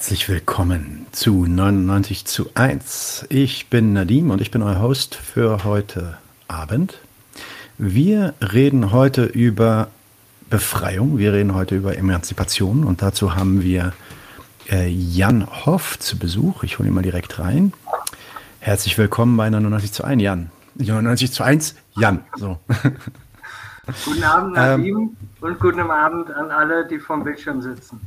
[0.00, 3.26] Herzlich willkommen zu 99 zu 1.
[3.28, 6.16] Ich bin Nadim und ich bin euer Host für heute
[6.48, 6.96] Abend.
[7.76, 9.88] Wir reden heute über
[10.48, 13.92] Befreiung, wir reden heute über Emanzipation und dazu haben wir
[14.70, 16.62] äh, Jan Hoff zu Besuch.
[16.62, 17.74] Ich hole ihn mal direkt rein.
[18.60, 20.50] Herzlich willkommen bei 99 zu 1, Jan.
[20.76, 22.24] 99 zu 1, Jan.
[22.36, 22.58] So.
[24.06, 28.00] Guten Abend, Nadim, ähm, und guten Abend an alle, die vom Bildschirm sitzen.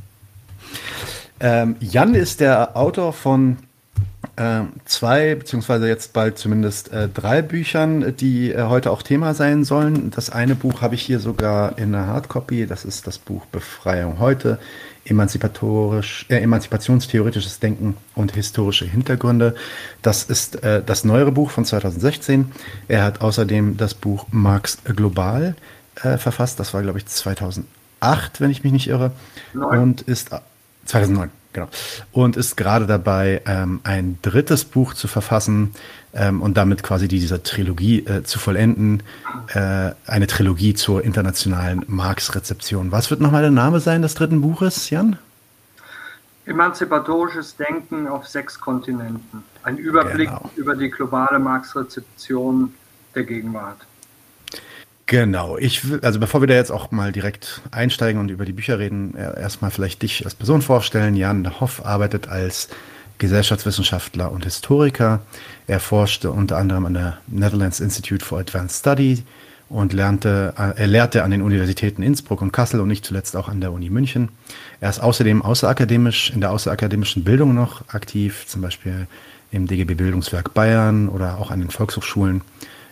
[1.44, 3.58] Ähm, Jan ist der Autor von
[4.38, 9.66] äh, zwei, beziehungsweise jetzt bald zumindest äh, drei Büchern, die äh, heute auch Thema sein
[9.66, 10.10] sollen.
[10.12, 12.66] Das eine Buch habe ich hier sogar in der Hardcopy.
[12.66, 14.58] Das ist das Buch Befreiung heute.
[15.04, 19.54] Emanzipatorisch, äh, emanzipationstheoretisches Denken und historische Hintergründe.
[20.02, 22.54] Das ist äh, das neuere Buch von 2016.
[22.88, 25.56] Er hat außerdem das Buch Marx Global
[26.02, 26.62] äh, verfasst.
[26.62, 27.66] Das war, glaube ich, 2008,
[28.40, 29.12] wenn ich mich nicht irre.
[29.54, 29.80] Neun.
[29.80, 30.32] Und ist
[30.86, 31.68] 2009, genau.
[32.12, 35.74] Und ist gerade dabei, ähm, ein drittes Buch zu verfassen
[36.14, 39.04] ähm, und damit quasi diese Trilogie äh, zu vollenden.
[39.54, 42.92] Äh, eine Trilogie zur internationalen Marx-Rezeption.
[42.92, 45.18] Was wird nochmal der Name sein des dritten Buches, Jan?
[46.46, 49.44] Emanzipatorisches Denken auf sechs Kontinenten.
[49.64, 50.52] Ein Überblick genau.
[50.56, 52.74] über die globale Marx-Rezeption
[53.16, 53.80] der Gegenwart.
[55.06, 58.54] Genau, ich will, also bevor wir da jetzt auch mal direkt einsteigen und über die
[58.54, 61.16] Bücher reden, erstmal vielleicht dich als Person vorstellen.
[61.16, 62.70] Jan Hoff arbeitet als
[63.18, 65.22] Gesellschaftswissenschaftler und Historiker.
[65.68, 69.24] Er forschte unter anderem an der Netherlands Institute for Advanced Study
[69.70, 73.60] und lernte, er lehrte an den Universitäten Innsbruck und Kassel und nicht zuletzt auch an
[73.60, 74.30] der Uni München.
[74.80, 79.08] Er ist außerdem außerakademisch, in der außerakademischen Bildung noch aktiv, zum Beispiel
[79.52, 82.42] im DGB Bildungswerk Bayern oder auch an den Volkshochschulen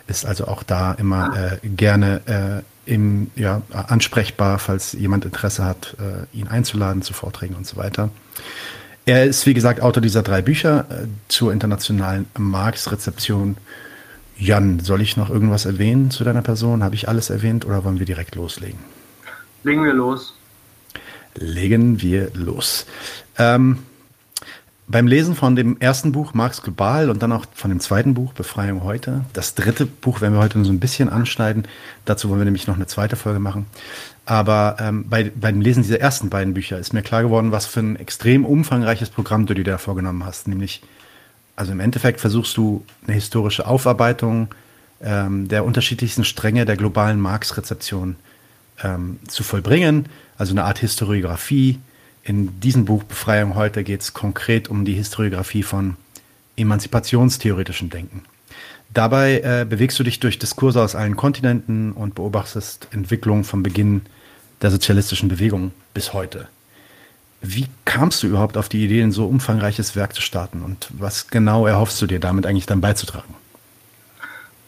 [0.06, 5.96] ist also auch da immer äh, gerne äh, im, ja, ansprechbar, falls jemand Interesse hat,
[6.00, 8.10] äh, ihn einzuladen zu Vorträgen und so weiter.
[9.04, 13.56] Er ist, wie gesagt, Autor dieser drei Bücher äh, zur internationalen Marktsrezeption.
[14.36, 16.82] Jan, soll ich noch irgendwas erwähnen zu deiner Person?
[16.82, 18.78] Habe ich alles erwähnt oder wollen wir direkt loslegen?
[19.62, 20.34] Legen wir los.
[21.34, 22.86] Legen wir los.
[23.38, 23.78] Ähm,
[24.92, 28.34] beim Lesen von dem ersten Buch Marx Global und dann auch von dem zweiten Buch
[28.34, 31.66] Befreiung heute, das dritte Buch werden wir heute so ein bisschen anschneiden.
[32.04, 33.66] Dazu wollen wir nämlich noch eine zweite Folge machen.
[34.26, 37.80] Aber ähm, bei, beim Lesen dieser ersten beiden Bücher ist mir klar geworden, was für
[37.80, 40.46] ein extrem umfangreiches Programm du dir da vorgenommen hast.
[40.46, 40.82] Nämlich,
[41.56, 44.48] also im Endeffekt versuchst du eine historische Aufarbeitung
[45.02, 48.16] ähm, der unterschiedlichsten Stränge der globalen Marx-Rezeption
[48.84, 50.06] ähm, zu vollbringen.
[50.36, 51.80] Also eine Art Historiografie
[52.22, 55.96] in diesem Buch Befreiung heute geht es konkret um die Historiografie von
[56.56, 58.22] emanzipationstheoretischem Denken.
[58.94, 64.02] Dabei äh, bewegst du dich durch Diskurse aus allen Kontinenten und beobachtest Entwicklungen vom Beginn
[64.60, 66.48] der sozialistischen Bewegung bis heute.
[67.40, 71.28] Wie kamst du überhaupt auf die Idee, ein so umfangreiches Werk zu starten und was
[71.28, 73.34] genau erhoffst du dir damit eigentlich dann beizutragen?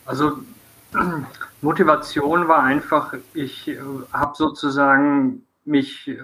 [0.06, 0.38] Also
[1.60, 3.78] Motivation war einfach, ich äh,
[4.12, 6.16] habe sozusagen mich äh,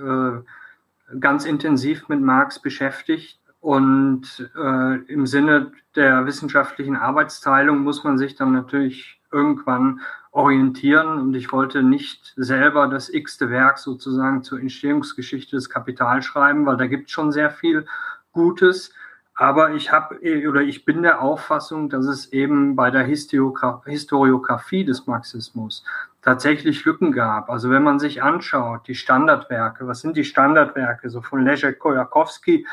[1.18, 3.40] ganz intensiv mit Marx beschäftigt.
[3.60, 10.00] Und äh, im Sinne der wissenschaftlichen Arbeitsteilung muss man sich dann natürlich irgendwann
[10.32, 11.18] orientieren.
[11.18, 16.76] Und ich wollte nicht selber das x-te Werk sozusagen zur Entstehungsgeschichte des Kapitals schreiben, weil
[16.76, 17.84] da gibt es schon sehr viel
[18.32, 18.94] Gutes.
[19.34, 20.18] Aber ich habe
[20.48, 25.82] oder ich bin der Auffassung, dass es eben bei der Historiografie des Marxismus
[26.22, 27.50] tatsächlich Lücken gab.
[27.50, 31.10] Also wenn man sich anschaut, die Standardwerke, was sind die Standardwerke?
[31.10, 32.66] So von Leszek Kojakowski,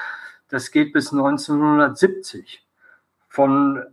[0.50, 2.66] das geht bis 1970.
[3.28, 3.84] Von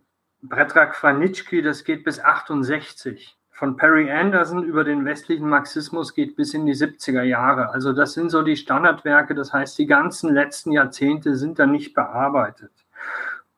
[0.48, 3.36] Predrag Franitschki, das geht bis 68.
[3.50, 7.70] Von Perry Anderson über den westlichen Marxismus geht bis in die 70er Jahre.
[7.70, 9.34] Also das sind so die Standardwerke.
[9.34, 12.72] Das heißt, die ganzen letzten Jahrzehnte sind da nicht bearbeitet.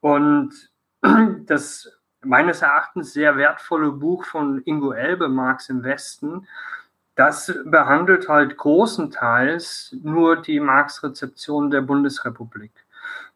[0.00, 0.52] Und
[1.46, 1.90] das
[2.26, 6.46] meines Erachtens sehr wertvolle Buch von Ingo Elbe, Marx im Westen,
[7.14, 12.73] das behandelt halt großenteils nur die Marx-Rezeption der Bundesrepublik.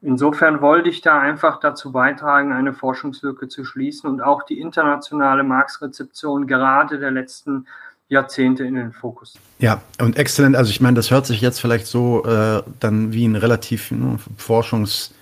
[0.02, 5.42] Insofern wollte ich da einfach dazu beitragen, eine Forschungslücke zu schließen und auch die internationale
[5.42, 7.66] Marx-Rezeption gerade der letzten
[8.08, 9.38] Jahrzehnte in den Fokus.
[9.58, 10.56] Ja, und exzellent.
[10.56, 14.18] Also ich meine, das hört sich jetzt vielleicht so äh, dann wie ein relativ ne,
[14.38, 15.12] Forschungs-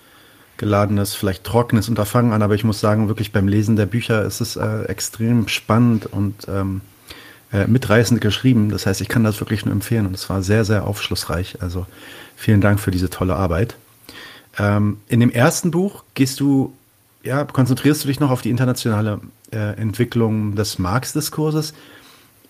[0.59, 4.41] geladenes, vielleicht trockenes Unterfangen an, aber ich muss sagen, wirklich beim Lesen der Bücher ist
[4.41, 6.83] es äh, extrem spannend und ähm,
[7.53, 8.69] äh, mitreißend geschrieben.
[8.69, 11.63] Das heißt, ich kann das wirklich nur empfehlen und es war sehr, sehr aufschlussreich.
[11.63, 11.87] Also
[12.37, 13.77] vielen Dank für diese tolle Arbeit.
[14.59, 16.75] Ähm, in dem ersten Buch gehst du,
[17.23, 19.21] ja, konzentrierst du dich noch auf die internationale
[19.53, 21.73] äh, Entwicklung des Marx-Diskurses.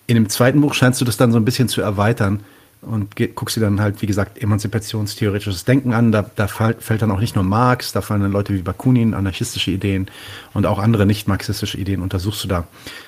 [0.07, 2.41] In dem zweiten Buch scheinst du das dann so ein bisschen zu erweitern
[2.81, 6.11] und guckst dir dann halt, wie gesagt, emanzipationstheoretisches Denken an.
[6.11, 9.13] Da, da fällt, fällt dann auch nicht nur Marx, da fallen dann Leute wie Bakunin,
[9.13, 10.07] anarchistische Ideen
[10.53, 12.67] und auch andere nicht-marxistische Ideen untersuchst du da.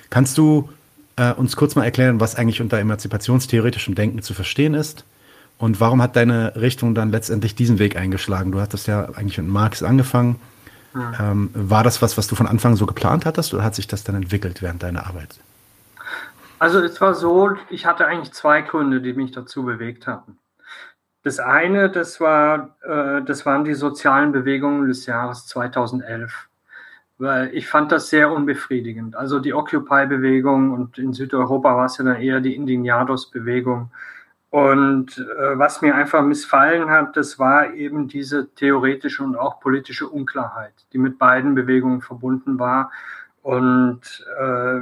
[0.10, 0.70] Kannst du
[1.16, 5.06] äh, uns kurz mal erklären, was eigentlich unter emanzipationstheoretischem Denken zu verstehen ist?
[5.58, 8.52] Und warum hat deine Richtung dann letztendlich diesen Weg eingeschlagen?
[8.52, 10.38] Du hattest ja eigentlich mit Marx angefangen.
[10.96, 11.32] Ja.
[11.32, 14.04] Ähm, war das was, was du von Anfang so geplant hattest oder hat sich das
[14.04, 15.40] dann entwickelt während deiner Arbeit?
[16.62, 20.38] Also es war so, ich hatte eigentlich zwei Gründe, die mich dazu bewegt hatten.
[21.24, 26.50] Das eine, das, war, äh, das waren die sozialen Bewegungen des Jahres 2011.
[27.18, 29.16] Weil ich fand das sehr unbefriedigend.
[29.16, 33.90] Also die Occupy-Bewegung und in Südeuropa war es ja dann eher die Indignados-Bewegung.
[34.52, 40.08] Und äh, was mir einfach missfallen hat, das war eben diese theoretische und auch politische
[40.08, 42.92] Unklarheit, die mit beiden Bewegungen verbunden war.
[43.42, 44.02] Und
[44.40, 44.82] äh,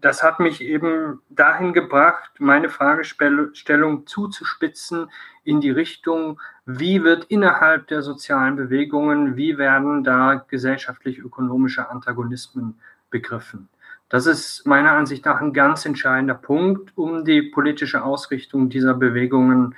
[0.00, 5.10] das hat mich eben dahin gebracht, meine Fragestellung zuzuspitzen
[5.44, 12.80] in die Richtung, wie wird innerhalb der sozialen Bewegungen, wie werden da gesellschaftlich-ökonomische Antagonismen
[13.10, 13.68] begriffen.
[14.08, 19.76] Das ist meiner Ansicht nach ein ganz entscheidender Punkt, um die politische Ausrichtung dieser Bewegungen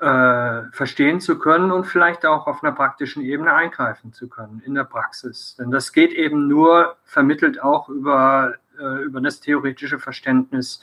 [0.00, 4.74] äh, verstehen zu können und vielleicht auch auf einer praktischen Ebene eingreifen zu können in
[4.74, 5.56] der Praxis.
[5.58, 10.80] Denn das geht eben nur vermittelt auch über, äh, über das theoretische Verständnis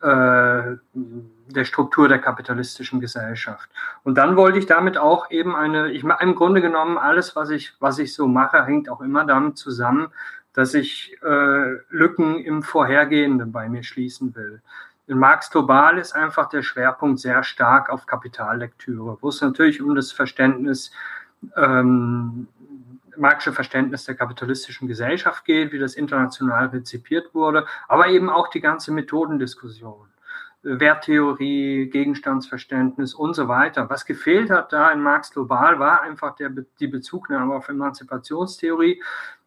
[0.00, 3.68] äh, der Struktur der kapitalistischen Gesellschaft.
[4.04, 7.74] Und dann wollte ich damit auch eben eine, ich im Grunde genommen alles, was ich,
[7.78, 10.08] was ich so mache, hängt auch immer damit zusammen,
[10.54, 14.62] dass ich äh, Lücken im Vorhergehenden bei mir schließen will.
[15.06, 19.94] In Marx Global ist einfach der Schwerpunkt sehr stark auf Kapitallektüre, wo es natürlich um
[19.94, 20.92] das Verständnis,
[21.56, 22.48] ähm,
[23.16, 28.62] Marxische Verständnis der kapitalistischen Gesellschaft geht, wie das international rezipiert wurde, aber eben auch die
[28.62, 30.06] ganze Methodendiskussion.
[30.62, 33.90] Werttheorie, Gegenstandsverständnis und so weiter.
[33.90, 39.02] Was gefehlt hat da in Marx Global war einfach der, die Bezugnahme auf Emanzipationstheorie,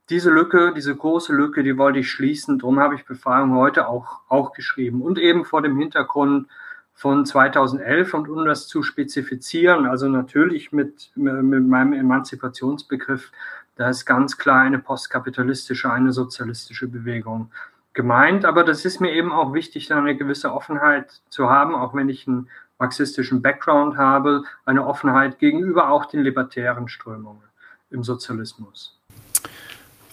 [0.09, 2.59] diese Lücke, diese große Lücke, die wollte ich schließen.
[2.59, 5.01] Darum habe ich Befragung heute auch, auch geschrieben.
[5.01, 6.47] Und eben vor dem Hintergrund
[6.93, 13.31] von 2011 und um das zu spezifizieren, also natürlich mit, mit meinem Emanzipationsbegriff,
[13.75, 17.51] da ist ganz klar eine postkapitalistische, eine sozialistische Bewegung
[17.93, 18.45] gemeint.
[18.45, 22.07] Aber das ist mir eben auch wichtig, da eine gewisse Offenheit zu haben, auch wenn
[22.07, 22.47] ich einen
[22.79, 27.43] marxistischen Background habe, eine Offenheit gegenüber auch den libertären Strömungen
[27.89, 28.94] im Sozialismus.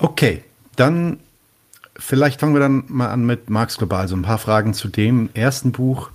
[0.02, 0.43] Okay,
[0.75, 1.20] dann
[1.96, 4.08] vielleicht fangen wir dann mal an mit Marx Global.
[4.08, 6.10] So ein paar Fragen zu dem ersten Buch.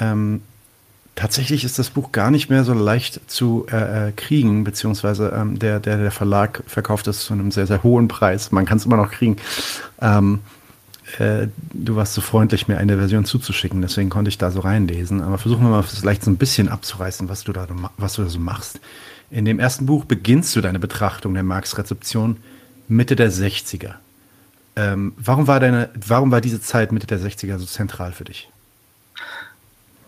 [0.00, 0.40] Ähm,
[1.14, 5.58] tatsächlich ist das Buch gar nicht mehr so leicht zu äh, äh, kriegen, beziehungsweise ähm,
[5.58, 8.52] der, der, der Verlag verkauft es zu einem sehr, sehr hohen Preis.
[8.52, 9.36] Man kann es immer noch kriegen.
[10.00, 10.40] Ähm,
[11.18, 15.20] äh, du warst so freundlich, mir eine Version zuzuschicken, deswegen konnte ich da so reinlesen.
[15.20, 17.66] Aber versuchen wir mal vielleicht so ein bisschen abzureißen, was du da,
[17.98, 18.80] was du da so machst.
[19.30, 22.38] In dem ersten Buch beginnst du deine Betrachtung der Marx-Rezeption
[22.88, 23.94] Mitte der 60er.
[24.76, 28.50] Ähm, warum, war deine, warum war diese Zeit Mitte der 60er so zentral für dich?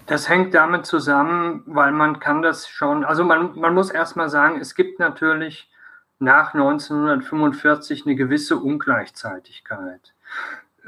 [0.06, 4.61] Das hängt damit zusammen, weil man kann das schon, also man, man muss erstmal sagen,
[4.61, 5.69] es gibt natürlich
[6.19, 10.14] nach 1945 eine gewisse Ungleichzeitigkeit.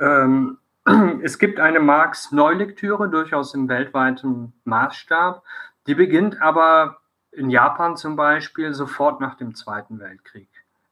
[0.00, 0.58] Ähm,
[1.22, 5.43] es gibt eine Marx-Neulektüre, durchaus im weltweiten Maßstab,
[5.86, 6.98] die beginnt aber
[7.32, 10.48] in Japan zum Beispiel sofort nach dem Zweiten Weltkrieg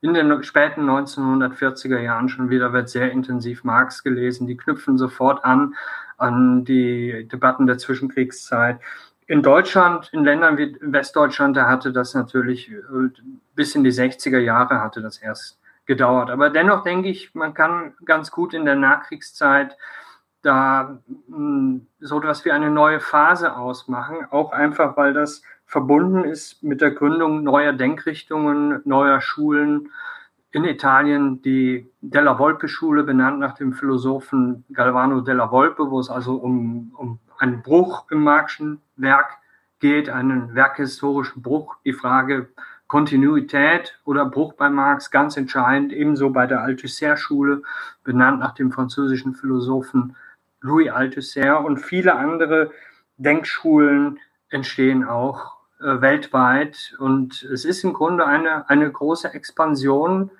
[0.07, 4.47] in den späten 1940er Jahren schon wieder wird sehr intensiv Marx gelesen.
[4.47, 5.75] Die knüpfen sofort an
[6.19, 8.81] an die Debatten der Zwischenkriegszeit.
[9.27, 13.11] In Deutschland, in Ländern wie Westdeutschland, da hatte das natürlich äh,
[13.55, 16.31] bis in die 60er Jahre hatte das erst gedauert.
[16.31, 19.77] Aber dennoch denke ich, man kann ganz gut in der Nachkriegszeit
[20.43, 20.99] da
[21.29, 26.81] hm, so etwas wie eine neue Phase ausmachen, auch einfach, weil das verbunden ist mit
[26.81, 29.91] der Gründung neuer Denkrichtungen, neuer Schulen.
[30.53, 36.37] In Italien die Della Volpe-Schule, benannt nach dem Philosophen Galvano Della Volpe, wo es also
[36.37, 39.39] um, um einen Bruch im Marxischen Werk
[39.81, 41.77] geht, einen werkhistorischen Bruch.
[41.85, 42.49] Die Frage
[42.87, 47.63] Kontinuität oder Bruch bei Marx ganz entscheidend, ebenso bei der Althusser-Schule,
[48.05, 50.17] benannt nach dem französischen Philosophen
[50.61, 52.71] Louis Althusser und viele andere
[53.19, 54.19] Denkschulen
[54.49, 56.95] entstehen auch äh, weltweit.
[56.99, 60.31] Und es ist im Grunde eine, eine große Expansion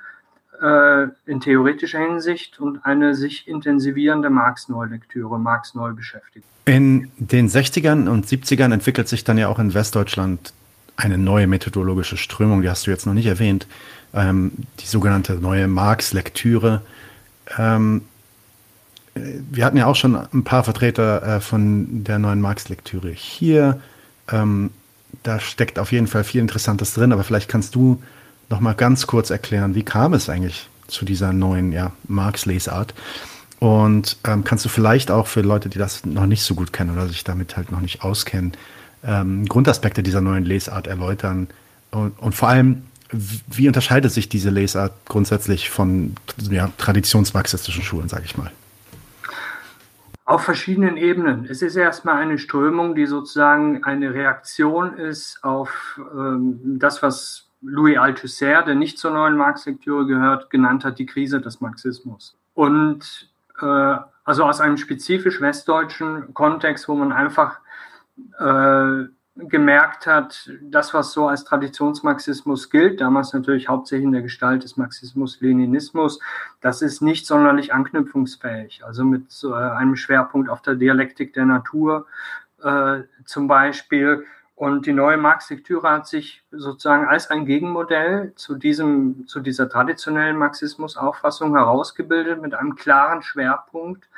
[0.63, 6.49] äh, in theoretischer Hinsicht und eine sich intensivierende Marx-Neulektüre, Marx-Neubeschäftigung.
[6.65, 10.53] In den 60ern und 70ern entwickelt sich dann ja auch in Westdeutschland
[10.97, 13.67] eine neue methodologische Strömung, die hast du jetzt noch nicht erwähnt,
[14.15, 16.81] ähm, die sogenannte neue Marx-Lektüre.
[17.59, 18.03] Ähm,
[19.15, 23.81] wir hatten ja auch schon ein paar Vertreter äh, von der neuen Marx-Lektüre hier.
[24.31, 24.71] Ähm,
[25.23, 28.03] da steckt auf jeden Fall viel Interessantes drin, aber vielleicht kannst du
[28.49, 32.95] noch mal ganz kurz erklären, wie kam es eigentlich zu dieser neuen ja, Marx-Lesart?
[33.59, 36.91] Und ähm, kannst du vielleicht auch für Leute, die das noch nicht so gut kennen
[36.91, 38.53] oder sich damit halt noch nicht auskennen,
[39.05, 41.49] ähm, Grundaspekte dieser neuen Lesart erläutern?
[41.91, 46.15] Und, und, vor allem, wie unterscheidet sich diese Lesart grundsätzlich von
[46.51, 48.51] ja, traditionsmarxistischen Schulen, sage ich mal?
[50.27, 51.47] Auf verschiedenen Ebenen.
[51.49, 57.97] Es ist erstmal eine Strömung, die sozusagen eine Reaktion ist auf ähm, das, was Louis
[57.97, 62.37] Althusser, der nicht zur neuen Marx-Lektüre gehört, genannt hat, die Krise des Marxismus.
[62.55, 63.31] Und
[63.61, 67.61] äh, also aus einem spezifisch westdeutschen Kontext, wo man einfach
[68.41, 69.05] äh,
[69.37, 74.77] gemerkt hat, das, was so als Traditionsmarxismus gilt, damals natürlich hauptsächlich in der Gestalt des
[74.77, 76.21] Marxismus-Leninismus,
[76.61, 78.83] das ist nicht sonderlich anknüpfungsfähig.
[78.85, 82.07] Also mit so einem Schwerpunkt auf der Dialektik der Natur
[82.63, 84.25] äh, zum Beispiel.
[84.55, 90.39] Und die neue Marx-Lektüre hat sich sozusagen als ein Gegenmodell zu, diesem, zu dieser traditionellen
[90.39, 94.09] Marxismus-Auffassung herausgebildet mit einem klaren Schwerpunkt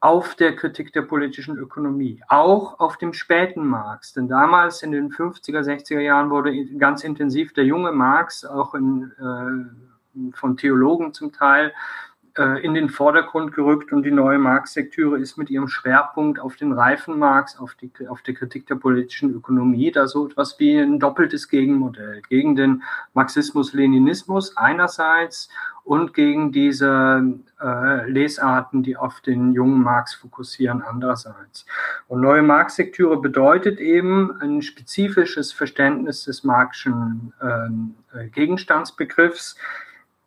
[0.00, 4.14] auf der Kritik der politischen Ökonomie, auch auf dem späten Marx.
[4.14, 9.12] Denn damals in den 50er, 60er Jahren wurde ganz intensiv der junge Marx, auch in,
[9.18, 11.72] äh, von Theologen zum Teil,
[12.36, 16.72] äh, in den Vordergrund gerückt und die neue Marx-Lektüre ist mit ihrem Schwerpunkt auf den
[16.72, 20.98] reifen Marx, auf die, auf die Kritik der politischen Ökonomie, da so etwas wie ein
[20.98, 22.82] doppeltes Gegenmodell gegen den
[23.14, 25.48] Marxismus-Leninismus einerseits
[25.84, 31.66] und gegen diese äh, Lesarten, die auf den jungen Marx fokussieren, andererseits.
[32.06, 39.56] Und neue Marx-Lektüre bedeutet eben ein spezifisches Verständnis des Marxischen ähm, äh, Gegenstandsbegriffs,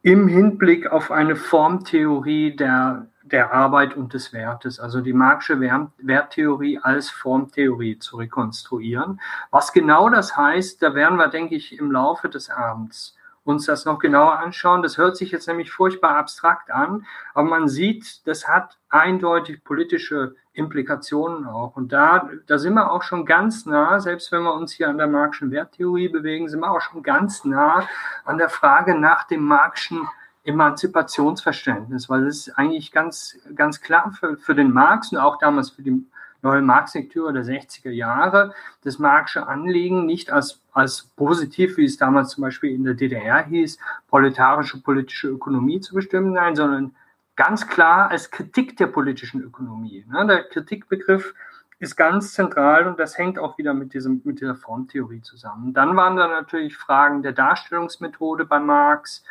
[0.03, 6.77] im Hinblick auf eine Formtheorie der, der Arbeit und des Wertes, also die Marxische Werttheorie
[6.83, 9.21] als Formtheorie zu rekonstruieren.
[9.49, 13.85] Was genau das heißt, da werden wir, denke ich, im Laufe des Abends uns das
[13.85, 14.83] noch genauer anschauen.
[14.83, 20.35] Das hört sich jetzt nämlich furchtbar abstrakt an, aber man sieht, das hat eindeutig politische
[20.53, 21.75] Implikationen auch.
[21.75, 24.97] Und da, da sind wir auch schon ganz nah, selbst wenn wir uns hier an
[24.97, 27.87] der Marxischen Werttheorie bewegen, sind wir auch schon ganz nah
[28.23, 30.07] an der Frage nach dem Marxischen
[30.43, 35.71] Emanzipationsverständnis, weil das ist eigentlich ganz, ganz klar für, für den Marx und auch damals
[35.71, 36.05] für die
[36.41, 42.31] neue Marx-Lektüre der 60er Jahre das Marxische Anliegen nicht als, als positiv, wie es damals
[42.31, 43.79] zum Beispiel in der DDR hieß,
[44.09, 46.93] proletarische politische Ökonomie zu bestimmen, nein, sondern
[47.35, 50.05] ganz klar als Kritik der politischen Ökonomie.
[50.09, 50.25] Ne?
[50.27, 51.33] Der Kritikbegriff
[51.79, 55.73] ist ganz zentral und das hängt auch wieder mit, diesem, mit dieser Formtheorie zusammen.
[55.73, 59.23] Dann waren da natürlich Fragen der Darstellungsmethode bei Marx,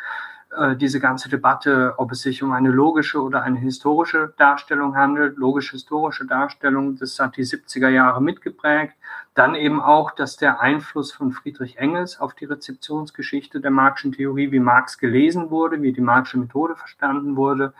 [0.57, 5.37] äh, diese ganze Debatte, ob es sich um eine logische oder eine historische Darstellung handelt,
[5.37, 8.95] logisch-historische Darstellung, das hat die 70er Jahre mitgeprägt.
[9.33, 14.51] Dann eben auch, dass der Einfluss von Friedrich Engels auf die Rezeptionsgeschichte der Marxischen Theorie,
[14.51, 17.73] wie Marx gelesen wurde, wie die Marxische Methode verstanden wurde,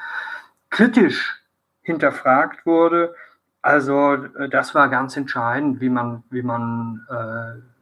[0.70, 1.44] kritisch
[1.82, 3.16] hinterfragt wurde.
[3.62, 7.73] Also äh, das war ganz entscheidend, wie man, wie man äh,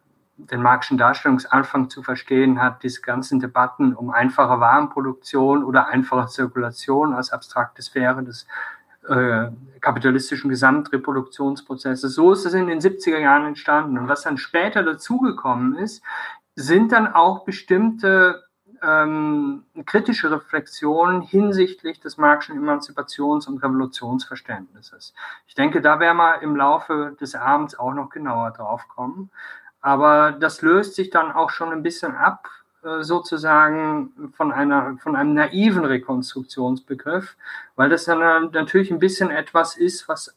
[0.50, 7.14] den marxischen Darstellungsanfang zu verstehen hat, diese ganzen Debatten um einfache Warenproduktion oder einfache Zirkulation
[7.14, 8.48] als abstrakte Sphäre des
[9.08, 9.48] äh,
[9.82, 12.14] kapitalistischen Gesamtreproduktionsprozesses.
[12.14, 13.98] So ist es in den 70er Jahren entstanden.
[13.98, 16.04] Und was dann später dazugekommen ist,
[16.56, 18.44] sind dann auch bestimmte
[18.82, 25.14] ähm, kritische Reflexionen hinsichtlich des marxischen Emanzipations- und Revolutionsverständnisses.
[25.48, 29.30] Ich denke, da werden wir im Laufe des Abends auch noch genauer drauf kommen.
[29.82, 32.48] Aber das löst sich dann auch schon ein bisschen ab,
[32.84, 37.36] äh, sozusagen von, einer, von einem naiven Rekonstruktionsbegriff,
[37.76, 40.36] weil das dann natürlich ein bisschen etwas ist, was,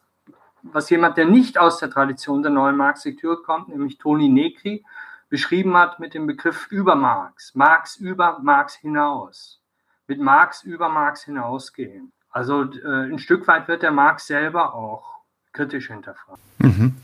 [0.63, 4.85] was jemand, der nicht aus der Tradition der neuen Marx-Lektüre kommt, nämlich Toni Negri,
[5.29, 7.55] beschrieben hat mit dem Begriff über Marx.
[7.55, 9.61] Marx über Marx hinaus.
[10.07, 12.13] Mit Marx über Marx hinausgehen.
[12.31, 15.15] Also äh, ein Stück weit wird der Marx selber auch
[15.53, 16.41] kritisch hinterfragt.
[16.59, 16.95] Mhm.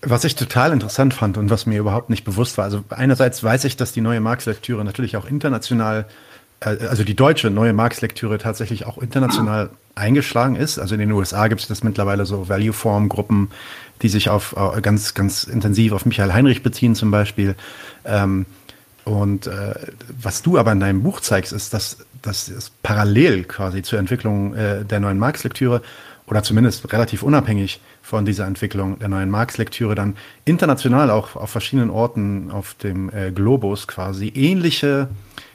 [0.00, 3.64] Was ich total interessant fand und was mir überhaupt nicht bewusst war, also einerseits weiß
[3.64, 6.06] ich, dass die neue Marx-Lektüre natürlich auch international,
[6.60, 10.78] äh, also die deutsche neue Marx-Lektüre tatsächlich auch international eingeschlagen ist.
[10.78, 13.50] Also in den USA gibt es das mittlerweile so Value-Form-Gruppen,
[14.02, 17.56] die sich auf äh, ganz, ganz intensiv auf Michael Heinrich beziehen zum Beispiel.
[18.04, 18.46] Ähm,
[19.04, 19.74] und äh,
[20.22, 25.00] was du aber in deinem Buch zeigst, ist, dass, es parallel quasi zur Entwicklung der
[25.00, 25.82] neuen Marx-Lektüre
[26.26, 31.90] oder zumindest relativ unabhängig von dieser Entwicklung der neuen Marx-Lektüre dann international auch auf verschiedenen
[31.90, 35.08] Orten auf dem äh, Globus quasi ähnliche,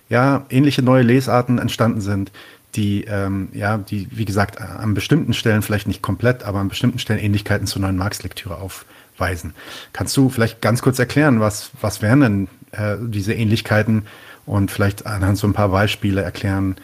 [0.07, 2.31] ja, ähnliche neue Lesarten entstanden sind,
[2.75, 6.99] die, ähm, ja, die, wie gesagt, an bestimmten Stellen vielleicht nicht komplett, aber an bestimmten
[6.99, 9.55] Stellen Ähnlichkeiten zur neuen Marx-Lektüre aufweisen.
[9.91, 14.03] Kannst du vielleicht ganz kurz erklären, was, was wären denn äh, diese Ähnlichkeiten
[14.45, 16.75] und vielleicht anhand so ein paar Beispiele erklären,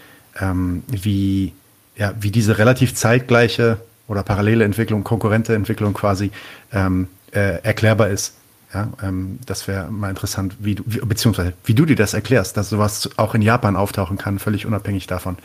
[0.41, 1.53] ähm, wie,
[1.95, 3.77] ja, wie diese relativ zeitgleiche
[4.09, 6.31] oder parallele Entwicklung, konkurrente Entwicklung quasi
[6.73, 8.35] ähm, äh, erklärbar ist.
[8.73, 12.57] Ja, ähm, das wäre mal interessant, wie du, wie, beziehungsweise wie du dir das erklärst,
[12.57, 15.37] dass sowas auch in Japan auftauchen kann, völlig unabhängig davon,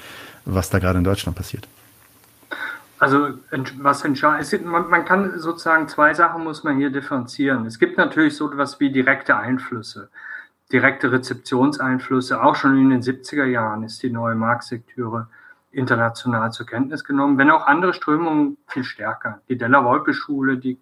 [0.44, 1.68] was da gerade in Deutschland passiert.
[2.98, 3.30] Also
[3.80, 7.66] was entscheidet, man, man kann sozusagen zwei Sachen muss man hier differenzieren.
[7.66, 10.08] Es gibt natürlich so etwas wie direkte Einflüsse,
[10.72, 12.42] direkte Rezeptionseinflüsse.
[12.42, 15.28] Auch schon in den 70er Jahren ist die neue Marx-Lektüre
[15.74, 19.40] international zur Kenntnis genommen, wenn auch andere Strömungen viel stärker.
[19.48, 20.78] Die Della-Wolpe-Schule, die,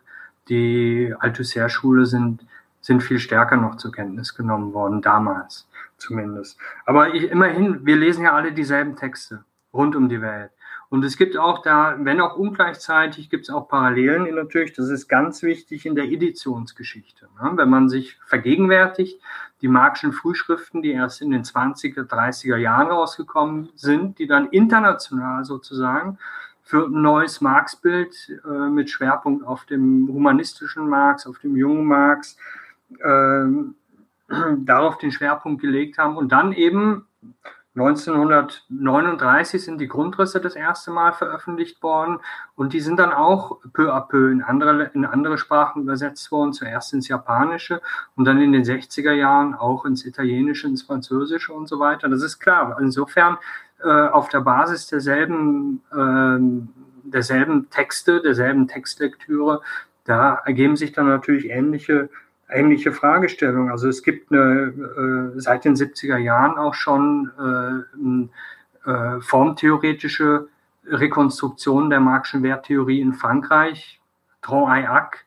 [0.49, 2.47] die Althusser-Schule sind,
[2.81, 5.69] sind viel stärker noch zur Kenntnis genommen worden, damals
[5.99, 6.59] zumindest.
[6.85, 10.51] Aber ich, immerhin, wir lesen ja alle dieselben Texte rund um die Welt.
[10.93, 14.75] Und es gibt auch da, wenn auch ungleichzeitig, gibt es auch Parallelen natürlich.
[14.75, 17.31] Das ist ganz wichtig in der Editionsgeschichte.
[17.41, 17.53] Ne?
[17.55, 19.19] Wenn man sich vergegenwärtigt,
[19.63, 25.47] die Marxischen Frühschriften, die erst in den 20er, 30er Jahren rausgekommen sind, die dann international
[25.47, 26.19] sozusagen
[26.63, 32.37] für ein neues Marx-Bild äh, mit Schwerpunkt auf dem humanistischen Marx, auf dem jungen Marx,
[32.99, 33.47] äh,
[34.59, 37.07] darauf den Schwerpunkt gelegt haben und dann eben
[37.75, 42.19] 1939 sind die Grundrisse das erste Mal veröffentlicht worden
[42.55, 46.53] und die sind dann auch peu à peu in andere, in andere Sprachen übersetzt worden,
[46.53, 47.81] zuerst ins Japanische
[48.15, 52.11] und dann in den 60er Jahren auch ins Italienische, ins Französische und so weiter.
[52.11, 52.77] Das ist klar.
[52.79, 53.39] Insofern
[53.83, 59.63] äh, auf der Basis derselben, äh, derselben Texte, derselben Textlektüre,
[60.05, 62.11] da ergeben sich dann natürlich ähnliche
[62.53, 63.71] ähnliche Fragestellung.
[63.71, 70.49] Also es gibt eine, äh, seit den 70er Jahren auch schon äh, äh, formtheoretische
[70.87, 74.01] Rekonstruktion der Marxischen Werttheorie in Frankreich.
[74.43, 75.25] Tron Ayac,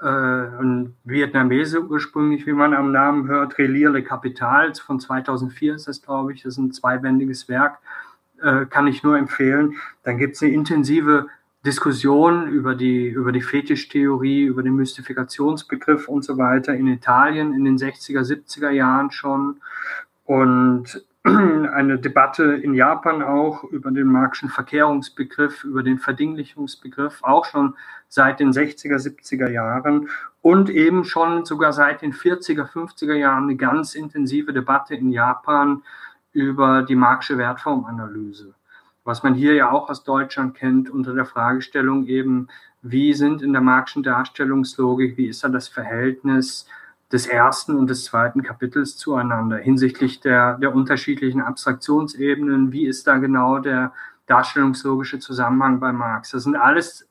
[0.00, 5.88] äh, ein Vietnamese ursprünglich, wie man am Namen hört, Relire le Capital von 2004 ist
[5.88, 6.42] das, glaube ich.
[6.42, 7.78] Das ist ein zweibändiges Werk,
[8.42, 9.74] äh, kann ich nur empfehlen.
[10.02, 11.28] Dann gibt es eine intensive
[11.64, 17.64] Diskussion über die, über die Fetischtheorie, über den Mystifikationsbegriff und so weiter in Italien in
[17.64, 19.60] den 60er, 70er Jahren schon.
[20.24, 27.74] Und eine Debatte in Japan auch über den Marxischen Verkehrungsbegriff, über den Verdinglichungsbegriff, auch schon
[28.08, 30.10] seit den 60er, 70er Jahren
[30.42, 35.82] und eben schon sogar seit den 40er, 50er Jahren eine ganz intensive Debatte in Japan
[36.32, 38.53] über die Marxische Wertformanalyse
[39.04, 42.48] was man hier ja auch aus Deutschland kennt, unter der Fragestellung eben,
[42.82, 46.66] wie sind in der Marxischen Darstellungslogik, wie ist da das Verhältnis
[47.12, 53.18] des ersten und des zweiten Kapitels zueinander hinsichtlich der, der unterschiedlichen Abstraktionsebenen, wie ist da
[53.18, 53.92] genau der
[54.26, 56.30] darstellungslogische Zusammenhang bei Marx.
[56.30, 57.06] Das sind alles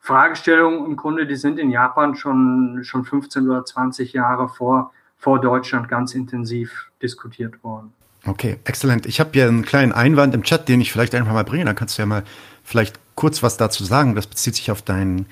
[0.00, 5.40] Fragestellungen im Grunde, die sind in Japan schon, schon 15 oder 20 Jahre vor, vor
[5.40, 7.92] Deutschland ganz intensiv diskutiert worden.
[8.28, 9.06] Okay, exzellent.
[9.06, 11.64] Ich habe hier einen kleinen Einwand im Chat, den ich vielleicht einfach mal bringe.
[11.64, 12.24] Da kannst du ja mal
[12.62, 14.14] vielleicht kurz was dazu sagen.
[14.14, 15.24] Das bezieht sich auf dein,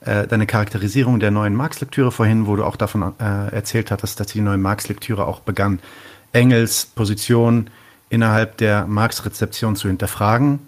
[0.00, 4.26] äh, deine Charakterisierung der neuen Marx-Lektüre vorhin, wo du auch davon äh, erzählt hattest, dass
[4.26, 5.80] die neue Marx-Lektüre auch begann,
[6.32, 7.70] Engels Position
[8.10, 10.58] innerhalb der Marx-Rezeption zu hinterfragen.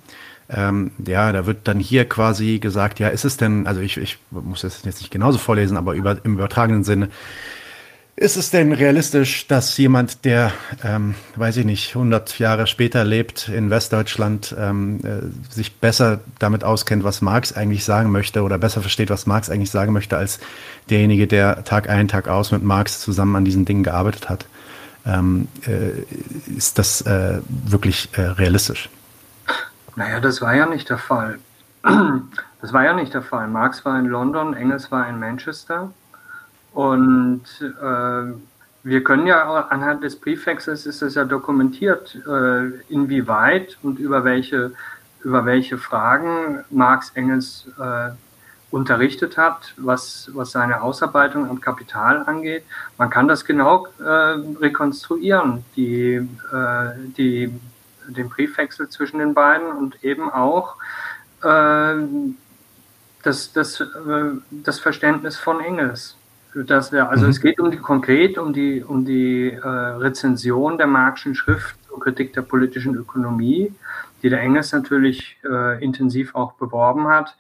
[0.48, 4.18] Ähm, ja, da wird dann hier quasi gesagt, ja, ist es denn, also ich, ich
[4.30, 7.10] muss das jetzt nicht genauso vorlesen, aber über, im übertragenen Sinne,
[8.16, 10.53] ist es denn realistisch, dass jemand, der,
[10.85, 16.62] ähm, weiß ich nicht, 100 Jahre später lebt in Westdeutschland, ähm, äh, sich besser damit
[16.62, 20.38] auskennt, was Marx eigentlich sagen möchte oder besser versteht, was Marx eigentlich sagen möchte, als
[20.90, 24.46] derjenige, der Tag ein, Tag aus mit Marx zusammen an diesen Dingen gearbeitet hat?
[25.05, 26.05] Ähm, äh,
[26.57, 28.88] ist das äh, wirklich äh, realistisch?
[29.96, 31.38] Naja, das war ja nicht der Fall.
[32.61, 33.46] Das war ja nicht der Fall.
[33.46, 35.90] Marx war in London, Engels war in Manchester.
[36.74, 38.32] Und äh,
[38.82, 44.72] wir können ja anhand des Briefwechsels ist es ja dokumentiert, äh, inwieweit und über welche,
[45.22, 48.10] über welche Fragen Marx Engels äh,
[48.72, 52.64] unterrichtet hat, was, was seine Ausarbeitung am Kapital angeht.
[52.98, 57.54] Man kann das genau äh, rekonstruieren, die, äh, die,
[58.08, 60.74] den Briefwechsel zwischen den beiden und eben auch
[61.42, 61.94] äh,
[63.22, 63.84] das, das, äh,
[64.50, 66.16] das Verständnis von Engels.
[66.54, 67.30] Das, ja, also mhm.
[67.30, 71.98] es geht um die konkret um die um die äh, Rezension der Marxischen Schrift zur
[71.98, 73.74] Kritik der politischen Ökonomie,
[74.22, 77.36] die der Engels natürlich äh, intensiv auch beworben hat,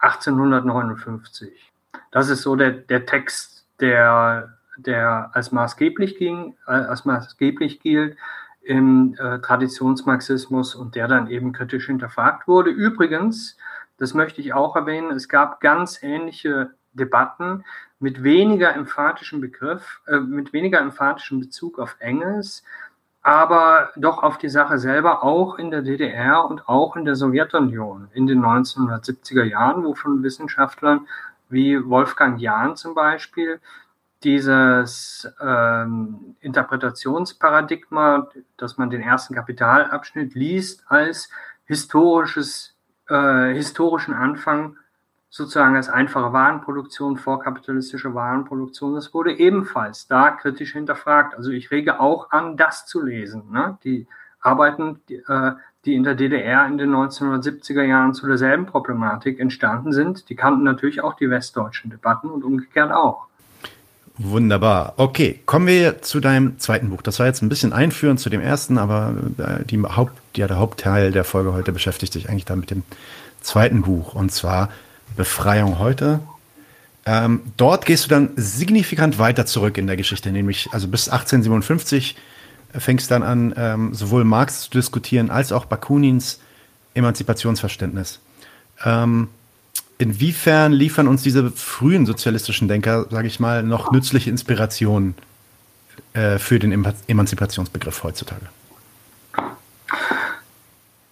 [0.00, 1.72] 1859.
[2.10, 8.16] Das ist so der, der Text, der, der als maßgeblich ging, äh, als maßgeblich gilt.
[8.62, 12.70] im äh, Traditionsmarxismus und der dann eben kritisch hinterfragt wurde.
[12.70, 13.56] Übrigens,
[13.96, 17.64] das möchte ich auch erwähnen, es gab ganz ähnliche Debatten
[18.00, 22.62] mit weniger emphatischem Begriff, äh, mit weniger emphatischem Bezug auf Engels,
[23.22, 28.08] aber doch auf die Sache selber auch in der DDR und auch in der Sowjetunion
[28.14, 31.06] in den 1970er Jahren, wo von Wissenschaftlern
[31.48, 33.60] wie Wolfgang Jahn zum Beispiel
[34.24, 41.30] dieses ähm, Interpretationsparadigma, dass man den ersten Kapitalabschnitt liest, als
[41.66, 42.74] historisches,
[43.08, 44.76] äh, historischen Anfang
[45.30, 51.34] sozusagen als einfache Warenproduktion, vorkapitalistische Warenproduktion, das wurde ebenfalls da kritisch hinterfragt.
[51.34, 53.50] Also ich rege auch an, das zu lesen.
[53.50, 53.78] Ne?
[53.84, 54.06] Die
[54.40, 55.52] Arbeiten, die, äh,
[55.84, 60.64] die in der DDR in den 1970er Jahren zu derselben Problematik entstanden sind, die kannten
[60.64, 63.26] natürlich auch die westdeutschen Debatten und umgekehrt auch.
[64.20, 64.94] Wunderbar.
[64.96, 67.02] Okay, kommen wir zu deinem zweiten Buch.
[67.02, 70.58] Das war jetzt ein bisschen einführend zu dem ersten, aber äh, die Haupt, ja, der
[70.58, 72.82] Hauptteil der Folge heute beschäftigt sich eigentlich dann mit dem
[73.40, 74.70] zweiten Buch und zwar
[75.16, 76.20] Befreiung heute.
[77.06, 82.16] Ähm, dort gehst du dann signifikant weiter zurück in der Geschichte, nämlich also bis 1857
[82.76, 86.40] fängst dann an, ähm, sowohl Marx zu diskutieren als auch Bakunins
[86.94, 88.20] Emanzipationsverständnis.
[88.84, 89.28] Ähm,
[89.98, 95.14] inwiefern liefern uns diese frühen sozialistischen Denker, sage ich mal, noch nützliche Inspirationen
[96.12, 98.46] äh, für den Emanzipationsbegriff heutzutage?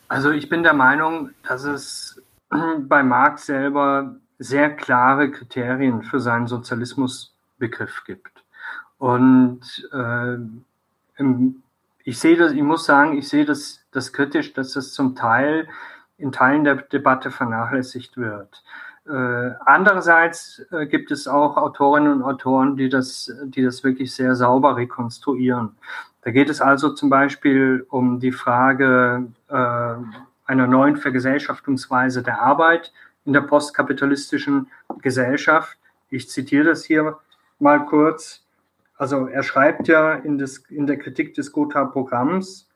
[0.09, 2.06] Also ich bin der Meinung, dass es
[2.49, 8.45] bei Marx selber sehr klare Kriterien für seinen Sozialismusbegriff gibt.
[8.99, 10.37] Und äh,
[12.05, 15.69] ich sehe das, ich muss sagen, ich sehe das, das kritisch, dass das zum Teil
[16.19, 18.63] in Teilen der Debatte vernachlässigt wird.
[19.09, 24.35] Äh, andererseits äh, gibt es auch Autorinnen und Autoren, die das, die das wirklich sehr
[24.35, 25.77] sauber rekonstruieren.
[26.23, 29.95] Da geht es also zum Beispiel um die Frage äh,
[30.47, 32.93] einer neuen Vergesellschaftungsweise der Arbeit
[33.25, 34.69] in der postkapitalistischen
[35.03, 35.77] Gesellschaft.
[36.09, 37.19] Ich zitiere das hier
[37.59, 38.45] mal kurz.
[38.97, 42.71] Also er schreibt ja in, des, in der Kritik des Gotha-Programms,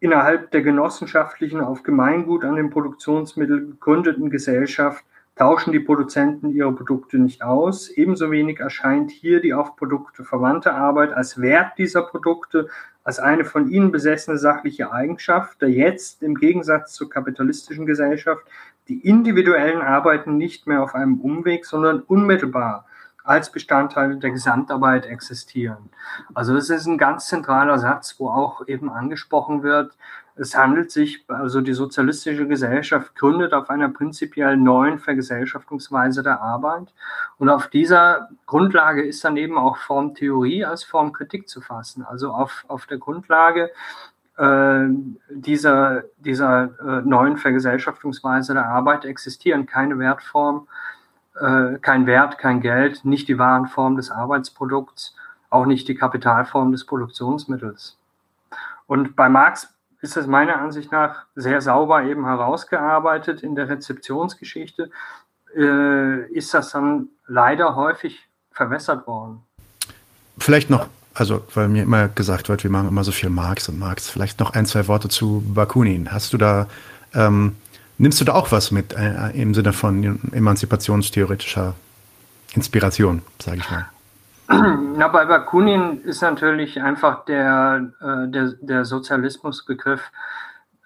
[0.00, 5.04] innerhalb der genossenschaftlichen auf Gemeingut an den Produktionsmitteln gegründeten Gesellschaft
[5.36, 7.88] tauschen die Produzenten ihre Produkte nicht aus.
[7.88, 12.68] Ebenso wenig erscheint hier die auf Produkte verwandte Arbeit als Wert dieser Produkte,
[13.04, 18.44] als eine von ihnen besessene sachliche Eigenschaft, da jetzt im Gegensatz zur kapitalistischen Gesellschaft
[18.88, 22.86] die individuellen Arbeiten nicht mehr auf einem Umweg, sondern unmittelbar
[23.24, 25.90] als Bestandteil der Gesamtarbeit existieren.
[26.34, 29.96] Also das ist ein ganz zentraler Satz, wo auch eben angesprochen wird,
[30.34, 36.94] es handelt sich, also die sozialistische Gesellschaft gründet auf einer prinzipiell neuen Vergesellschaftungsweise der Arbeit.
[37.38, 42.04] Und auf dieser Grundlage ist dann eben auch Formtheorie als Formkritik zu fassen.
[42.04, 43.70] Also auf, auf der Grundlage
[44.38, 44.86] äh,
[45.28, 50.66] dieser, dieser äh, neuen Vergesellschaftungsweise der Arbeit existieren keine Wertform,
[51.38, 55.14] äh, kein Wert, kein Geld, nicht die Warenform des Arbeitsprodukts,
[55.50, 57.98] auch nicht die Kapitalform des Produktionsmittels.
[58.86, 64.90] Und bei Marx ist es meiner Ansicht nach sehr sauber eben herausgearbeitet in der Rezeptionsgeschichte.
[65.56, 69.42] Äh, ist das dann leider häufig verwässert worden.
[70.38, 73.78] Vielleicht noch, also weil mir immer gesagt wird, wir machen immer so viel Marx und
[73.78, 76.12] Marx, vielleicht noch ein, zwei Worte zu Bakunin.
[76.12, 76.66] Hast du da
[77.14, 77.56] ähm,
[78.02, 81.74] Nimmst du da auch was mit äh, im Sinne von emanzipationstheoretischer
[82.54, 83.88] Inspiration, sage ich mal?
[84.48, 90.10] Na, bei Bakunin ist natürlich einfach der, äh, der, der Sozialismusbegriff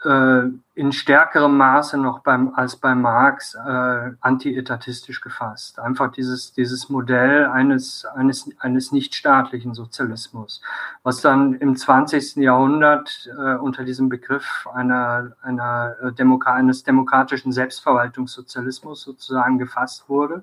[0.04, 0.42] äh,
[0.74, 5.78] in stärkerem Maße noch beim, als bei Marx äh, antietatistisch gefasst.
[5.78, 10.60] Einfach dieses, dieses Modell eines, eines, eines nichtstaatlichen Sozialismus,
[11.02, 12.36] was dann im 20.
[12.36, 20.42] Jahrhundert äh, unter diesem Begriff einer, einer äh, Demo eines demokratischen Selbstverwaltungssozialismus sozusagen gefasst wurde.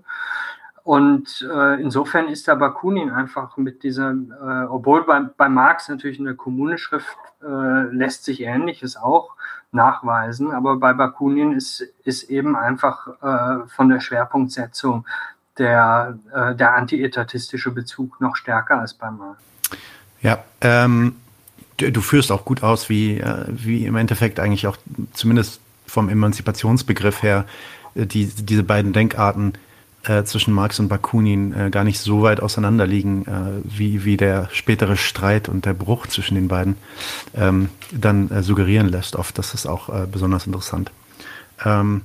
[0.84, 6.20] Und äh, insofern ist der Bakunin einfach mit dieser, äh, obwohl bei, bei Marx natürlich
[6.20, 9.36] in der Kommuneschrift äh, lässt sich Ähnliches auch
[9.72, 15.06] nachweisen, aber bei Bakunin ist, ist eben einfach äh, von der Schwerpunktsetzung
[15.58, 19.42] der, äh, der antietatistische Bezug noch stärker als bei Marx.
[20.22, 21.16] Ja, ähm,
[21.78, 24.78] du, du, führst auch gut aus, wie, äh, wie im Endeffekt eigentlich auch
[25.14, 27.46] zumindest vom Emanzipationsbegriff her
[27.96, 29.54] äh, die, diese beiden Denkarten
[30.04, 34.18] äh, zwischen Marx und Bakunin äh, gar nicht so weit auseinander liegen, äh, wie, wie
[34.18, 36.76] der spätere Streit und der Bruch zwischen den beiden
[37.36, 39.16] ähm, dann äh, suggerieren lässt.
[39.16, 40.92] Oft, das ist auch äh, besonders interessant.
[41.64, 42.02] Ähm,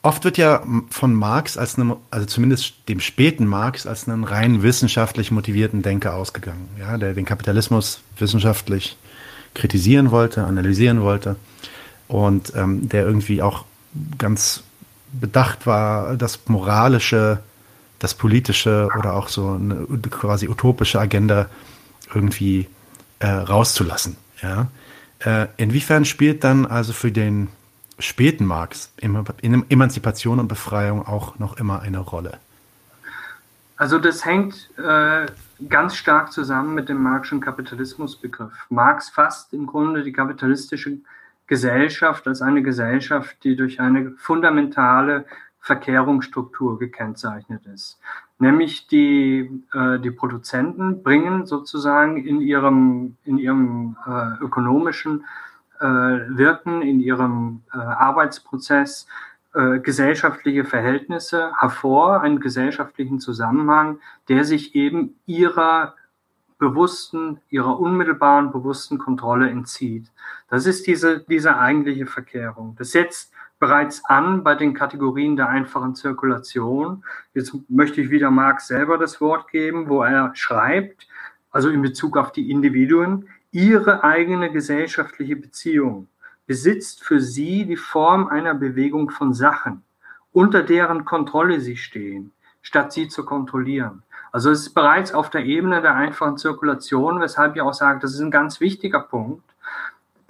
[0.00, 4.62] oft wird ja von Marx als einem, also zumindest dem späten Marx als einen rein
[4.62, 8.96] wissenschaftlich motivierten Denker ausgegangen, ja, der den Kapitalismus wissenschaftlich
[9.54, 11.36] kritisieren wollte, analysieren wollte
[12.08, 13.64] und ähm, der irgendwie auch
[14.16, 14.64] ganz
[15.12, 17.38] bedacht war, das moralische,
[17.98, 21.46] das politische oder auch so eine quasi utopische Agenda
[22.14, 22.68] irgendwie
[23.20, 24.16] äh, rauszulassen.
[24.42, 24.68] Ja?
[25.20, 27.48] Äh, inwiefern spielt dann also für den
[27.98, 32.38] späten Marx Emanzipation und Befreiung auch noch immer eine Rolle?
[33.76, 35.26] Also das hängt äh,
[35.68, 38.52] ganz stark zusammen mit dem Marxischen Kapitalismusbegriff.
[38.68, 40.98] Marx fasst im Grunde die kapitalistische
[41.46, 45.26] Gesellschaft als eine Gesellschaft, die durch eine fundamentale
[45.60, 48.00] Verkehrungsstruktur gekennzeichnet ist.
[48.38, 55.24] Nämlich die, äh, die Produzenten bringen sozusagen in ihrem, in ihrem äh, ökonomischen
[55.80, 59.06] äh, Wirken, in ihrem äh, Arbeitsprozess
[59.54, 65.94] äh, gesellschaftliche Verhältnisse hervor, einen gesellschaftlichen Zusammenhang, der sich eben ihrer
[66.62, 70.06] bewussten, ihrer unmittelbaren bewussten Kontrolle entzieht.
[70.48, 72.76] Das ist diese, diese eigentliche Verkehrung.
[72.78, 77.02] Das setzt bereits an bei den Kategorien der einfachen Zirkulation.
[77.34, 81.08] Jetzt möchte ich wieder Marx selber das Wort geben, wo er schreibt,
[81.50, 86.06] also in Bezug auf die Individuen, ihre eigene gesellschaftliche Beziehung
[86.46, 89.82] besitzt für sie die Form einer Bewegung von Sachen,
[90.32, 92.30] unter deren Kontrolle sie stehen,
[92.62, 94.04] statt sie zu kontrollieren.
[94.32, 98.14] Also es ist bereits auf der Ebene der einfachen Zirkulation, weshalb ich auch sage, das
[98.14, 99.44] ist ein ganz wichtiger Punkt,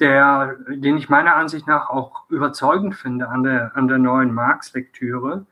[0.00, 5.46] der, den ich meiner Ansicht nach auch überzeugend finde an der, an der neuen Marx-Lektüre,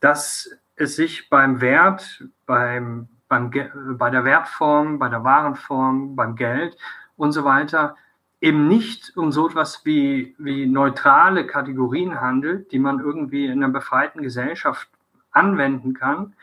[0.00, 3.50] dass es sich beim Wert, beim, beim,
[3.98, 6.78] bei der Wertform, bei der Warenform, beim Geld
[7.18, 7.96] und so weiter
[8.40, 13.72] eben nicht um so etwas wie, wie neutrale Kategorien handelt, die man irgendwie in einer
[13.72, 14.88] befreiten Gesellschaft
[15.30, 16.34] anwenden kann,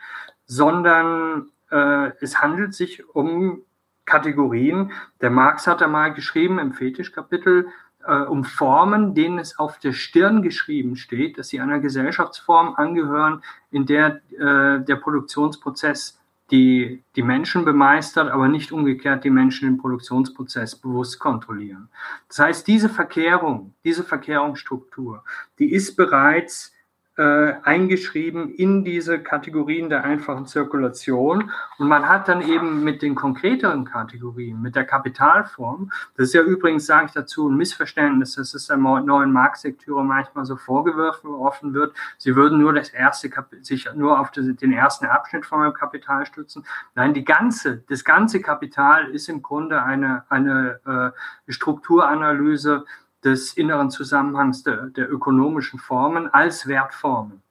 [0.48, 3.62] sondern äh, es handelt sich um
[4.06, 4.90] Kategorien.
[5.20, 7.68] Der Marx hat da mal geschrieben im Fetischkapitel,
[8.04, 13.42] äh, um Formen, denen es auf der Stirn geschrieben steht, dass sie einer Gesellschaftsform angehören,
[13.70, 16.18] in der äh, der Produktionsprozess
[16.50, 21.90] die die Menschen bemeistert, aber nicht umgekehrt die Menschen den Produktionsprozess bewusst kontrollieren.
[22.28, 25.24] Das heißt, diese Verkehrung, diese Verkehrungsstruktur,
[25.58, 26.72] die ist bereits
[27.18, 31.50] äh, eingeschrieben in diese Kategorien der einfachen Zirkulation.
[31.78, 36.42] Und man hat dann eben mit den konkreteren Kategorien, mit der Kapitalform, das ist ja
[36.42, 41.92] übrigens, sage ich dazu, ein Missverständnis, dass es der neuen Marktlektüre manchmal so vorgeworfen wird,
[42.18, 43.30] sie würden nur das erste,
[43.62, 46.64] sich nur auf den ersten Abschnitt von einem Kapital stützen.
[46.94, 51.12] Nein, die ganze, das ganze Kapital ist im Grunde eine, eine
[51.46, 52.84] äh, Strukturanalyse
[53.24, 57.42] des inneren Zusammenhangs der, der ökonomischen Formen als Wertformen.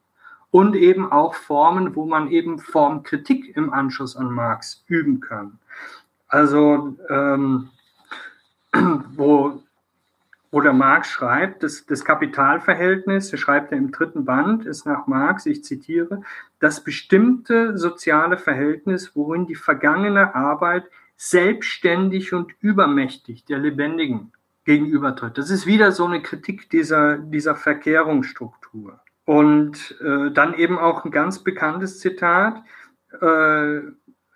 [0.49, 5.60] Und eben auch Formen, wo man eben Formkritik im Anschluss an Marx üben kann.
[6.30, 7.69] Also ähm,
[9.15, 9.62] wo,
[10.51, 15.06] wo der Marx schreibt, das, das Kapitalverhältnis, das schreibt er im dritten Band, ist nach
[15.06, 16.21] Marx, ich zitiere,
[16.60, 20.86] das bestimmte soziale Verhältnis, worin die vergangene Arbeit
[21.17, 24.32] selbstständig und übermächtig der Lebendigen
[24.67, 25.38] gegenübertritt.
[25.38, 28.99] Das ist wieder so eine Kritik dieser, dieser Verkehrungsstruktur.
[29.23, 32.62] Und äh, dann eben auch ein ganz bekanntes Zitat.
[33.21, 33.84] Äh, äh,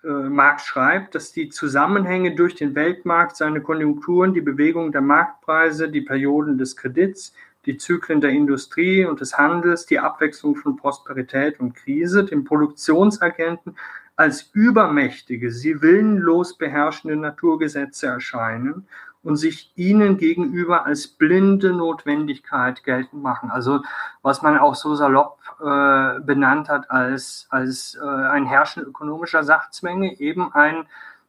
[0.02, 6.00] Marx schreibt, dass die Zusammenhänge durch den Weltmarkt, seine Konjunkturen, die Bewegung der Marktpreise, die
[6.00, 7.34] Perioden des Kredits,
[7.66, 13.76] die Zyklen der Industrie und des Handels, die Abwechslung von Prosperität und Krise, den Produktionsagenten
[14.16, 18.88] als übermächtige, sie willenlos beherrschende Naturgesetze erscheinen
[19.22, 23.50] und sich ihnen gegenüber als blinde Notwendigkeit geltend machen.
[23.50, 23.82] Also
[24.22, 30.18] was man auch so salopp äh, benannt hat als, als äh, ein Herrschen ökonomischer Sachzwänge,
[30.18, 30.86] eben ein,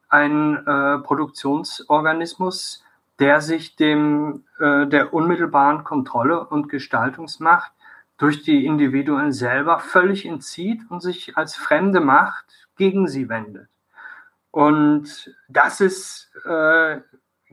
[0.09, 2.83] ein äh, Produktionsorganismus,
[3.19, 7.71] der sich dem, äh, der unmittelbaren Kontrolle und Gestaltungsmacht
[8.17, 13.67] durch die Individuen selber völlig entzieht und sich als fremde Macht gegen sie wendet.
[14.49, 17.01] Und das ist äh,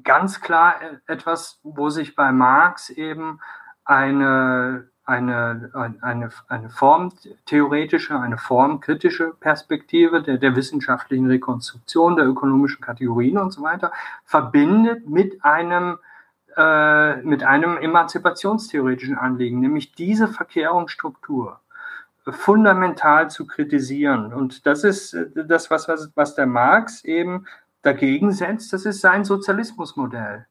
[0.04, 3.40] ganz klar etwas, wo sich bei Marx eben
[3.84, 13.38] eine, eine, eine, eine formtheoretische, eine formkritische Perspektive der, der wissenschaftlichen Rekonstruktion der ökonomischen Kategorien
[13.38, 13.92] und so weiter
[14.24, 15.98] verbindet mit einem
[16.56, 21.60] äh, mit einem emanzipationstheoretischen Anliegen, nämlich diese Verkehrungsstruktur
[22.28, 24.32] fundamental zu kritisieren.
[24.32, 27.46] Und das ist das, was, was der Marx eben
[27.82, 30.46] dagegen setzt, das ist sein Sozialismusmodell.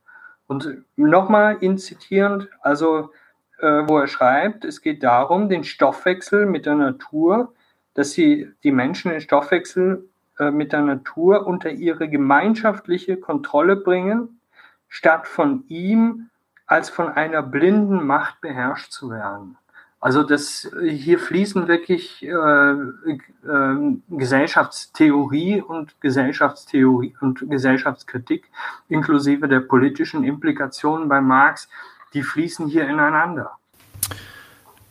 [0.47, 3.11] Und nochmal ihn zitierend, also
[3.59, 7.53] äh, wo er schreibt, es geht darum, den Stoffwechsel mit der Natur,
[7.93, 14.39] dass sie die Menschen den Stoffwechsel äh, mit der Natur unter ihre gemeinschaftliche Kontrolle bringen,
[14.87, 16.29] statt von ihm
[16.65, 19.57] als von einer blinden Macht beherrscht zu werden.
[20.01, 28.45] Also das hier fließen wirklich äh, äh, Gesellschaftstheorie und Gesellschaftstheorie und Gesellschaftskritik
[28.87, 31.67] inklusive der politischen Implikationen bei Marx,
[32.13, 33.57] die fließen hier ineinander.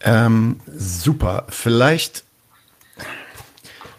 [0.01, 1.47] Ähm, super.
[1.49, 2.25] Vielleicht,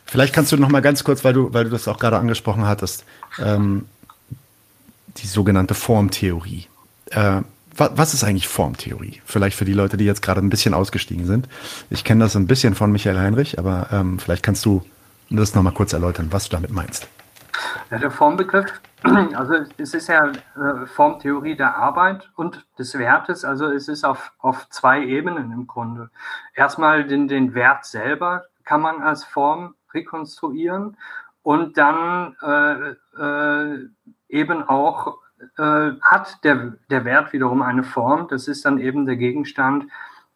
[0.05, 2.67] vielleicht kannst du noch mal ganz kurz, weil du, weil du das auch gerade angesprochen
[2.67, 3.03] hattest,
[3.39, 3.87] ähm,
[5.17, 6.67] die sogenannte Formtheorie.
[7.09, 7.41] Äh,
[7.75, 9.21] was ist eigentlich Formtheorie?
[9.25, 11.47] Vielleicht für die Leute, die jetzt gerade ein bisschen ausgestiegen sind.
[11.89, 14.83] Ich kenne das ein bisschen von Michael Heinrich, aber ähm, vielleicht kannst du
[15.29, 17.07] das nochmal kurz erläutern, was du damit meinst.
[17.91, 23.67] Ja, der Formbegriff, also es ist ja äh, Formtheorie der Arbeit und des Wertes, also
[23.67, 26.09] es ist auf, auf zwei Ebenen im Grunde.
[26.53, 30.97] Erstmal den, den Wert selber kann man als Form rekonstruieren
[31.43, 33.89] und dann äh, äh,
[34.29, 35.17] eben auch
[35.57, 38.27] äh, hat der, der Wert wiederum eine Form.
[38.29, 39.85] Das ist dann eben der Gegenstand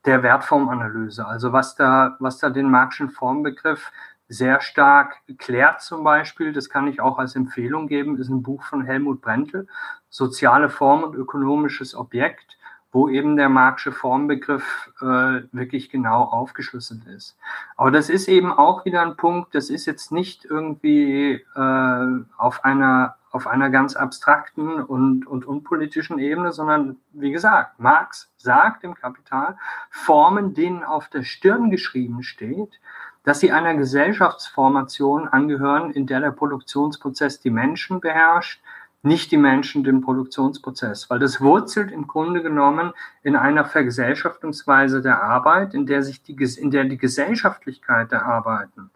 [0.06, 1.26] der Wertformanalyse.
[1.26, 3.92] Also was da, was da den Marxischen Formbegriff
[4.28, 8.64] sehr stark klärt zum Beispiel, das kann ich auch als Empfehlung geben, ist ein Buch
[8.64, 9.68] von Helmut Brentel,
[10.10, 12.58] Soziale Form und ökonomisches Objekt,
[12.94, 17.36] wo eben der Marxische Formbegriff äh, wirklich genau aufgeschlüsselt ist.
[17.76, 22.64] Aber das ist eben auch wieder ein Punkt, das ist jetzt nicht irgendwie äh, auf
[22.64, 28.94] einer auf einer ganz abstrakten und, und unpolitischen Ebene, sondern wie gesagt, Marx sagt im
[28.94, 29.58] Kapital,
[29.90, 32.80] Formen, denen auf der Stirn geschrieben steht,
[33.24, 38.62] dass sie einer Gesellschaftsformation angehören, in der der Produktionsprozess die Menschen beherrscht,
[39.04, 45.22] nicht die Menschen den Produktionsprozess, weil das wurzelt im Grunde genommen in einer Vergesellschaftungsweise der
[45.22, 48.90] Arbeit, in der sich die, in der die Gesellschaftlichkeit der Arbeiten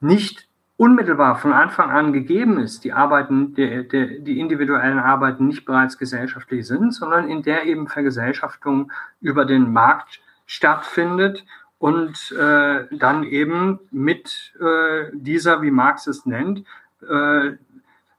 [0.00, 5.66] nicht unmittelbar von Anfang an gegeben ist, die Arbeiten, die, die, die individuellen Arbeiten nicht
[5.66, 11.44] bereits gesellschaftlich sind, sondern in der eben Vergesellschaftung über den Markt stattfindet
[11.78, 16.64] und äh, dann eben mit äh, dieser, wie Marx es nennt,
[17.02, 17.52] äh,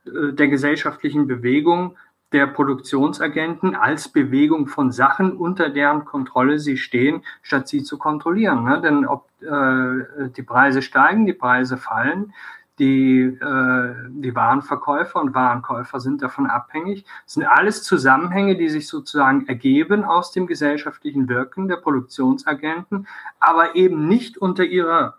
[0.06, 1.96] der gesellschaftlichen Bewegung
[2.32, 8.64] der Produktionsagenten als Bewegung von Sachen, unter deren Kontrolle sie stehen, statt sie zu kontrollieren.
[8.64, 8.82] Ne?
[8.82, 12.34] Denn ob äh, die Preise steigen, die Preise fallen,
[12.80, 17.06] die, äh, die Warenverkäufer und Warenkäufer sind davon abhängig.
[17.26, 23.08] Das sind alles Zusammenhänge, die sich sozusagen ergeben aus dem gesellschaftlichen Wirken der Produktionsagenten,
[23.40, 25.18] aber eben nicht unter ihrer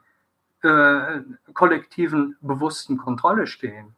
[0.62, 1.21] äh,
[1.53, 3.95] kollektiven bewussten Kontrolle stehen,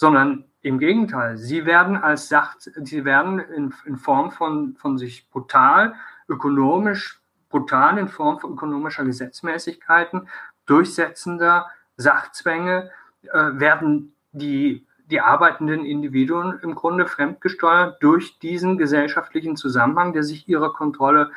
[0.00, 5.28] sondern im Gegenteil, sie werden als Sach, sie werden in, in Form von, von sich
[5.28, 5.94] brutal,
[6.26, 10.26] ökonomisch, brutal in Form von ökonomischer Gesetzmäßigkeiten,
[10.64, 11.66] durchsetzender
[11.98, 12.90] Sachzwänge,
[13.24, 20.48] äh, werden die, die arbeitenden Individuen im Grunde fremdgesteuert durch diesen gesellschaftlichen Zusammenhang, der sich
[20.48, 21.30] ihrer Kontrolle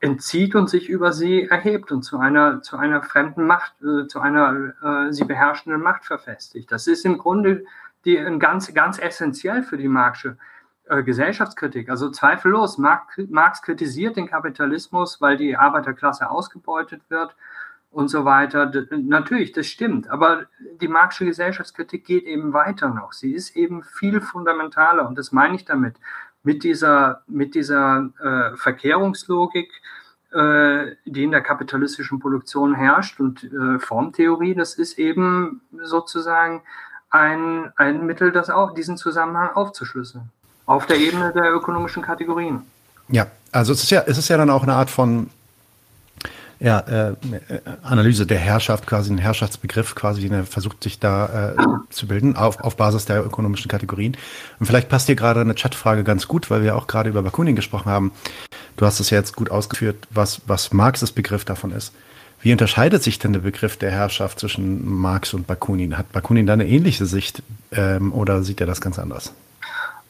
[0.00, 4.18] entzieht und sich über sie erhebt und zu einer, zu einer fremden Macht, äh, zu
[4.18, 6.72] einer äh, sie beherrschenden Macht verfestigt.
[6.72, 7.62] Das ist im Grunde
[8.08, 10.38] die, ganz, ganz essentiell für die Marxische
[10.88, 11.90] äh, Gesellschaftskritik.
[11.90, 17.36] Also zweifellos, Marx, Marx kritisiert den Kapitalismus, weil die Arbeiterklasse ausgebeutet wird
[17.90, 18.72] und so weiter.
[18.90, 20.46] Natürlich, das stimmt, aber
[20.80, 23.12] die Marxische Gesellschaftskritik geht eben weiter noch.
[23.12, 25.96] Sie ist eben viel fundamentaler und das meine ich damit.
[26.42, 29.70] Mit dieser, mit dieser äh, Verkehrungslogik,
[30.32, 36.62] äh, die in der kapitalistischen Produktion herrscht und äh, Formtheorie, das ist eben sozusagen
[37.10, 40.30] ein, ein Mittel, das auch diesen Zusammenhang aufzuschlüsseln.
[40.66, 42.62] Auf der Ebene der ökonomischen Kategorien.
[43.08, 45.30] Ja, also es ist ja, es ist ja dann auch eine Art von
[46.60, 47.14] ja, äh,
[47.82, 51.56] Analyse der Herrschaft, quasi ein Herrschaftsbegriff, quasi, den er versucht sich da äh,
[51.90, 54.16] zu bilden, auf, auf Basis der ökonomischen Kategorien.
[54.58, 57.54] Und vielleicht passt dir gerade eine Chatfrage ganz gut, weil wir auch gerade über Bakunin
[57.54, 58.12] gesprochen haben.
[58.76, 61.92] Du hast es ja jetzt gut ausgeführt, was, was Marxes Begriff davon ist.
[62.40, 65.98] Wie unterscheidet sich denn der Begriff der Herrschaft zwischen Marx und Bakunin?
[65.98, 69.34] Hat Bakunin da eine ähnliche Sicht ähm, oder sieht er das ganz anders?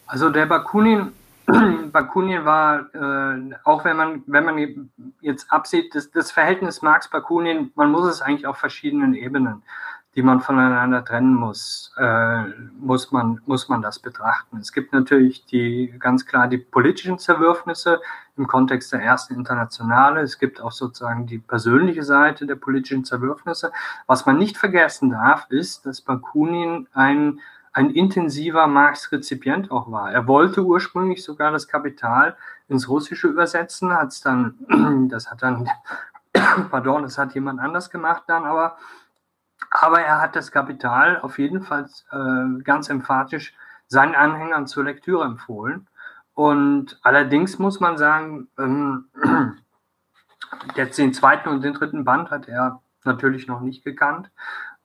[0.06, 1.12] Also der Bakunin
[1.92, 7.90] Bakunin war, äh, auch wenn man, wenn man jetzt absieht, das, das Verhältnis Marx-Bakunin, man
[7.90, 9.62] muss es eigentlich auf verschiedenen Ebenen,
[10.14, 12.44] die man voneinander trennen muss, äh,
[12.78, 14.58] muss, man, muss man das betrachten.
[14.58, 18.00] Es gibt natürlich die ganz klar die politischen Zerwürfnisse
[18.36, 20.20] im Kontext der ersten Internationale.
[20.20, 23.70] Es gibt auch sozusagen die persönliche Seite der politischen Zerwürfnisse.
[24.06, 27.40] Was man nicht vergessen darf, ist, dass Bakunin ein
[27.78, 30.10] ein intensiver Marx-Rezipient auch war.
[30.10, 32.36] Er wollte ursprünglich sogar das Kapital
[32.66, 35.68] ins Russische übersetzen, hat dann, das hat dann,
[36.70, 38.76] pardon, das hat jemand anders gemacht dann, aber,
[39.70, 43.54] aber er hat das Kapital auf jeden Fall äh, ganz emphatisch
[43.86, 45.86] seinen Anhängern zur Lektüre empfohlen.
[46.34, 49.06] Und allerdings muss man sagen, ähm,
[50.76, 54.30] jetzt den zweiten und den dritten Band hat er natürlich noch nicht gekannt.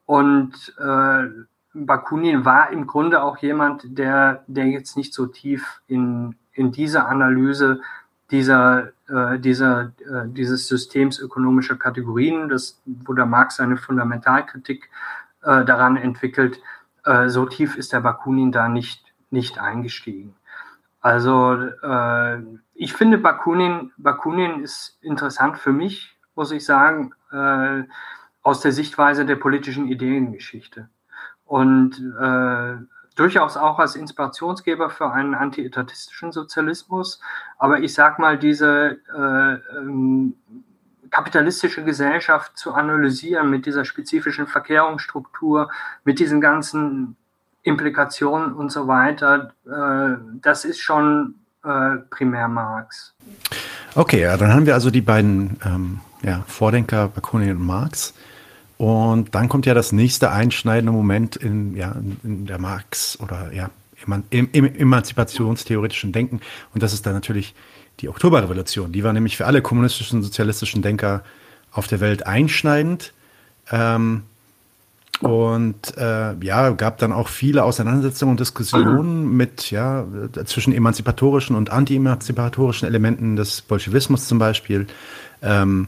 [0.06, 1.28] Und äh,
[1.74, 7.06] Bakunin war im Grunde auch jemand, der, der jetzt nicht so tief in, in diese
[7.06, 7.80] Analyse
[8.30, 14.90] dieser, äh, dieser, äh, dieses Systems ökonomischer Kategorien, das, wo der Marx seine Fundamentalkritik
[15.42, 16.60] äh, daran entwickelt,
[17.04, 20.34] äh, so tief ist der Bakunin da nicht, nicht eingestiegen.
[21.00, 21.58] Also
[22.72, 27.12] ich finde Bakunin, Bakunin ist interessant für mich, muss ich sagen,
[28.40, 30.88] aus der Sichtweise der politischen Ideengeschichte
[31.44, 32.76] und äh,
[33.14, 37.20] durchaus auch als Inspirationsgeber für einen antietatistischen Sozialismus.
[37.58, 40.34] Aber ich sage mal, diese äh, ähm,
[41.10, 45.70] kapitalistische Gesellschaft zu analysieren mit dieser spezifischen Verkehrungsstruktur,
[46.04, 47.16] mit diesen ganzen
[47.62, 53.14] Implikationen und so weiter, äh, das ist schon äh, primär Marx.
[53.94, 58.12] Okay, ja, dann haben wir also die beiden ähm, ja, Vordenker Bakunin und Marx.
[58.76, 63.70] Und dann kommt ja das nächste einschneidende Moment in, ja, in der Marx oder ja,
[64.30, 66.40] im, im, emanzipationstheoretischen Denken.
[66.72, 67.54] Und das ist dann natürlich
[68.00, 68.92] die Oktoberrevolution.
[68.92, 71.22] Die war nämlich für alle kommunistischen, sozialistischen Denker
[71.70, 73.12] auf der Welt einschneidend.
[73.70, 74.24] Ähm,
[75.20, 80.04] und äh, ja, gab dann auch viele Auseinandersetzungen und Diskussionen mit, ja,
[80.44, 84.88] zwischen emanzipatorischen und anti-emanzipatorischen Elementen des Bolschewismus zum Beispiel.
[85.40, 85.86] Ähm,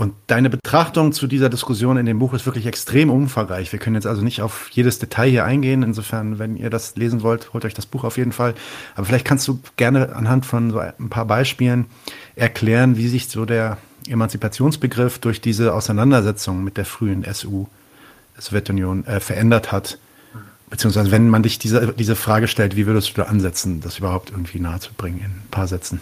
[0.00, 3.70] und deine Betrachtung zu dieser Diskussion in dem Buch ist wirklich extrem umfangreich.
[3.70, 5.82] Wir können jetzt also nicht auf jedes Detail hier eingehen.
[5.82, 8.54] Insofern, wenn ihr das lesen wollt, holt euch das Buch auf jeden Fall.
[8.94, 11.84] Aber vielleicht kannst du gerne anhand von so ein paar Beispielen
[12.34, 13.76] erklären, wie sich so der
[14.08, 17.66] Emanzipationsbegriff durch diese Auseinandersetzung mit der frühen SU,
[18.38, 19.98] Sowjetunion, äh, verändert hat.
[20.70, 24.30] Beziehungsweise, wenn man dich diese, diese Frage stellt, wie würdest du da ansetzen, das überhaupt
[24.30, 26.00] irgendwie nahezubringen in ein paar Sätzen?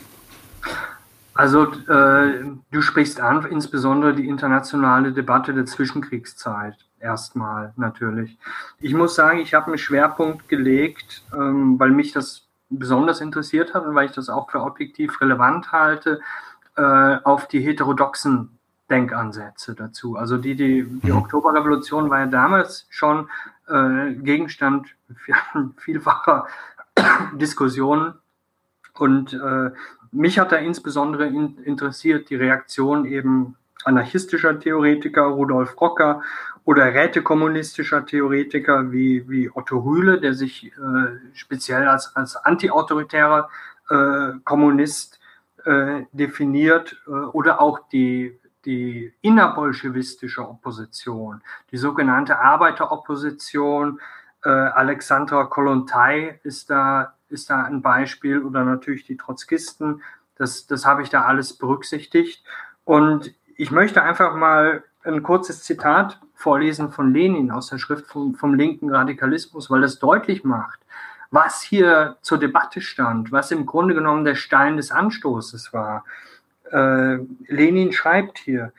[1.38, 8.36] Also äh, du sprichst an, insbesondere die internationale Debatte der Zwischenkriegszeit erstmal natürlich.
[8.80, 13.86] Ich muss sagen, ich habe einen Schwerpunkt gelegt, ähm, weil mich das besonders interessiert hat
[13.86, 16.20] und weil ich das auch für objektiv relevant halte,
[16.76, 16.82] äh,
[17.22, 18.58] auf die heterodoxen
[18.90, 20.16] Denkansätze dazu.
[20.16, 21.18] Also die, die, die mhm.
[21.18, 23.28] Oktoberrevolution war ja damals schon
[23.68, 24.88] äh, Gegenstand
[25.76, 26.48] vielfacher
[27.34, 28.14] Diskussionen
[28.94, 29.70] und äh,
[30.12, 36.22] mich hat da insbesondere in, interessiert die Reaktion eben anarchistischer Theoretiker, Rudolf Rocker,
[36.64, 40.70] oder rätekommunistischer Theoretiker wie, wie Otto Rühle, der sich äh,
[41.32, 43.48] speziell als, als antiautoritärer
[43.88, 45.18] äh, Kommunist
[45.64, 51.40] äh, definiert, äh, oder auch die, die innerbolschewistische Opposition,
[51.70, 53.98] die sogenannte Arbeiteropposition.
[54.44, 60.02] Äh, Alexandra Kolontai ist da ist da ein Beispiel oder natürlich die Trotzkisten.
[60.36, 62.42] Das, das habe ich da alles berücksichtigt.
[62.84, 68.34] Und ich möchte einfach mal ein kurzes Zitat vorlesen von Lenin aus der Schrift vom,
[68.34, 70.80] vom linken Radikalismus, weil das deutlich macht,
[71.30, 76.04] was hier zur Debatte stand, was im Grunde genommen der Stein des Anstoßes war.
[76.70, 77.18] Äh,
[77.48, 78.72] Lenin schreibt hier,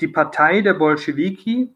[0.00, 1.72] die Partei der Bolschewiki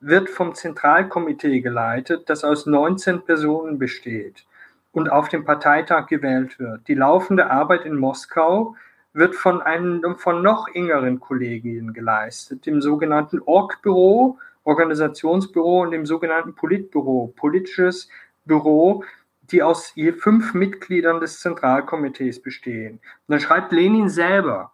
[0.00, 4.46] wird vom Zentralkomitee geleitet, das aus 19 Personen besteht
[4.92, 6.88] und auf dem Parteitag gewählt wird.
[6.88, 8.74] Die laufende Arbeit in Moskau
[9.12, 16.54] wird von einem von noch engeren Kollegien geleistet, dem sogenannten Org-Büro, Organisationsbüro und dem sogenannten
[16.54, 18.08] Politbüro, politisches
[18.44, 19.04] Büro,
[19.50, 22.94] die aus je fünf Mitgliedern des Zentralkomitees bestehen.
[22.94, 24.72] Und dann schreibt Lenin selber,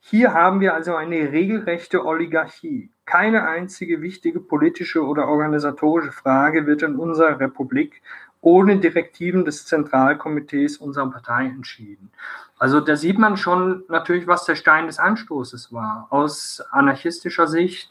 [0.00, 2.90] hier haben wir also eine regelrechte Oligarchie.
[3.06, 8.02] Keine einzige wichtige politische oder organisatorische Frage wird in unserer Republik
[8.44, 12.10] ohne Direktiven des Zentralkomitees unserer Partei entschieden.
[12.58, 16.06] Also da sieht man schon natürlich, was der Stein des Anstoßes war.
[16.10, 17.90] Aus anarchistischer Sicht,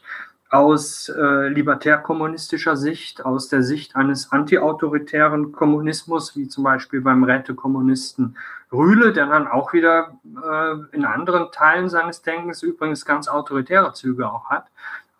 [0.50, 8.36] aus äh, libertär-kommunistischer Sicht, aus der Sicht eines antiautoritären Kommunismus, wie zum Beispiel beim Rätekommunisten
[8.72, 14.30] Rühle, der dann auch wieder äh, in anderen Teilen seines Denkens übrigens ganz autoritäre Züge
[14.30, 14.66] auch hat.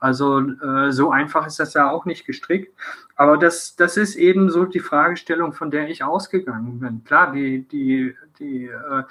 [0.05, 2.79] Also äh, so einfach ist das ja auch nicht gestrickt.
[3.17, 7.05] Aber das, das ist eben so die Fragestellung, von der ich ausgegangen bin.
[7.05, 9.05] Klar, die, die, die, äh,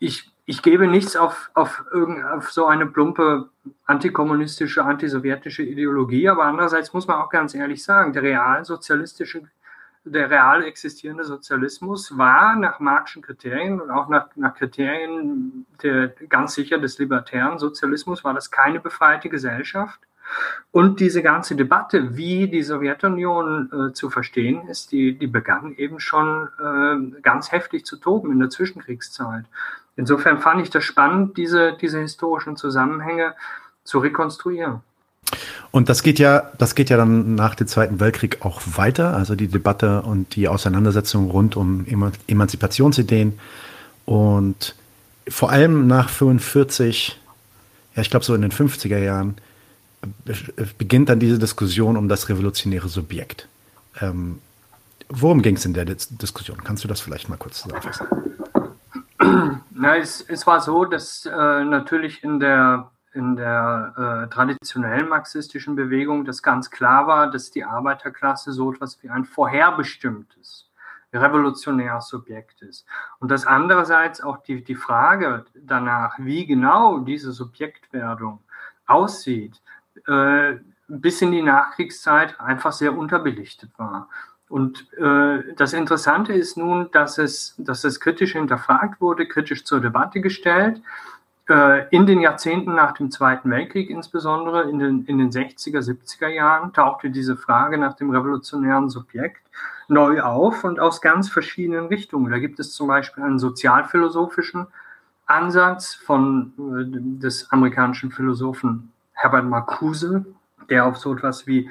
[0.00, 3.48] ich, ich gebe nichts auf, auf, irgend, auf so eine plumpe
[3.84, 9.42] antikommunistische, antisowjetische Ideologie, aber andererseits muss man auch ganz ehrlich sagen, der realsozialistische
[10.04, 16.54] der real existierende Sozialismus war nach Marxischen Kriterien und auch nach, nach Kriterien der, ganz
[16.54, 20.00] sicher des libertären Sozialismus, war das keine befreite Gesellschaft,
[20.70, 26.00] Und diese ganze Debatte, wie die Sowjetunion äh, zu verstehen ist, die, die begann eben
[26.00, 29.46] schon äh, ganz heftig zu toben in der Zwischenkriegszeit.
[29.96, 33.34] Insofern fand ich das spannend, diese, diese historischen Zusammenhänge
[33.82, 34.82] zu rekonstruieren.
[35.70, 39.34] Und das geht ja, das geht ja dann nach dem Zweiten Weltkrieg auch weiter, also
[39.34, 41.86] die Debatte und die Auseinandersetzung rund um
[42.26, 43.38] Emanzipationsideen
[44.06, 44.74] und
[45.28, 47.20] vor allem nach 45,
[47.94, 49.36] ja, ich glaube so in den 50er Jahren,
[50.78, 53.48] beginnt dann diese Diskussion um das revolutionäre Subjekt.
[54.00, 54.38] Ähm,
[55.08, 56.62] worum ging es in der Diskussion?
[56.64, 58.06] Kannst du das vielleicht mal kurz zusammenfassen?
[59.74, 65.74] Na, es, es war so, dass äh, natürlich in der in der äh, traditionellen marxistischen
[65.74, 70.70] Bewegung das ganz klar war, dass die Arbeiterklasse so etwas wie ein vorherbestimmtes,
[71.12, 72.86] revolutionäres Subjekt ist.
[73.18, 78.38] Und dass andererseits auch die, die Frage danach, wie genau diese Subjektwerdung
[78.86, 79.60] aussieht,
[80.06, 80.54] äh,
[80.86, 84.08] bis in die Nachkriegszeit einfach sehr unterbelichtet war.
[84.48, 89.80] Und äh, das Interessante ist nun, dass es, dass es kritisch hinterfragt wurde, kritisch zur
[89.80, 90.80] Debatte gestellt
[91.90, 96.74] in den Jahrzehnten nach dem Zweiten Weltkrieg insbesondere, in den, in den 60er, 70er Jahren,
[96.74, 99.40] tauchte diese Frage nach dem revolutionären Subjekt
[99.88, 102.30] neu auf und aus ganz verschiedenen Richtungen.
[102.30, 104.66] Da gibt es zum Beispiel einen sozialphilosophischen
[105.26, 110.24] Ansatz von, äh, des amerikanischen Philosophen Herbert Marcuse,
[110.70, 111.70] der auf so etwas wie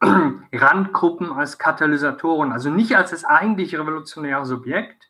[0.52, 5.05] Randgruppen als Katalysatoren, also nicht als das eigentlich revolutionäre Subjekt, äh,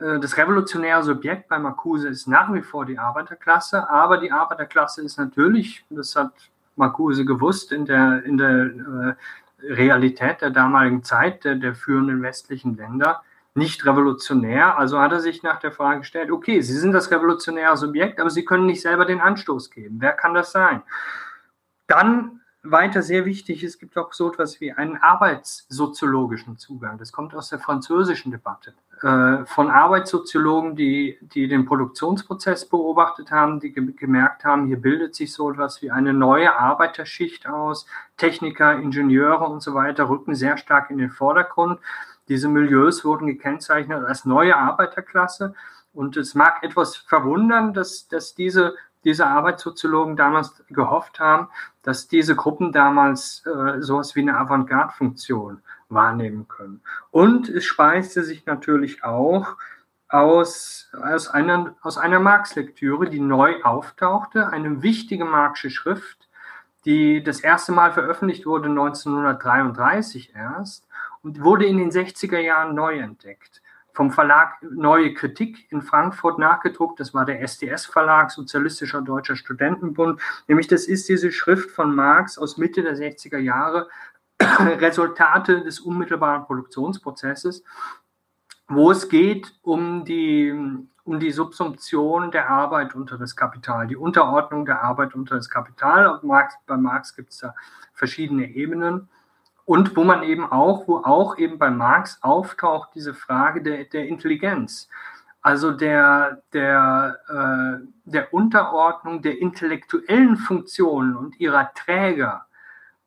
[0.00, 5.18] das revolutionäre Subjekt bei Marcuse ist nach wie vor die Arbeiterklasse, aber die Arbeiterklasse ist
[5.18, 6.32] natürlich, das hat
[6.76, 9.14] Marcuse gewusst, in der, in der äh,
[9.62, 13.22] Realität der damaligen Zeit der, der führenden westlichen Länder
[13.54, 14.78] nicht revolutionär.
[14.78, 18.30] Also hat er sich nach der Frage gestellt, okay, Sie sind das revolutionäre Subjekt, aber
[18.30, 19.96] Sie können nicht selber den Anstoß geben.
[20.00, 20.82] Wer kann das sein?
[21.86, 26.98] Dann weiter sehr wichtig, es gibt auch so etwas wie einen arbeitssoziologischen Zugang.
[26.98, 28.74] Das kommt aus der französischen Debatte.
[29.02, 35.32] Äh, von Arbeitssoziologen, die, die den Produktionsprozess beobachtet haben, die gemerkt haben, hier bildet sich
[35.32, 37.86] so etwas wie eine neue Arbeiterschicht aus.
[38.18, 41.80] Techniker, Ingenieure und so weiter rücken sehr stark in den Vordergrund.
[42.28, 45.54] Diese Milieus wurden gekennzeichnet als neue Arbeiterklasse.
[45.92, 51.48] Und es mag etwas verwundern, dass, dass diese diese Arbeitssoziologen damals gehofft haben,
[51.82, 56.82] dass diese Gruppen damals äh, sowas wie eine Avantgarde-Funktion wahrnehmen können.
[57.10, 59.56] Und es speiste sich natürlich auch
[60.08, 66.28] aus, aus einer, aus einer Marx-Lektüre, die neu auftauchte, eine wichtige Marxische Schrift,
[66.84, 70.86] die das erste Mal veröffentlicht wurde 1933 erst
[71.22, 73.62] und wurde in den 60er Jahren neu entdeckt
[74.00, 76.98] vom Verlag Neue Kritik in Frankfurt nachgedruckt.
[77.00, 80.18] Das war der SDS-Verlag, Sozialistischer Deutscher Studentenbund.
[80.48, 83.90] Nämlich das ist diese Schrift von Marx aus Mitte der 60er Jahre,
[84.40, 87.62] Resultate des unmittelbaren Produktionsprozesses,
[88.68, 90.50] wo es geht um die,
[91.04, 96.20] um die Subsumption der Arbeit unter das Kapital, die Unterordnung der Arbeit unter das Kapital.
[96.22, 97.54] Marx, bei Marx gibt es da
[97.92, 99.10] verschiedene Ebenen
[99.70, 104.08] und wo man eben auch, wo auch eben bei Marx auftaucht, diese Frage der, der
[104.08, 104.88] Intelligenz.
[105.42, 112.46] Also der, der, äh, der Unterordnung der intellektuellen Funktionen und ihrer Träger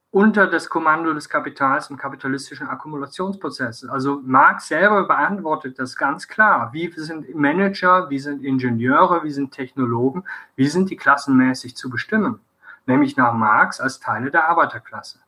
[0.09, 3.83] unter das Kommando des Kapitals im kapitalistischen Akkumulationsprozess.
[3.89, 6.69] Also Marx selber beantwortet das ganz klar.
[6.71, 10.23] Wie sind Manager, wie sind Ingenieure, wie sind Technologen,
[10.55, 12.39] wie sind die klassenmäßig zu bestimmen?
[12.85, 15.19] Nämlich nach Marx als Teile der Arbeiterklasse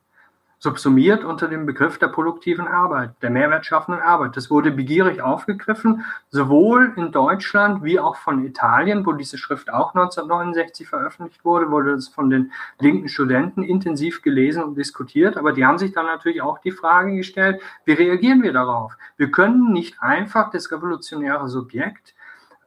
[0.66, 4.36] subsumiert unter dem Begriff der produktiven Arbeit, der mehrwertschaffenden Arbeit.
[4.36, 9.94] Das wurde begierig aufgegriffen, sowohl in Deutschland wie auch von Italien, wo diese Schrift auch
[9.94, 15.38] 1969 veröffentlicht wurde, wurde es von den linken Studenten intensiv gelesen und diskutiert.
[15.38, 18.98] Aber die haben sich dann natürlich auch die Frage gestellt, wie reagieren wir darauf?
[19.18, 22.16] Wir können nicht einfach das revolutionäre Subjekt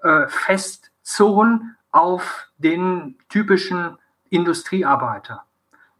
[0.04, 3.98] äh, festzurren auf den typischen
[4.30, 5.47] Industriearbeiter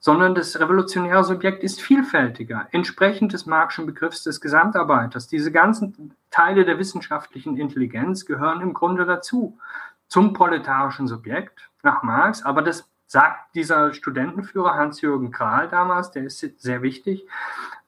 [0.01, 5.27] sondern das revolutionäre Subjekt ist vielfältiger, entsprechend des Marxischen Begriffs des Gesamtarbeiters.
[5.27, 9.59] Diese ganzen Teile der wissenschaftlichen Intelligenz gehören im Grunde dazu,
[10.07, 16.41] zum proletarischen Subjekt nach Marx, aber das sagt dieser Studentenführer Hans-Jürgen Krahl damals, der ist
[16.61, 17.27] sehr wichtig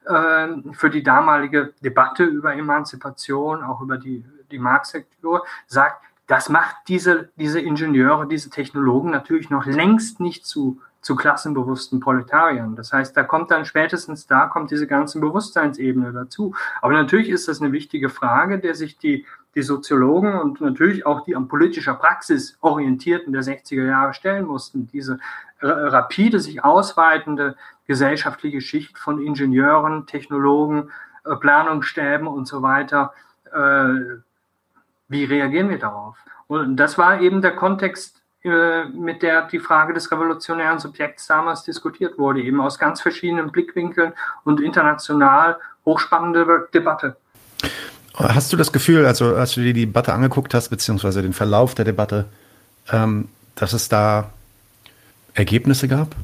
[0.07, 6.77] äh, für die damalige Debatte über Emanzipation, auch über die, die Marx-Lektüre, sagt, das macht
[6.89, 10.81] diese, diese Ingenieure, diese Technologen natürlich noch längst nicht zu
[11.11, 12.77] zu klassenbewussten Proletariern.
[12.77, 16.55] Das heißt, da kommt dann spätestens da kommt diese ganze Bewusstseinsebene dazu.
[16.81, 21.25] Aber natürlich ist das eine wichtige Frage, der sich die, die Soziologen und natürlich auch
[21.25, 24.87] die an politischer Praxis orientierten der 60er Jahre stellen mussten.
[24.93, 25.19] Diese
[25.61, 27.57] rapide sich ausweitende
[27.89, 30.91] gesellschaftliche Schicht von Ingenieuren, Technologen,
[31.25, 33.13] äh, Planungsstäben und so weiter.
[33.53, 34.21] Äh,
[35.09, 36.19] wie reagieren wir darauf?
[36.47, 42.17] Und das war eben der Kontext, mit der die Frage des revolutionären Subjekts damals diskutiert
[42.19, 44.15] wurde, eben aus ganz verschiedenen Blickwinkeln
[44.45, 47.17] und international hochspannende Debatte.
[48.15, 51.75] Hast du das Gefühl, also als du dir die Debatte angeguckt hast, beziehungsweise den Verlauf
[51.75, 52.27] der Debatte,
[52.91, 54.31] ähm, dass es da
[55.35, 56.15] Ergebnisse gab?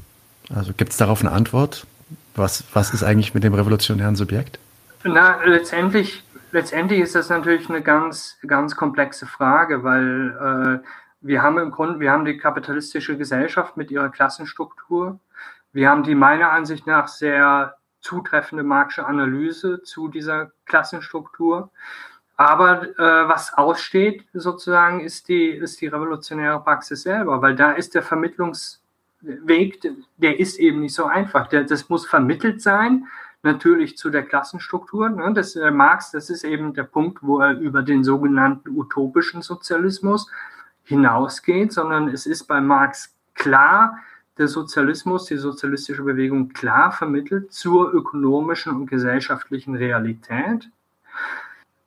[0.54, 1.86] Also gibt es darauf eine Antwort?
[2.34, 4.58] Was, was ist eigentlich mit dem revolutionären Subjekt?
[5.04, 10.86] Na, letztendlich, letztendlich ist das natürlich eine ganz, ganz komplexe Frage, weil äh,
[11.20, 15.18] wir haben im Grunde, wir haben die kapitalistische Gesellschaft mit ihrer Klassenstruktur.
[15.72, 21.70] Wir haben die meiner Ansicht nach sehr zutreffende Marxische Analyse zu dieser Klassenstruktur.
[22.36, 27.94] Aber äh, was aussteht sozusagen ist die, ist die revolutionäre Praxis selber, weil da ist
[27.94, 29.80] der Vermittlungsweg,
[30.18, 31.46] der ist eben nicht so einfach.
[31.48, 33.06] Der, das muss vermittelt sein,
[33.42, 35.08] natürlich zu der Klassenstruktur.
[35.08, 35.32] Ne?
[35.32, 40.30] Das, äh, Marx, das ist eben der Punkt, wo er über den sogenannten utopischen Sozialismus
[40.86, 43.98] hinausgeht, sondern es ist bei Marx klar,
[44.38, 50.70] der Sozialismus, die sozialistische Bewegung klar vermittelt zur ökonomischen und gesellschaftlichen Realität.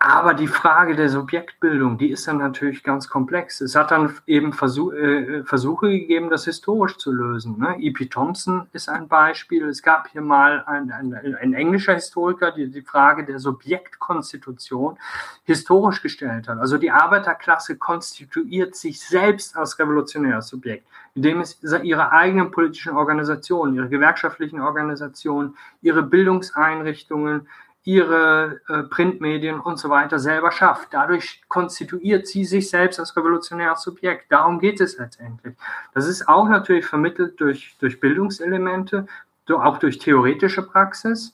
[0.01, 3.59] Aber die Frage der Subjektbildung, die ist dann natürlich ganz komplex.
[3.59, 7.59] Es hat dann eben Versuch, äh, Versuche gegeben, das historisch zu lösen.
[7.59, 7.75] Ne?
[7.79, 8.05] E.P.
[8.05, 9.67] Thompson ist ein Beispiel.
[9.67, 14.97] Es gab hier mal ein, ein, ein englischer Historiker, der die Frage der Subjektkonstitution
[15.43, 16.59] historisch gestellt hat.
[16.59, 23.75] Also die Arbeiterklasse konstituiert sich selbst als revolutionäres Subjekt, indem es ihre eigenen politischen Organisationen,
[23.75, 27.49] ihre gewerkschaftlichen Organisationen, ihre Bildungseinrichtungen,
[27.89, 30.89] ihre äh, Printmedien und so weiter selber schafft.
[30.91, 34.31] Dadurch konstituiert sie sich selbst als revolutionäres Subjekt.
[34.31, 35.55] Darum geht es letztendlich.
[35.95, 39.07] Das ist auch natürlich vermittelt durch, durch Bildungselemente,
[39.49, 41.33] auch durch theoretische Praxis,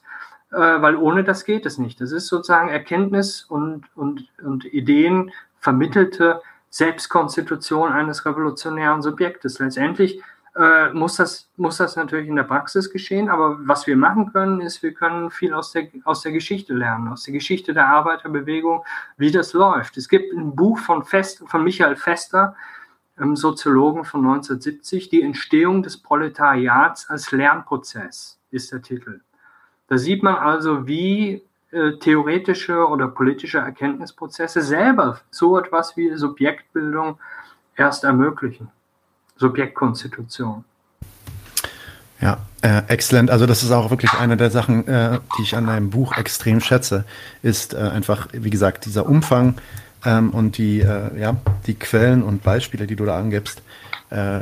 [0.53, 1.99] äh, weil ohne das geht es nicht.
[1.99, 9.59] Das ist sozusagen Erkenntnis und, und, und Ideen vermittelte Selbstkonstitution eines revolutionären Subjektes.
[9.59, 10.21] Letztendlich
[10.55, 13.29] äh, muss, das, muss das natürlich in der Praxis geschehen.
[13.29, 17.09] Aber was wir machen können, ist, wir können viel aus der, aus der Geschichte lernen,
[17.09, 18.83] aus der Geschichte der Arbeiterbewegung,
[19.17, 19.97] wie das läuft.
[19.97, 22.55] Es gibt ein Buch von, Fest, von Michael Fester,
[23.17, 29.21] einem Soziologen von 1970, Die Entstehung des Proletariats als Lernprozess ist der Titel.
[29.87, 37.19] Da sieht man also, wie äh, theoretische oder politische Erkenntnisprozesse selber so etwas wie Subjektbildung
[37.75, 38.71] erst ermöglichen.
[39.37, 40.63] Subjektkonstitution.
[42.21, 43.29] Ja, äh, exzellent.
[43.29, 46.61] Also das ist auch wirklich eine der Sachen, äh, die ich an deinem Buch extrem
[46.61, 47.03] schätze,
[47.43, 49.55] ist äh, einfach, wie gesagt, dieser Umfang
[50.05, 51.35] ähm, und die, äh, ja,
[51.67, 53.61] die Quellen und Beispiele, die du da angibst,
[54.09, 54.39] äh,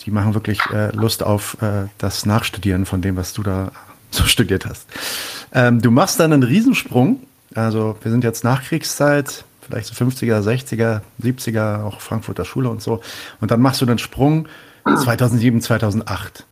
[0.00, 1.56] die machen wirklich äh, Lust auf
[1.98, 3.72] das Nachstudieren von dem, was du da
[4.10, 4.86] so studiert hast.
[5.52, 7.20] Ähm, du machst dann einen Riesensprung.
[7.54, 13.00] Also wir sind jetzt Nachkriegszeit, vielleicht so 50er, 60er, 70er, auch Frankfurter Schule und so.
[13.40, 14.48] Und dann machst du den Sprung
[14.84, 16.46] 2007, 2008.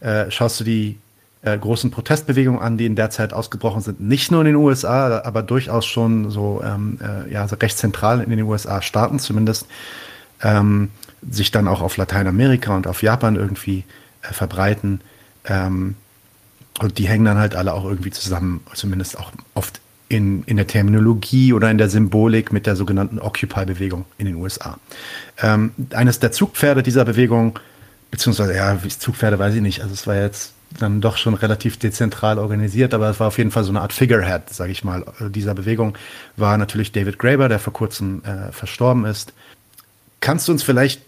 [0.00, 0.98] Äh, schaust du die
[1.42, 5.20] äh, großen Protestbewegungen an, die in der Zeit ausgebrochen sind, nicht nur in den USA,
[5.22, 9.66] aber durchaus schon so, ähm, äh, ja, so recht zentral in den USA starten zumindest,
[10.42, 10.90] ähm,
[11.28, 13.84] sich dann auch auf Lateinamerika und auf Japan irgendwie
[14.22, 15.00] äh, verbreiten.
[15.44, 15.96] Ähm,
[16.80, 19.81] und die hängen dann halt alle auch irgendwie zusammen, zumindest auch oft
[20.12, 24.78] in, in der Terminologie oder in der Symbolik mit der sogenannten Occupy-Bewegung in den USA.
[25.40, 27.58] Ähm, eines der Zugpferde dieser Bewegung,
[28.10, 32.38] beziehungsweise, ja, Zugpferde weiß ich nicht, also es war jetzt dann doch schon relativ dezentral
[32.38, 35.54] organisiert, aber es war auf jeden Fall so eine Art Figurehead, sage ich mal, dieser
[35.54, 35.96] Bewegung,
[36.36, 39.32] war natürlich David Graeber, der vor kurzem äh, verstorben ist.
[40.20, 41.02] Kannst du uns vielleicht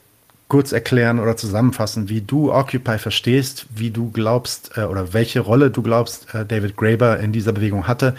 [0.48, 5.70] kurz erklären oder zusammenfassen, wie du Occupy verstehst, wie du glaubst äh, oder welche Rolle
[5.70, 8.14] du glaubst, äh, David Graeber in dieser Bewegung hatte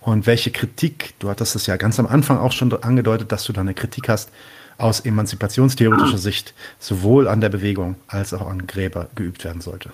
[0.00, 3.52] und welche Kritik, du hattest es ja ganz am Anfang auch schon angedeutet, dass du
[3.52, 4.30] da eine Kritik hast,
[4.78, 9.90] aus emanzipationstheoretischer Sicht sowohl an der Bewegung als auch an Gräber geübt werden sollte?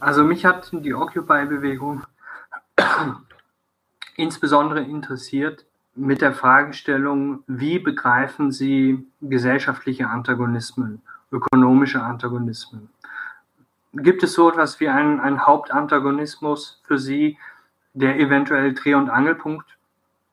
[0.00, 2.02] Also mich hat die Occupy-Bewegung
[4.16, 12.88] insbesondere interessiert mit der Fragestellung, wie begreifen Sie gesellschaftliche Antagonismen, ökonomische Antagonismen?
[13.92, 17.36] Gibt es so etwas wie einen, einen Hauptantagonismus für Sie,
[17.94, 19.78] der eventuell Dreh- und Angelpunkt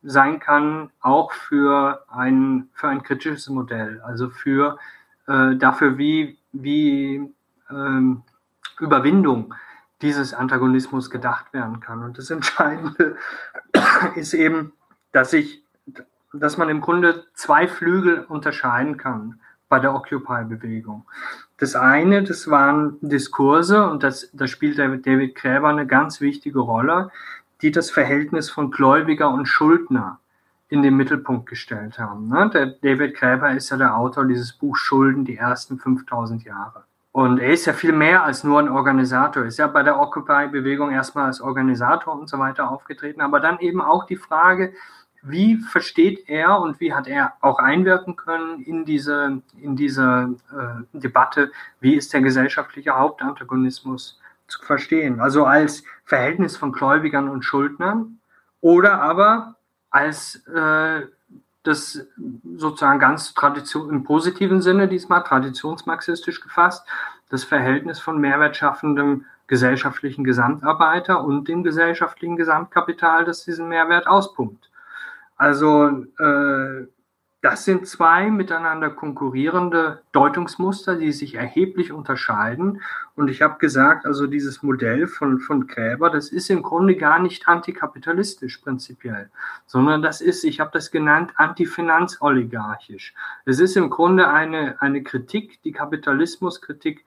[0.02, 4.78] sein kann, auch für ein, für ein kritisches Modell, also für
[5.28, 7.30] äh, dafür, wie, wie
[7.70, 8.24] ähm,
[8.80, 9.54] Überwindung
[10.02, 12.04] dieses Antagonismus gedacht werden kann.
[12.04, 13.18] Und das Entscheidende
[14.16, 14.72] ist eben,
[15.12, 15.64] dass ich
[16.34, 21.06] dass man im Grunde zwei Flügel unterscheiden kann bei der Occupy-Bewegung.
[21.58, 27.12] Das eine, das waren Diskurse und das, da spielt David Gräber eine ganz wichtige Rolle,
[27.62, 30.20] die das Verhältnis von Gläubiger und Schuldner
[30.70, 32.30] in den Mittelpunkt gestellt haben.
[32.30, 32.50] Ne?
[32.54, 36.84] Der David Gräber ist ja der Autor dieses Buchs Schulden, die ersten 5000 Jahre.
[37.12, 39.44] Und er ist ja viel mehr als nur ein Organisator.
[39.44, 43.60] Er ist ja bei der Occupy-Bewegung erstmal als Organisator und so weiter aufgetreten, aber dann
[43.60, 44.74] eben auch die Frage,
[45.24, 50.98] wie versteht er und wie hat er auch einwirken können in diese, in diese äh,
[50.98, 51.52] Debatte,
[51.82, 54.20] wie ist der gesellschaftliche Hauptantagonismus
[54.50, 55.20] zu verstehen?
[55.20, 58.20] Also als Verhältnis von Gläubigern und Schuldnern
[58.62, 59.56] oder aber
[59.90, 61.02] als äh,
[61.64, 62.08] das
[62.56, 66.86] sozusagen ganz tradition, im positiven Sinne diesmal traditionsmarxistisch gefasst,
[67.30, 74.70] das Verhältnis von mehrwertschaffendem gesellschaftlichen Gesamtarbeiter und dem gesellschaftlichen Gesamtkapital, das diesen Mehrwert auspumpt.
[75.36, 76.86] Also äh,
[77.42, 82.82] das sind zwei miteinander konkurrierende Deutungsmuster, die sich erheblich unterscheiden.
[83.16, 87.20] Und ich habe gesagt, also dieses Modell von, von Gräber, das ist im Grunde gar
[87.20, 89.30] nicht antikapitalistisch prinzipiell,
[89.66, 93.14] sondern das ist, ich habe das genannt, antifinanzoligarchisch.
[93.46, 97.06] Es ist im Grunde eine, eine Kritik, die Kapitalismuskritik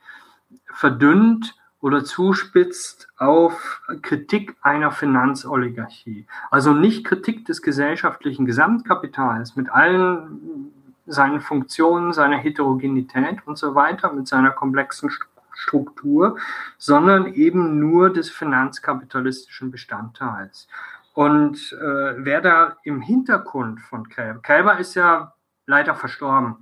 [0.73, 6.27] verdünnt oder zuspitzt auf Kritik einer Finanzoligarchie.
[6.51, 10.71] Also nicht Kritik des gesellschaftlichen Gesamtkapitals mit allen
[11.07, 15.11] seinen Funktionen, seiner Heterogenität und so weiter, mit seiner komplexen
[15.53, 16.39] Struktur,
[16.79, 20.69] sondern eben nur des finanzkapitalistischen Bestandteils.
[21.15, 25.35] Und äh, wer da im Hintergrund von Kräber, Kräber ist ja
[25.67, 26.59] leider verstorben,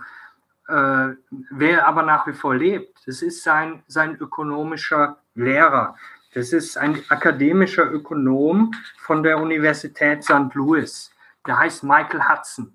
[0.71, 1.17] äh,
[1.51, 5.97] wer aber nach wie vor lebt, das ist sein, sein ökonomischer Lehrer.
[6.33, 10.55] Das ist ein akademischer Ökonom von der Universität St.
[10.55, 11.11] Louis.
[11.47, 12.73] Der heißt Michael Hudson.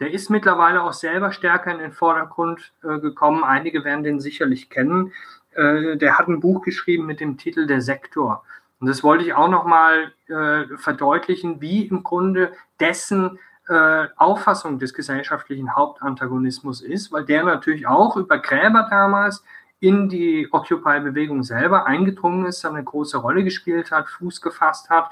[0.00, 3.44] Der ist mittlerweile auch selber stärker in den Vordergrund äh, gekommen.
[3.44, 5.12] Einige werden den sicherlich kennen.
[5.52, 8.44] Äh, der hat ein Buch geschrieben mit dem Titel Der Sektor.
[8.80, 14.94] Und das wollte ich auch nochmal äh, verdeutlichen, wie im Grunde dessen äh, Auffassung des
[14.94, 19.44] gesellschaftlichen Hauptantagonismus ist, weil der natürlich auch über Gräber damals
[19.80, 25.10] in die Occupy-Bewegung selber eingedrungen ist, eine große Rolle gespielt hat, Fuß gefasst hat,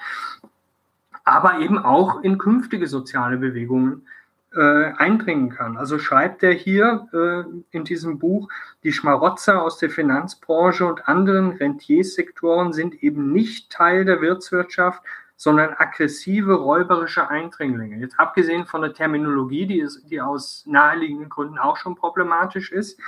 [1.25, 4.07] aber eben auch in künftige soziale Bewegungen
[4.55, 5.77] äh, eindringen kann.
[5.77, 8.49] Also schreibt er hier äh, in diesem Buch,
[8.83, 15.03] die Schmarotzer aus der Finanzbranche und anderen Rentiersektoren sind eben nicht Teil der Wirtswirtschaft,
[15.37, 17.99] sondern aggressive räuberische Eindringlinge.
[17.99, 22.99] Jetzt abgesehen von der Terminologie, die, ist, die aus naheliegenden Gründen auch schon problematisch ist,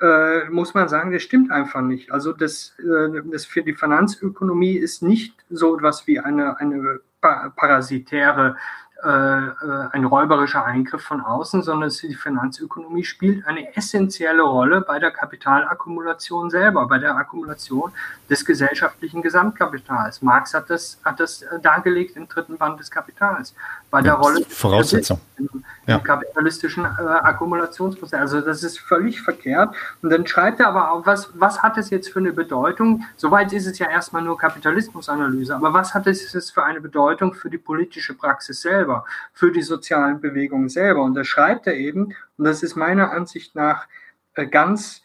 [0.00, 2.12] äh, muss man sagen, das stimmt einfach nicht.
[2.12, 8.56] Also das, äh, das für die Finanzökonomie ist nicht so etwas wie eine, eine parasitäre
[9.02, 16.48] ein räuberischer Eingriff von außen, sondern die Finanzökonomie spielt eine essentielle Rolle bei der Kapitalakkumulation
[16.48, 17.92] selber, bei der Akkumulation
[18.30, 20.22] des gesellschaftlichen Gesamtkapitals.
[20.22, 23.54] Marx hat das, hat das äh, dargelegt im dritten Band des Kapitals,
[23.90, 25.20] bei der ja, Rolle Voraussetzung.
[25.36, 25.98] Im, im ja.
[25.98, 28.18] kapitalistischen äh, Akkumulationsprozess.
[28.18, 29.74] Also das ist völlig verkehrt.
[30.02, 33.04] Und dann schreibt er aber auch, was, was hat es jetzt für eine Bedeutung?
[33.16, 37.34] Soweit ist es ja erstmal nur Kapitalismusanalyse, aber was hat es jetzt für eine Bedeutung
[37.34, 38.83] für die politische Praxis selber?
[38.84, 41.02] Selber, für die sozialen Bewegungen selber.
[41.02, 43.86] Und da schreibt er eben, und das ist meiner Ansicht nach
[44.34, 45.02] äh, ganz,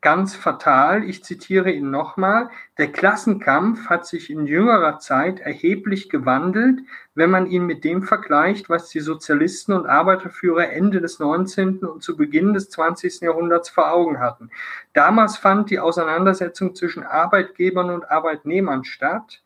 [0.00, 6.80] ganz fatal, ich zitiere ihn nochmal, der Klassenkampf hat sich in jüngerer Zeit erheblich gewandelt,
[7.14, 11.80] wenn man ihn mit dem vergleicht, was die Sozialisten und Arbeiterführer Ende des 19.
[11.80, 13.20] und zu Beginn des 20.
[13.20, 14.50] Jahrhunderts vor Augen hatten.
[14.94, 19.42] Damals fand die Auseinandersetzung zwischen Arbeitgebern und Arbeitnehmern statt.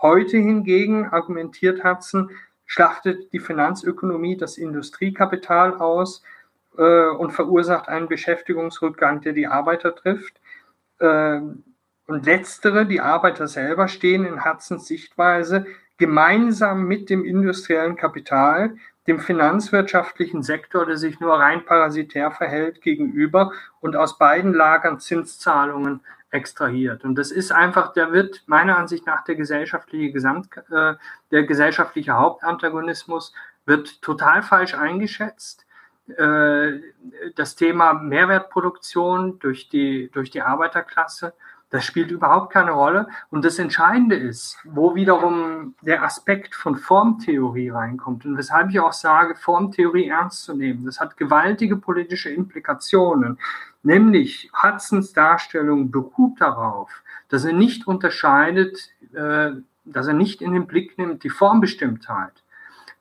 [0.00, 2.30] Heute hingegen, argumentiert Hudson,
[2.68, 6.22] schlachtet die Finanzökonomie das Industriekapital aus
[6.76, 10.40] äh, und verursacht einen Beschäftigungsrückgang, der die Arbeiter trifft.
[11.00, 11.40] Äh,
[12.06, 15.66] und letztere, die Arbeiter selber, stehen in Hudsons Sichtweise
[15.96, 23.52] gemeinsam mit dem industriellen Kapital, dem finanzwirtschaftlichen Sektor, der sich nur rein parasitär verhält, gegenüber
[23.80, 26.00] und aus beiden Lagern Zinszahlungen
[26.30, 27.04] extrahiert.
[27.04, 30.94] Und das ist einfach, der wird meiner Ansicht nach der gesellschaftliche Gesamt, äh,
[31.30, 33.32] der gesellschaftliche Hauptantagonismus
[33.66, 35.66] wird total falsch eingeschätzt.
[36.16, 36.80] Äh,
[37.34, 41.34] das Thema Mehrwertproduktion durch die, durch die Arbeiterklasse
[41.70, 43.08] das spielt überhaupt keine Rolle.
[43.30, 48.92] Und das Entscheidende ist, wo wiederum der Aspekt von Formtheorie reinkommt und weshalb ich auch
[48.92, 50.86] sage, Formtheorie ernst zu nehmen.
[50.86, 53.38] Das hat gewaltige politische Implikationen.
[53.82, 59.50] Nämlich Hudsons Darstellung beruht darauf, dass er nicht unterscheidet, äh,
[59.84, 62.42] dass er nicht in den Blick nimmt die Formbestimmtheit,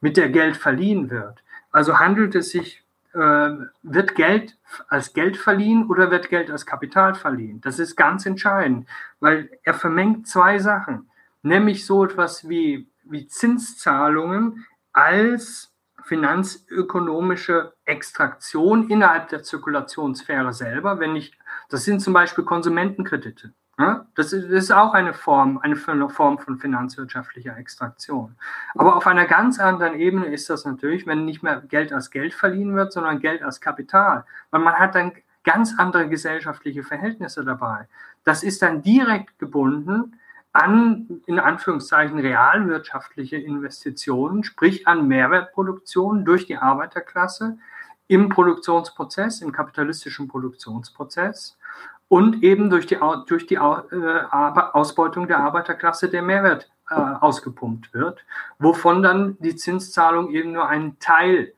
[0.02, 1.42] mit der Geld verliehen wird.
[1.72, 2.84] Also handelt es sich,
[3.18, 4.58] wird Geld
[4.90, 7.62] als Geld verliehen oder wird Geld als Kapital verliehen?
[7.62, 8.88] Das ist ganz entscheidend,
[9.20, 11.10] weil er vermengt zwei Sachen,
[11.42, 21.38] nämlich so etwas wie, wie Zinszahlungen als finanzökonomische Extraktion innerhalb der Zirkulationssphäre selber, wenn ich,
[21.70, 23.54] das sind zum Beispiel Konsumentenkredite.
[23.80, 28.36] Ist, das ist auch eine Form, eine Form von finanzwirtschaftlicher Extraktion.
[28.74, 32.34] Aber auf einer ganz anderen Ebene ist das natürlich, wenn nicht mehr Geld als Geld
[32.34, 34.26] verliehen wird, sondern Geld als Kapital.
[34.50, 35.12] Weil man hat dann
[35.44, 37.88] ganz andere gesellschaftliche Verhältnisse dabei.
[38.24, 40.20] Das ist dann direkt gebunden
[40.54, 47.60] an, in Anführungszeichen, realwirtschaftliche Investitionen, sprich an Mehrwertproduktion durch die Arbeiterklasse
[48.08, 51.58] im Produktionsprozess, im kapitalistischen Produktionsprozess
[52.10, 52.98] und eben durch die,
[53.28, 58.24] durch die äh, Ausbeutung der Arbeiterklasse der Mehrwert äh, ausgepumpt wird,
[58.60, 61.54] wovon dann die Zinszahlung eben nur einen Teil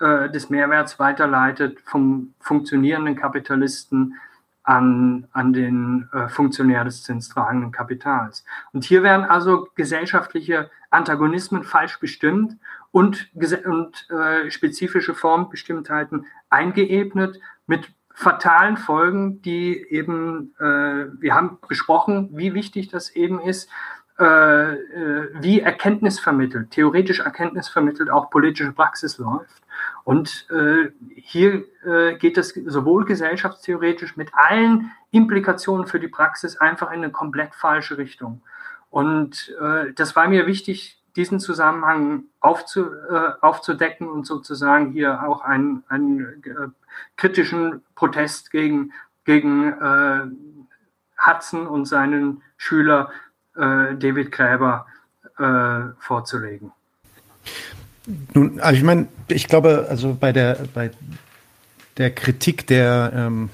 [0.00, 4.16] äh, des Mehrwerts weiterleitet vom funktionierenden Kapitalisten
[4.64, 8.44] an, an den Funktionär des zinstragenden Kapitals.
[8.72, 12.58] Und hier werden also gesellschaftliche Antagonismen falsch bestimmt
[12.92, 13.28] und,
[13.64, 22.54] und äh, spezifische Formbestimmtheiten eingeebnet mit fatalen Folgen, die eben, äh, wir haben besprochen, wie
[22.54, 23.68] wichtig das eben ist,
[24.18, 29.62] äh, äh, wie Erkenntnis vermittelt, theoretisch Erkenntnis vermittelt auch politische Praxis läuft.
[30.04, 36.88] Und äh, hier äh, geht es sowohl gesellschaftstheoretisch mit allen Implikationen für die Praxis einfach
[36.88, 38.42] in eine komplett falsche Richtung.
[38.90, 45.42] Und äh, das war mir wichtig, diesen Zusammenhang aufzu, äh, aufzudecken und sozusagen hier auch
[45.42, 46.68] einen, einen äh,
[47.16, 48.92] kritischen Protest gegen,
[49.24, 50.22] gegen äh,
[51.24, 53.10] Hudson und seinen Schüler
[53.56, 54.86] äh, David Gräber
[55.38, 56.72] äh, vorzulegen.
[58.34, 60.90] Nun, also ich meine, ich glaube, also bei der, bei
[61.98, 63.50] der Kritik der, ähm,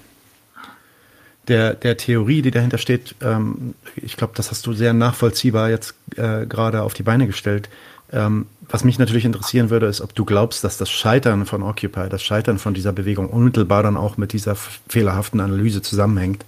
[1.48, 5.94] der, der Theorie, die dahinter steht, ähm, ich glaube, das hast du sehr nachvollziehbar jetzt
[6.16, 7.68] äh, gerade auf die Beine gestellt.
[8.10, 12.08] Ähm, was mich natürlich interessieren würde, ist, ob du glaubst, dass das Scheitern von Occupy,
[12.08, 16.44] das Scheitern von dieser Bewegung unmittelbar dann auch mit dieser fehlerhaften Analyse zusammenhängt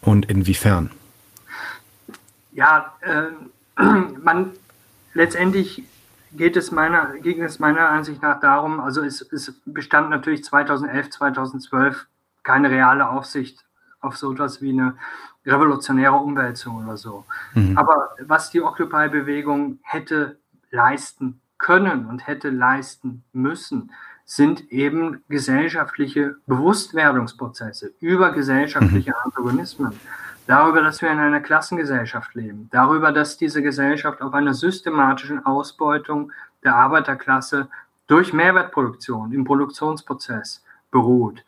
[0.00, 0.90] und inwiefern.
[2.52, 3.82] Ja, äh,
[4.22, 4.50] man
[5.12, 5.82] letztendlich
[6.32, 11.10] geht es meiner, ging es meiner Ansicht nach darum, also es, es bestand natürlich 2011,
[11.10, 12.06] 2012
[12.42, 13.64] keine reale Aufsicht
[14.04, 14.94] auf so etwas wie eine
[15.46, 17.24] revolutionäre Umwälzung oder so.
[17.54, 17.76] Mhm.
[17.76, 20.38] Aber was die Occupy-Bewegung hätte
[20.70, 23.90] leisten können und hätte leisten müssen,
[24.24, 29.16] sind eben gesellschaftliche Bewusstwerdungsprozesse über gesellschaftliche mhm.
[29.24, 30.00] Antagonismen
[30.46, 36.32] darüber, dass wir in einer Klassengesellschaft leben, darüber, dass diese Gesellschaft auf einer systematischen Ausbeutung
[36.62, 37.68] der Arbeiterklasse
[38.06, 41.44] durch Mehrwertproduktion im Produktionsprozess beruht.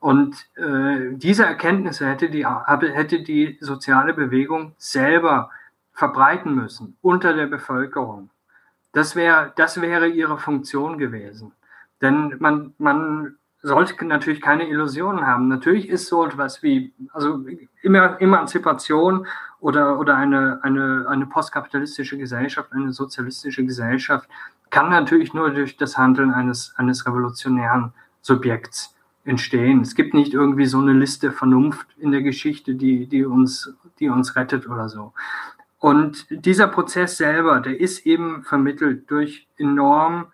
[0.00, 5.50] Und äh, diese Erkenntnisse hätte die, hätte die soziale Bewegung selber
[5.92, 8.30] verbreiten müssen unter der Bevölkerung.
[8.92, 11.52] Das, wär, das wäre ihre Funktion gewesen.
[12.00, 15.48] Denn man, man sollte natürlich keine Illusionen haben.
[15.48, 17.44] Natürlich ist so etwas wie, also
[17.82, 19.26] Emanzipation
[19.60, 24.30] oder, oder eine, eine, eine postkapitalistische Gesellschaft, eine sozialistische Gesellschaft,
[24.70, 27.92] kann natürlich nur durch das Handeln eines, eines revolutionären
[28.22, 28.94] Subjekts
[29.30, 29.80] entstehen.
[29.80, 34.08] Es gibt nicht irgendwie so eine Liste Vernunft in der Geschichte, die, die, uns, die
[34.08, 35.14] uns rettet oder so.
[35.78, 40.26] Und dieser Prozess selber, der ist eben vermittelt durch enorm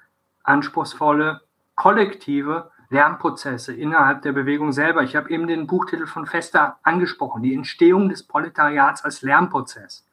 [0.42, 1.42] anspruchsvolle
[1.76, 5.02] kollektive Lernprozesse innerhalb der Bewegung selber.
[5.02, 10.08] Ich habe eben den Buchtitel von Fester angesprochen, die Entstehung des Proletariats als Lernprozess.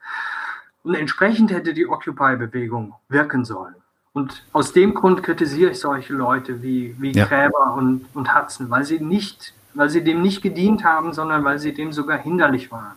[0.84, 3.75] Und entsprechend hätte die Occupy-Bewegung wirken sollen.
[4.14, 7.26] Und aus dem Grund kritisiere ich solche Leute wie, wie ja.
[7.26, 11.57] Gräber und, und Hudson, weil sie nicht, weil sie dem nicht gedient haben, sondern weil
[11.57, 12.93] sie dem sogar hinderlich waren.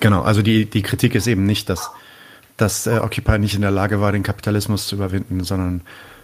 [0.00, 1.90] Genau, also die, die Kritik ist eben nicht, dass,
[2.56, 5.82] dass äh, Occupy nicht in der Lage war, den Kapitalismus zu überwinden, sondern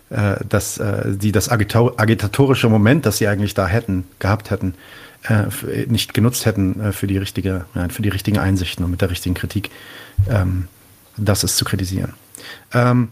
[0.08, 4.74] äh, dass äh, die das agitatorische Moment, das sie eigentlich da hätten, gehabt hätten,
[5.24, 5.44] äh,
[5.88, 9.10] nicht genutzt hätten äh, für die richtige, ja, für die richtigen Einsichten und mit der
[9.10, 9.70] richtigen Kritik.
[10.26, 10.68] Ähm,
[11.18, 12.14] das ist zu kritisieren.
[12.72, 13.08] Ähm,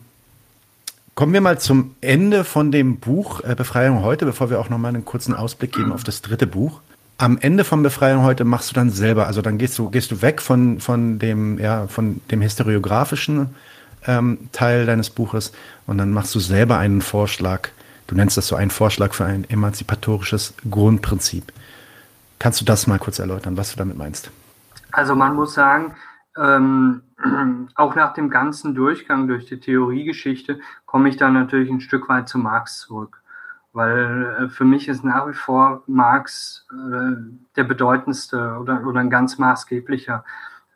[1.15, 4.79] kommen wir mal zum Ende von dem Buch äh, Befreiung heute, bevor wir auch noch
[4.79, 6.81] mal einen kurzen Ausblick geben auf das dritte Buch.
[7.17, 10.21] Am Ende von Befreiung heute machst du dann selber, also dann gehst du, gehst du
[10.21, 13.55] weg von, von dem, ja, von dem historiografischen
[14.07, 15.53] ähm, Teil deines Buches
[15.87, 17.69] und dann machst du selber einen Vorschlag.
[18.09, 21.53] Du nennst das so einen Vorschlag für ein emanzipatorisches Grundprinzip.
[22.41, 24.31] Kannst du das mal kurz erläutern, was du damit meinst?
[24.91, 25.95] Also man muss sagen,
[26.37, 27.03] ähm,
[27.75, 32.29] auch nach dem ganzen Durchgang durch die Theoriegeschichte komme ich dann natürlich ein Stück weit
[32.29, 33.21] zu Marx zurück.
[33.73, 37.17] Weil äh, für mich ist nach wie vor Marx äh,
[37.57, 40.25] der bedeutendste oder, oder ein ganz maßgeblicher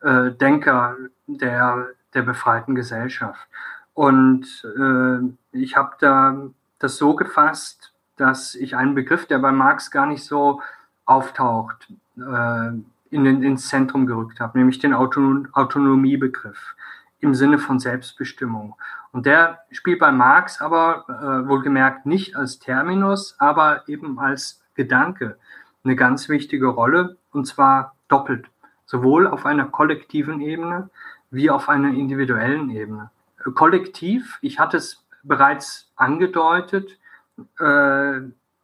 [0.02, 0.96] äh, Denker
[1.26, 3.46] der, der befreiten Gesellschaft.
[3.94, 6.36] Und äh, ich habe da
[6.78, 10.60] das so gefasst, dass ich einen Begriff, der bei Marx gar nicht so
[11.04, 12.70] auftaucht, äh,
[13.10, 16.74] in den, ins Zentrum gerückt habe, nämlich den Autonom Autonomiebegriff
[17.20, 18.76] im Sinne von Selbstbestimmung.
[19.12, 25.38] Und der spielt bei Marx aber äh, wohlgemerkt nicht als Terminus, aber eben als Gedanke
[25.84, 28.46] eine ganz wichtige Rolle und zwar doppelt,
[28.84, 30.90] sowohl auf einer kollektiven Ebene
[31.30, 33.10] wie auf einer individuellen Ebene.
[33.54, 36.98] Kollektiv, ich hatte es bereits angedeutet,
[37.58, 38.20] äh,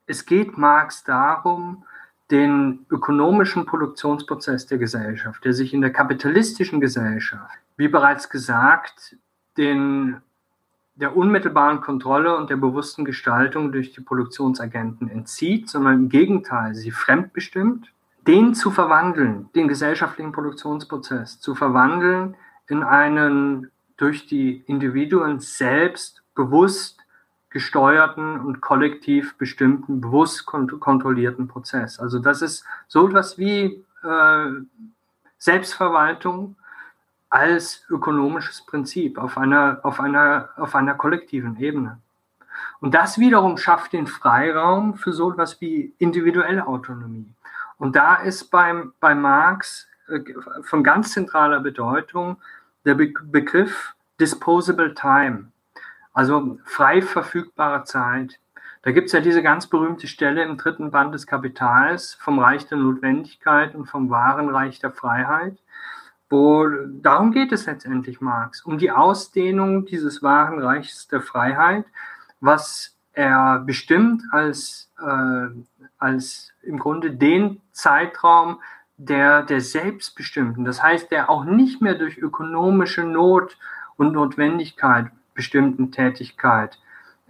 [0.07, 1.85] es geht Marx darum,
[2.35, 9.17] den ökonomischen Produktionsprozess der Gesellschaft, der sich in der kapitalistischen Gesellschaft, wie bereits gesagt,
[9.57, 10.21] den,
[10.97, 16.91] der unmittelbaren Kontrolle und der bewussten Gestaltung durch die Produktionsagenten entzieht, sondern im Gegenteil sie
[16.91, 17.93] fremdbestimmt,
[18.27, 22.35] den zu verwandeln, den gesellschaftlichen Produktionsprozess zu verwandeln
[22.67, 26.99] in einen durch die Individuen selbst bewusst
[27.55, 32.01] gesteuerten und kollektiv bestimmten, bewusst kont kontrollierten Prozess.
[32.01, 34.47] Also das ist so etwas wie äh,
[35.39, 36.57] Selbstverwaltung
[37.31, 42.01] als ökonomisches Prinzip auf einer, auf, einer, auf einer kollektiven Ebene.
[42.81, 47.33] Und das wiederum schafft den Freiraum für so etwas wie individuelle Autonomie.
[47.79, 50.21] Und da ist beim, bei Marx äh,
[50.63, 52.39] von ganz zentraler Bedeutung
[52.85, 55.53] der Be Begriff Disposable Time.
[56.15, 58.39] Also frei verfügbare Zeit.
[58.83, 62.67] Da gibt es ja diese ganz berühmte Stelle im dritten Band des Kapitals vom Reich
[62.67, 65.59] der Notwendigkeit und vom wahren Reich der Freiheit,
[66.31, 66.69] wo
[67.01, 71.85] darum geht es letztendlich Marx, um die Ausdehnung dieses wahren Reichs der Freiheit,
[72.41, 75.47] was er bestimmt als, äh,
[75.99, 78.61] als im Grunde den Zeitraum
[78.97, 83.57] der, der Selbstbestimmten, das heißt, der auch nicht mehr durch ökonomische Not
[83.97, 86.79] und Notwendigkeit bestimmten Tätigkeit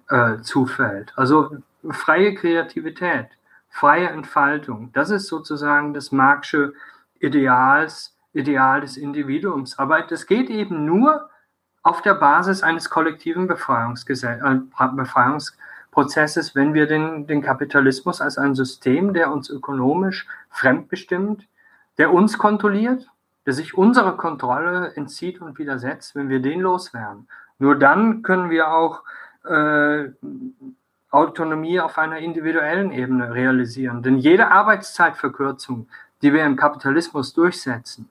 [0.08, 1.12] äh, zufällt.
[1.16, 1.56] Also
[1.90, 3.26] freie Kreativität,
[3.68, 6.74] freie Entfaltung, das ist sozusagen das Marxische
[7.18, 9.78] Ideals, Ideal des Individuums.
[9.78, 11.30] Aber das geht eben nur
[11.82, 19.14] auf der Basis eines kollektiven äh, Befreiungsprozesses, wenn wir den, den Kapitalismus als ein System,
[19.14, 21.46] der uns ökonomisch fremdbestimmt,
[21.98, 23.08] der uns kontrolliert,
[23.46, 27.28] der sich unserer Kontrolle entzieht und widersetzt, wenn wir den loswerden.
[27.58, 29.02] Nur dann können wir auch
[29.44, 30.08] äh,
[31.10, 34.02] Autonomie auf einer individuellen Ebene realisieren.
[34.02, 35.88] Denn jede Arbeitszeitverkürzung,
[36.22, 38.08] die wir im Kapitalismus durchsetzen,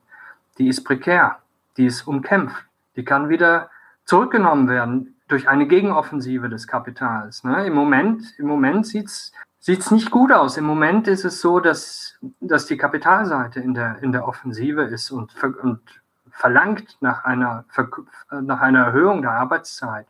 [0.58, 1.38] die ist prekär,
[1.76, 2.64] die ist umkämpft,
[2.96, 3.70] die kann wieder
[4.04, 7.44] zurückgenommen werden durch eine Gegenoffensive des Kapitals.
[7.44, 7.66] Ne?
[7.66, 10.56] Im Moment, im Moment sieht es nicht gut aus.
[10.56, 15.10] Im Moment ist es so, dass, dass die Kapitalseite in der, in der Offensive ist
[15.10, 15.80] und, und
[16.34, 17.64] verlangt nach einer,
[18.30, 20.06] nach einer Erhöhung der Arbeitszeit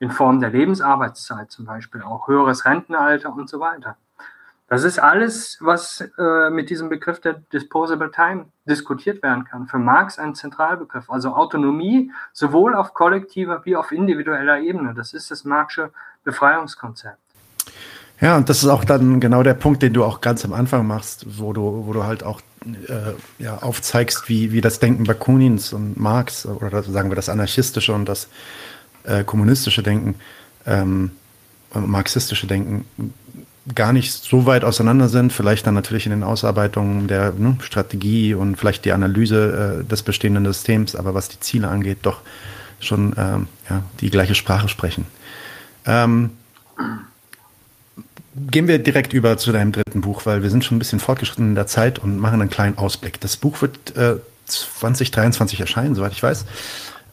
[0.00, 3.96] in Form der Lebensarbeitszeit zum Beispiel, auch höheres Rentenalter und so weiter.
[4.68, 9.66] Das ist alles, was äh, mit diesem Begriff der Disposable Time diskutiert werden kann.
[9.66, 11.08] Für Marx ein Zentralbegriff.
[11.08, 14.92] Also Autonomie sowohl auf kollektiver wie auf individueller Ebene.
[14.92, 15.90] Das ist das Marxische
[16.22, 17.16] Befreiungskonzept.
[18.20, 20.86] Ja, und das ist auch dann genau der Punkt, den du auch ganz am Anfang
[20.86, 22.42] machst, wo du, wo du halt auch
[22.74, 27.92] äh, ja, aufzeigst, wie, wie das Denken Bakunins und Marx oder sagen wir das anarchistische
[27.92, 28.28] und das
[29.04, 30.16] äh, kommunistische Denken,
[30.66, 31.12] ähm,
[31.74, 32.84] marxistische Denken
[33.74, 38.34] gar nicht so weit auseinander sind, vielleicht dann natürlich in den Ausarbeitungen der ne, Strategie
[38.34, 42.20] und vielleicht die Analyse äh, des bestehenden Systems, aber was die Ziele angeht, doch
[42.80, 45.06] schon ähm, ja, die gleiche Sprache sprechen.
[45.84, 46.30] Ähm,
[48.50, 51.50] gehen wir direkt über zu deinem dritten Buch, weil wir sind schon ein bisschen fortgeschritten
[51.50, 53.20] in der Zeit und machen einen kleinen Ausblick.
[53.20, 54.16] Das Buch wird äh,
[54.46, 56.44] 2023 erscheinen, soweit ich weiß.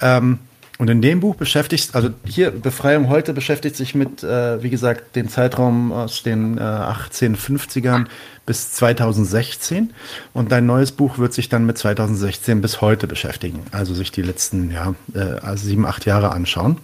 [0.02, 0.40] Ähm,
[0.78, 5.16] und in dem Buch beschäftigt, also hier Befreiung heute beschäftigt sich mit, äh, wie gesagt,
[5.16, 8.08] dem Zeitraum aus den äh, 1850ern
[8.46, 9.94] bis 2016.
[10.34, 13.64] Und dein neues Buch wird sich dann mit 2016 bis heute beschäftigen.
[13.72, 16.78] Also sich die letzten ja, äh, sieben, acht Jahre anschauen.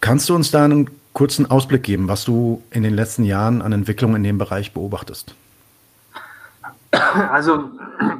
[0.00, 0.88] Kannst du uns da einen
[1.18, 5.34] kurzen Ausblick geben, was du in den letzten Jahren an Entwicklungen in dem Bereich beobachtest?
[6.92, 7.72] Also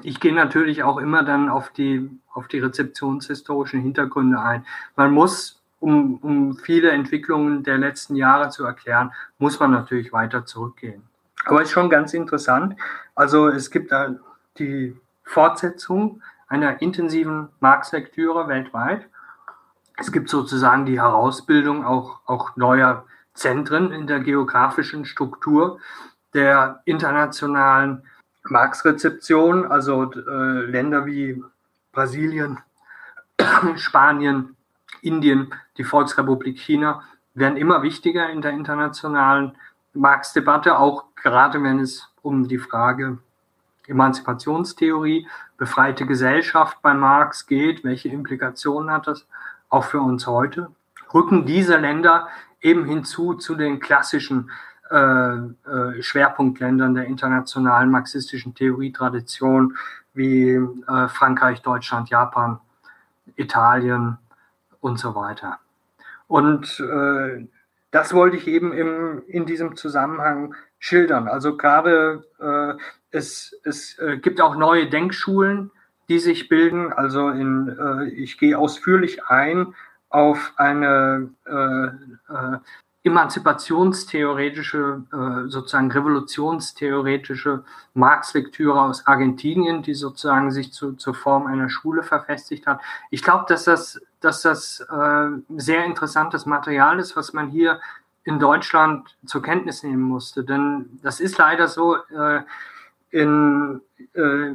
[0.02, 4.66] ich gehe natürlich auch immer dann auf die, auf die rezeptionshistorischen Hintergründe ein.
[4.96, 10.44] Man muss, um, um viele Entwicklungen der letzten Jahre zu erklären, muss man natürlich weiter
[10.44, 11.04] zurückgehen.
[11.44, 12.74] Aber es ist schon ganz interessant.
[13.14, 14.16] Also es gibt da
[14.58, 19.06] die Fortsetzung einer intensiven Marx-Lektüre weltweit.
[19.98, 25.80] Es gibt sozusagen die Herausbildung auch, auch neuer Zentren in der geografischen Struktur
[26.34, 28.04] der internationalen
[28.44, 31.42] Marx-Rezeption, also äh, Länder wie
[31.92, 32.58] Brasilien,
[33.76, 34.56] Spanien,
[35.02, 37.02] Indien, die Volksrepublik China
[37.34, 39.56] werden immer wichtiger in der internationalen
[39.94, 43.18] Marx-Debatte, auch gerade wenn es um die Frage
[43.88, 45.26] Emanzipationstheorie,
[45.56, 49.26] befreite Gesellschaft bei Marx geht, welche Implikationen hat das
[49.68, 50.70] auch für uns heute,
[51.12, 52.28] rücken diese Länder
[52.60, 54.50] eben hinzu zu den klassischen
[54.90, 59.76] äh, äh, Schwerpunktländern der internationalen marxistischen Theorietradition
[60.14, 62.58] wie äh, Frankreich, Deutschland, Japan,
[63.36, 64.18] Italien
[64.80, 65.58] und so weiter.
[66.26, 67.46] Und äh,
[67.90, 71.28] das wollte ich eben im, in diesem Zusammenhang schildern.
[71.28, 75.70] Also gerade äh, es, es äh, gibt auch neue Denkschulen,
[76.08, 76.92] die sich bilden.
[76.92, 79.74] Also in, äh, ich gehe ausführlich ein
[80.10, 81.86] auf eine äh,
[82.32, 82.58] äh,
[83.04, 92.02] emanzipationstheoretische, äh, sozusagen revolutionstheoretische Marx-Lektüre aus Argentinien, die sozusagen sich zu, zur Form einer Schule
[92.02, 92.80] verfestigt hat.
[93.10, 97.80] Ich glaube, dass das, dass das äh, sehr interessantes Material ist, was man hier
[98.24, 100.44] in Deutschland zur Kenntnis nehmen musste.
[100.44, 102.42] Denn das ist leider so, äh,
[103.10, 103.80] in,
[104.12, 104.52] äh,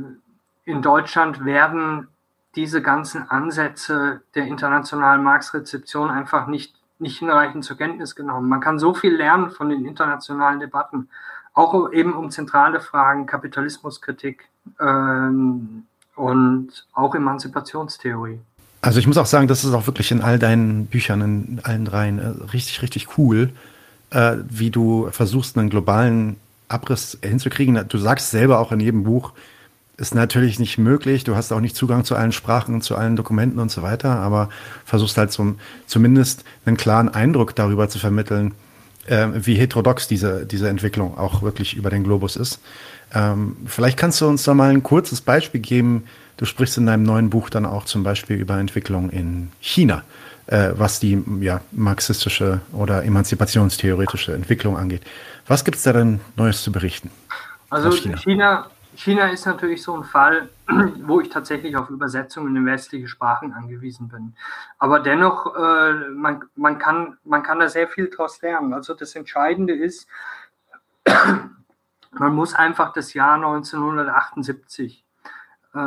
[0.65, 2.07] in Deutschland werden
[2.55, 8.47] diese ganzen Ansätze der internationalen Marx-Rezeption einfach nicht, nicht hinreichend zur Kenntnis genommen.
[8.47, 11.09] Man kann so viel lernen von den internationalen Debatten,
[11.53, 14.47] auch eben um zentrale Fragen, Kapitalismuskritik
[14.79, 15.85] ähm,
[16.15, 18.39] und auch Emanzipationstheorie.
[18.81, 21.85] Also ich muss auch sagen, das ist auch wirklich in all deinen Büchern, in allen
[21.85, 23.51] dreien, äh, richtig, richtig cool,
[24.11, 26.35] äh, wie du versuchst, einen globalen
[26.67, 27.87] Abriss hinzukriegen.
[27.87, 29.31] Du sagst selber auch in jedem Buch,
[29.97, 31.23] ist natürlich nicht möglich.
[31.23, 34.17] Du hast auch nicht Zugang zu allen Sprachen und zu allen Dokumenten und so weiter,
[34.19, 34.49] aber
[34.85, 38.53] versuchst halt zum, zumindest einen klaren Eindruck darüber zu vermitteln,
[39.05, 42.59] äh, wie heterodox diese, diese Entwicklung auch wirklich über den Globus ist.
[43.13, 46.05] Ähm, vielleicht kannst du uns da mal ein kurzes Beispiel geben.
[46.37, 50.01] Du sprichst in deinem neuen Buch dann auch zum Beispiel über Entwicklung in China,
[50.47, 55.03] äh, was die ja, marxistische oder emanzipationstheoretische Entwicklung angeht.
[55.45, 57.11] Was gibt es da denn Neues zu berichten?
[57.69, 58.17] Also China?
[58.17, 58.67] China?
[58.95, 64.07] China ist natürlich so ein Fall, wo ich tatsächlich auf Übersetzungen in westliche Sprachen angewiesen
[64.07, 64.35] bin.
[64.77, 68.73] Aber dennoch, äh, man, man, kann, man kann da sehr viel daraus lernen.
[68.73, 70.07] Also das Entscheidende ist,
[71.05, 75.05] man muss einfach das Jahr 1978,
[75.73, 75.79] äh,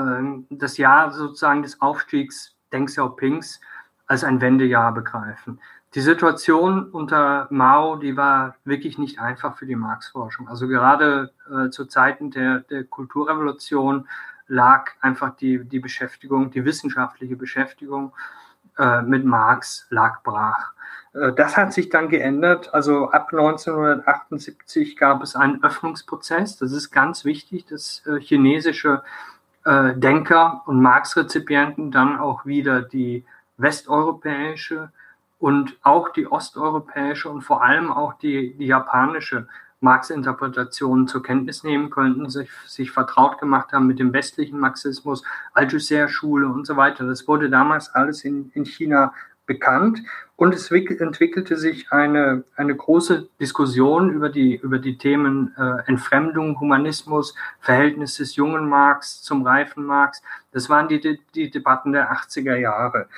[0.51, 3.61] das Jahr sozusagen des Aufstiegs Deng Xiaopings,
[4.09, 5.61] als ein Wendejahr begreifen
[5.97, 10.47] die Situation unter Mao, die war wirklich nicht einfach für die Marx-Forschung.
[10.47, 14.07] Also gerade äh, zu Zeiten der, der Kulturrevolution
[14.47, 18.13] lag einfach die, die Beschäftigung, die wissenschaftliche Beschäftigung
[18.77, 20.75] äh, mit Marx lag brach.
[21.15, 22.75] Äh, das hat sich dann geändert.
[22.75, 26.59] Also ab 1978 gab es einen Öffnungsprozess.
[26.59, 29.03] Das ist ganz wichtig, dass äh, chinesische
[29.65, 33.25] äh, Denker und Marx-Rezipienten dann auch wieder die
[33.57, 34.91] westeuropäische
[35.39, 39.49] und auch die osteuropäische und vor allem auch die, die japanische
[39.81, 45.23] Marx-Interpretation zur Kenntnis nehmen könnten, sich, sich vertraut gemacht haben mit dem westlichen Marxismus,
[45.53, 47.07] Althusser-Schule und so weiter.
[47.07, 49.13] Das wurde damals alles in, in China
[49.45, 50.03] bekannt
[50.35, 56.59] und es entwickelte sich eine, eine große Diskussion über die, über die Themen äh, Entfremdung,
[56.61, 60.21] Humanismus, Verhältnis des jungen Marx zum reifen Marx.
[60.53, 63.09] Das waren die, die Debatten der 80er Jahre.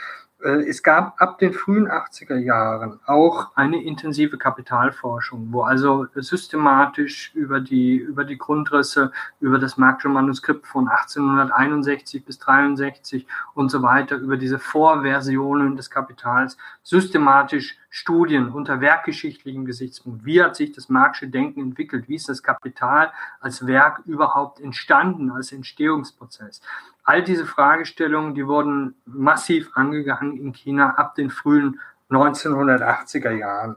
[0.43, 7.33] Äh, es gab ab den frühen 80er Jahren auch eine intensive Kapitalforschung, wo also systematisch
[7.35, 13.83] über die, über die Grundrisse, über das Marxische Manuskript von 1861 bis 63 und so
[13.83, 20.25] weiter, über diese Vorversionen des Kapitals systematisch Studien unter werkgeschichtlichem Gesichtspunkt.
[20.25, 22.09] Wie hat sich das Marxische Denken entwickelt?
[22.09, 26.61] Wie ist das Kapital als Werk überhaupt entstanden, als Entstehungsprozess?
[27.05, 33.77] All diese Fragestellungen, die wurden massiv angegangen in China ab den frühen 1980er Jahren.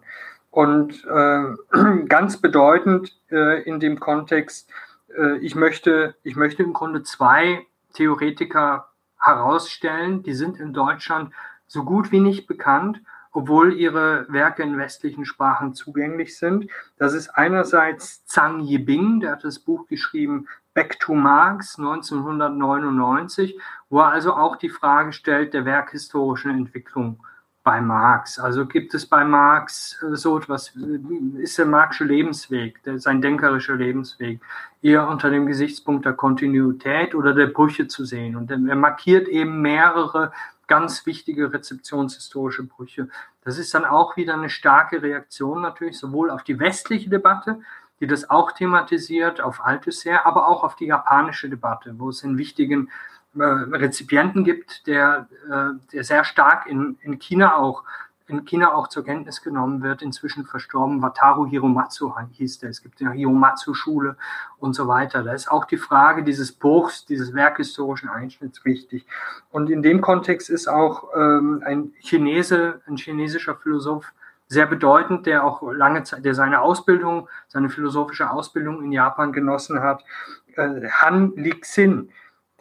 [0.49, 4.69] Und äh, ganz bedeutend äh, in dem Kontext,
[5.17, 11.33] äh, ich, möchte, ich möchte im Grunde zwei Theoretiker herausstellen, die sind in Deutschland
[11.67, 13.01] so gut wie nicht bekannt,
[13.31, 16.69] obwohl ihre Werke in westlichen Sprachen zugänglich sind.
[16.97, 23.59] Das ist einerseits Zhang Yibing, der hat das Buch geschrieben Back to Marx 1999,
[23.89, 27.19] wo er also auch die Frage stellt der werkhistorischen Entwicklung
[27.63, 28.39] bei Marx?
[28.39, 30.73] Also gibt es bei Marx äh, so etwas,
[31.37, 34.39] ist der Marxische Lebensweg, der, sein denkerischer Lebensweg,
[34.81, 38.35] eher unter dem Gesichtspunkt der Kontinuität oder der Brüche zu sehen?
[38.35, 40.31] Und er markiert eben mehrere
[40.67, 43.09] ganz wichtige rezeptionshistorische Brüche.
[43.43, 47.61] Das ist dann auch wieder eine starke Reaktion natürlich sowohl auf die westliche Debatte,
[47.99, 52.37] die das auch thematisiert, auf Althusser, aber auch auf die japanische Debatte, wo es einen
[52.37, 52.89] wichtigen
[53.35, 57.83] äh, Rezipienten gibt, der, äh, der sehr stark in, in China auch
[58.31, 62.69] in China auch zur Kenntnis genommen wird, inzwischen verstorben, Wataru Hiromatsu hieß der.
[62.69, 64.15] Es gibt die Hiromatsu-Schule
[64.57, 65.23] und so weiter.
[65.23, 69.05] Da ist auch die Frage dieses Bruchs, dieses werkhistorischen Einschnitts wichtig.
[69.51, 74.13] Und in dem Kontext ist auch ähm, ein Chinese, ein chinesischer Philosoph
[74.47, 79.81] sehr bedeutend, der auch lange Zeit, der seine Ausbildung, seine philosophische Ausbildung in Japan genossen
[79.81, 80.03] hat,
[80.55, 82.09] äh, Han Lixin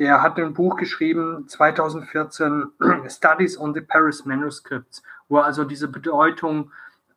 [0.01, 2.73] der hat ein Buch geschrieben, 2014,
[3.07, 6.71] Studies on the Paris Manuscripts, wo also diese Bedeutung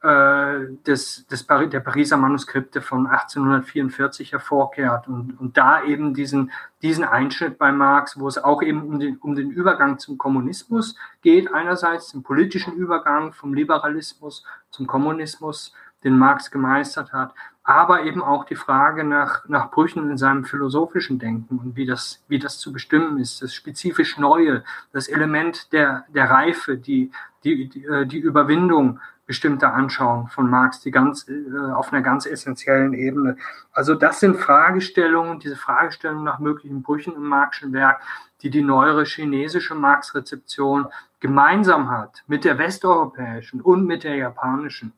[0.04, 7.04] äh, des, des der Pariser Manuskripte von 1844 hervorkehrt und, und da eben diesen, diesen
[7.04, 11.54] Einschnitt bei Marx, wo es auch eben um den, um den Übergang zum Kommunismus geht,
[11.54, 15.74] einerseits den politischen Übergang vom Liberalismus zum Kommunismus,
[16.04, 17.34] den Marx gemeistert hat,
[17.64, 22.22] aber eben auch die Frage nach, nach Brüchen in seinem philosophischen Denken und wie das,
[22.28, 27.10] wie das zu bestimmen ist, das spezifisch Neue, das Element der, der Reife, die,
[27.44, 32.26] die, die, äh, die Überwindung bestimmter Anschauungen von Marx, die ganz, äh, auf einer ganz
[32.26, 33.38] essentiellen Ebene.
[33.72, 38.02] Also das sind Fragestellungen, diese Fragestellungen nach möglichen Brüchen im Marxischen Werk,
[38.42, 40.88] die die neuere chinesische Marx-Rezeption
[41.22, 44.92] gemeinsam hat mit der westeuropäischen und mit der japanischen.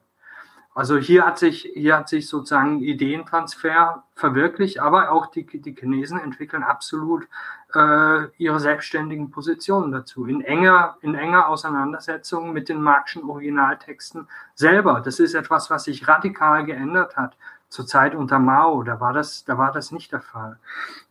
[0.75, 6.19] Also hier hat sich, hier hat sich sozusagen Ideentransfer verwirklicht, aber auch die, die Chinesen
[6.19, 7.29] entwickeln absolut
[7.73, 14.99] äh, ihre selbstständigen Positionen dazu, in enger, in enger Auseinandersetzung mit den marxischen Originaltexten selber.
[14.99, 17.37] Das ist etwas, was sich radikal geändert hat
[17.69, 18.83] zur Zeit unter Mao.
[18.83, 20.59] Da war das, da war das nicht der Fall.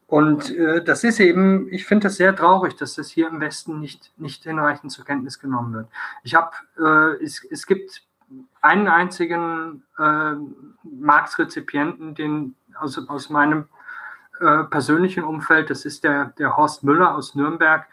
[0.06, 3.80] Und äh, das ist eben, ich finde das sehr traurig, dass das hier im Westen
[3.80, 5.88] nicht, nicht hinreichend zur Kenntnis genommen wird.
[6.22, 8.02] Ich habe, äh, es, es gibt
[8.60, 10.32] einen einzigen äh,
[10.82, 13.66] Marktrezipienten, den aus, aus meinem
[14.40, 17.86] äh, persönlichen Umfeld, das ist der, der Horst Müller aus Nürnberg,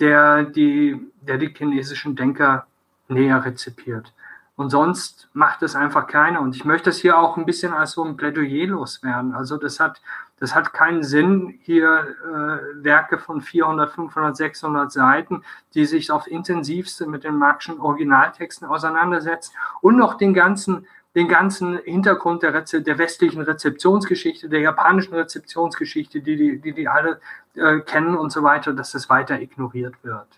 [0.00, 2.66] der die, der die chinesischen Denker
[3.08, 4.12] näher rezipiert.
[4.56, 6.40] Und sonst macht es einfach keiner.
[6.40, 9.32] Und ich möchte es hier auch ein bisschen als so ein Plädoyer loswerden.
[9.32, 10.00] Also das hat,
[10.40, 15.42] das hat keinen Sinn, hier äh, Werke von 400, 500, 600 Seiten,
[15.74, 21.78] die sich auf intensivste mit den marxischen Originaltexten auseinandersetzen und noch den ganzen, den ganzen
[21.78, 27.20] Hintergrund der, Reze der westlichen Rezeptionsgeschichte, der japanischen Rezeptionsgeschichte, die die, die, die alle
[27.54, 30.28] äh, kennen und so weiter, dass das weiter ignoriert wird.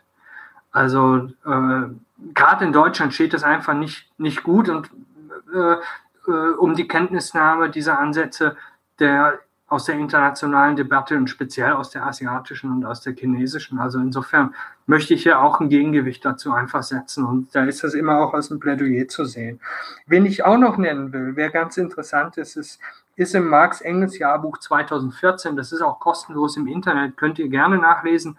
[0.73, 1.89] Also äh,
[2.35, 4.91] gerade in Deutschland steht das einfach nicht, nicht gut und
[5.53, 5.77] äh,
[6.27, 8.57] äh, um die Kenntnisnahme dieser Ansätze
[8.99, 9.41] der
[9.71, 13.79] aus der internationalen Debatte und speziell aus der asiatischen und aus der chinesischen.
[13.79, 14.53] Also insofern
[14.87, 18.35] möchte ich hier auch ein Gegengewicht dazu einfach setzen und da ist das immer auch
[18.35, 19.61] als ein Plädoyer zu sehen.
[20.07, 22.81] Wen ich auch noch nennen will, wer ganz interessant ist, ist,
[23.15, 27.79] ist im Marx Engels Jahrbuch 2014, das ist auch kostenlos im Internet, könnt ihr gerne
[27.79, 28.37] nachlesen,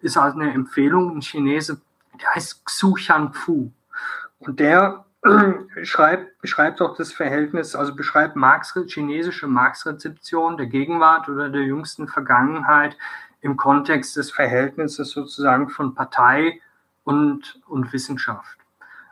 [0.00, 1.80] ist halt eine Empfehlung, ein Chinese,
[2.20, 2.96] der heißt Xu
[3.30, 3.70] Fu.
[4.40, 5.04] Und der
[5.82, 12.08] schreibt, beschreibt auch das Verhältnis, also beschreibt Marx, chinesische Marx-Rezeption der Gegenwart oder der jüngsten
[12.08, 12.96] Vergangenheit
[13.40, 16.60] im Kontext des Verhältnisses sozusagen von Partei
[17.04, 18.58] und, und Wissenschaft.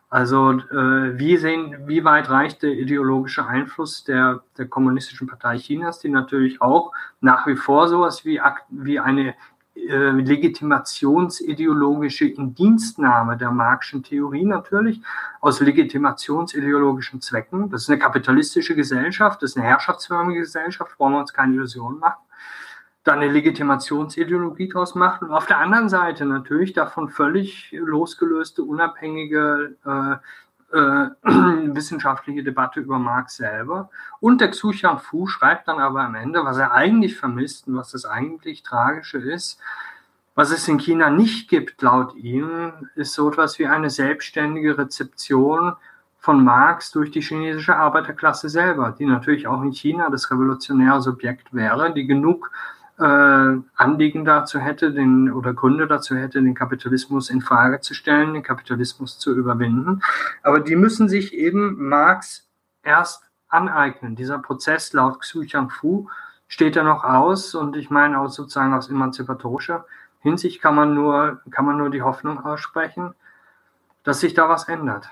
[0.09, 6.01] Also äh, wie, sehen, wie weit reicht der ideologische Einfluss der, der Kommunistischen Partei Chinas,
[6.01, 9.35] die natürlich auch nach wie vor sowas wie, wie eine
[9.75, 15.01] äh, legitimationsideologische Indienstnahme der Marxischen Theorie natürlich
[15.41, 17.71] aus legitimationsideologischen Zwecken.
[17.71, 21.99] Das ist eine kapitalistische Gesellschaft, das ist eine herrschaftsförmige Gesellschaft, wollen wir uns keine Illusionen
[21.99, 22.23] machen.
[23.05, 29.77] Da eine Legitimationsideologie daraus macht und auf der anderen Seite natürlich davon völlig losgelöste, unabhängige
[29.85, 30.17] äh,
[31.75, 33.91] wissenschaftliche Debatte über Marx selber.
[34.21, 37.91] Und der Xu Fu schreibt dann aber am Ende, was er eigentlich vermisst und was
[37.93, 39.59] das eigentlich Tragische ist.
[40.35, 45.75] Was es in China nicht gibt, laut ihm, ist so etwas wie eine selbstständige Rezeption
[46.19, 51.53] von Marx durch die chinesische Arbeiterklasse selber, die natürlich auch in China das revolutionäre Subjekt
[51.53, 52.53] wäre, die genug
[53.01, 58.35] äh, Anliegen dazu hätte, den, oder Gründe dazu hätte, den Kapitalismus in Frage zu stellen,
[58.35, 60.03] den Kapitalismus zu überwinden.
[60.43, 62.49] Aber die müssen sich eben Marx
[62.83, 64.17] erst aneignen.
[64.17, 66.09] Dieser Prozess laut Xu Fu
[66.47, 69.87] steht ja noch aus und ich meine auch sozusagen aus emanzipatorischer
[70.21, 73.15] Hinsicht kann man nur, kann man nur die Hoffnung aussprechen,
[74.05, 75.09] dass sich da was ändert.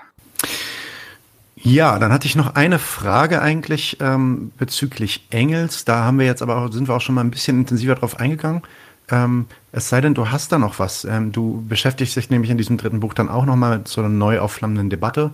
[1.62, 5.84] Ja, dann hatte ich noch eine Frage eigentlich ähm, bezüglich Engels.
[5.84, 8.20] Da haben wir jetzt aber auch, sind wir auch schon mal ein bisschen intensiver drauf
[8.20, 8.62] eingegangen.
[9.10, 11.04] Ähm, es sei denn, du hast da noch was.
[11.04, 14.10] Ähm, du beschäftigst dich nämlich in diesem dritten Buch dann auch nochmal mit so einer
[14.10, 15.32] neu aufflammenden Debatte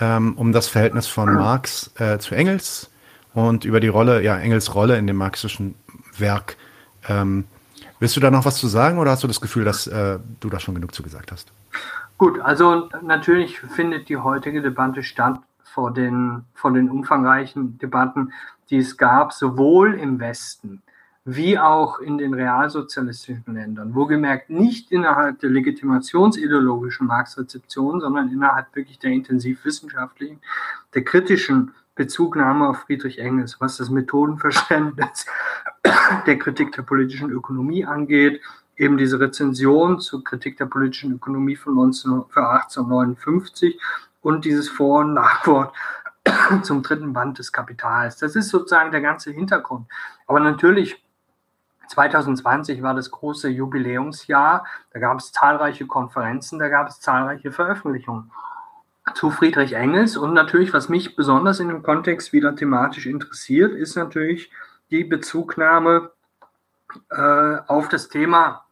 [0.00, 2.90] ähm, um das Verhältnis von Marx äh, zu Engels
[3.34, 5.74] und über die Rolle, ja, Engels Rolle in dem marxischen
[6.18, 6.56] Werk.
[7.08, 7.44] Ähm,
[7.98, 10.50] willst du da noch was zu sagen oder hast du das Gefühl, dass äh, du
[10.50, 11.52] da schon genug zu gesagt hast?
[12.18, 18.32] Gut, also natürlich findet die heutige Debatte statt vor den, vor den umfangreichen Debatten,
[18.70, 20.82] die es gab, sowohl im Westen
[21.28, 23.96] wie auch in den realsozialistischen Ländern.
[23.96, 30.38] Wohlgemerkt nicht innerhalb der legitimationsideologischen Marxrezeption, sondern innerhalb wirklich der intensivwissenschaftlichen,
[30.94, 35.26] der kritischen Bezugnahme auf Friedrich Engels, was das Methodenverständnis
[36.26, 38.40] der Kritik der politischen Ökonomie angeht,
[38.76, 43.80] eben diese Rezension zur Kritik der politischen Ökonomie von 19, für 1859
[44.20, 45.74] und dieses Vor- und Nachwort
[46.62, 48.18] zum dritten Band des Kapitals.
[48.18, 49.86] Das ist sozusagen der ganze Hintergrund.
[50.26, 51.02] Aber natürlich
[51.88, 54.66] 2020 war das große Jubiläumsjahr.
[54.92, 58.30] Da gab es zahlreiche Konferenzen, da gab es zahlreiche Veröffentlichungen
[59.14, 60.16] zu Friedrich Engels.
[60.16, 64.50] Und natürlich, was mich besonders in dem Kontext wieder thematisch interessiert, ist natürlich
[64.90, 66.10] die Bezugnahme
[67.10, 68.65] äh, auf das Thema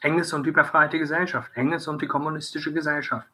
[0.00, 3.26] Engels und die befreite Gesellschaft, Engels und die kommunistische Gesellschaft.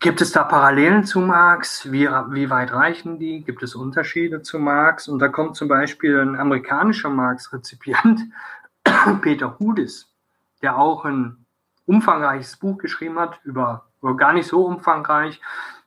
[0.00, 1.90] Gibt es da Parallelen zu Marx?
[1.90, 3.42] Wie, wie weit reichen die?
[3.42, 5.08] Gibt es Unterschiede zu Marx?
[5.08, 8.20] Und da kommt zum Beispiel ein amerikanischer Marx-Rezipient,
[9.22, 10.14] Peter Hudis,
[10.62, 11.44] der auch ein
[11.86, 13.86] umfangreiches Buch geschrieben hat, über,
[14.16, 15.40] gar nicht so umfangreich,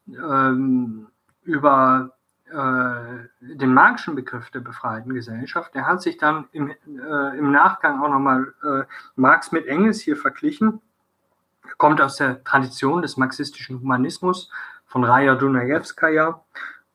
[0.08, 1.08] ähm,
[1.44, 2.18] über
[2.52, 5.74] äh, den marxischen Begriff der befreiten Gesellschaft.
[5.74, 8.84] Der hat sich dann im, äh, im Nachgang auch nochmal äh,
[9.16, 10.82] Marx mit Engels hier verglichen
[11.78, 14.50] kommt aus der Tradition des marxistischen Humanismus
[14.86, 16.42] von Raya Dunajewskaja.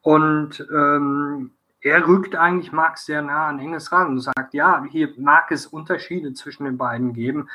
[0.02, 1.50] Und ähm,
[1.80, 5.66] er rückt eigentlich Marx sehr nah an Engels ran und sagt, ja, hier mag es
[5.66, 7.48] Unterschiede zwischen den beiden geben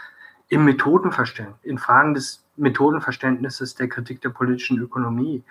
[0.50, 5.44] im Methodenverständnis, in Fragen des Methodenverständnisses der Kritik der politischen Ökonomie.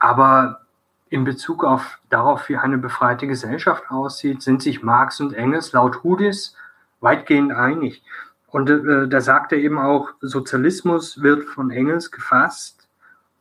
[0.00, 0.62] Aber
[1.10, 6.02] in Bezug auf darauf, wie eine befreite Gesellschaft aussieht, sind sich Marx und Engels laut
[6.04, 6.56] Hudis
[7.00, 8.02] weitgehend einig.
[8.46, 12.88] Und äh, da sagt er eben auch, Sozialismus wird von Engels gefasst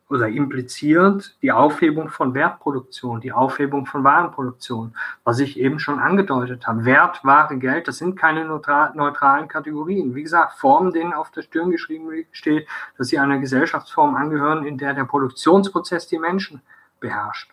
[0.10, 6.66] oder impliziert die Aufhebung von Wertproduktion, die Aufhebung von Warenproduktion, was ich eben schon angedeutet
[6.66, 6.86] habe.
[6.86, 10.16] Wert, Ware, Geld, das sind keine neutralen Kategorien.
[10.16, 12.68] Wie gesagt, Formen, denen auf der Stirn geschrieben steht,
[12.98, 16.62] dass sie einer Gesellschaftsform angehören, in der der Produktionsprozess die Menschen
[17.00, 17.52] beherrscht.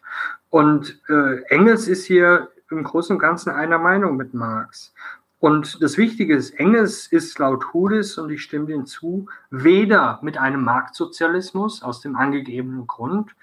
[0.50, 4.92] Und äh, Engels ist hier im Großen und Ganzen einer Meinung mit Marx.
[5.38, 10.38] Und das Wichtige ist, Engels ist laut Hudis, und ich stimme dem zu, weder mit
[10.38, 13.34] einem Marktsozialismus aus dem angegebenen Grund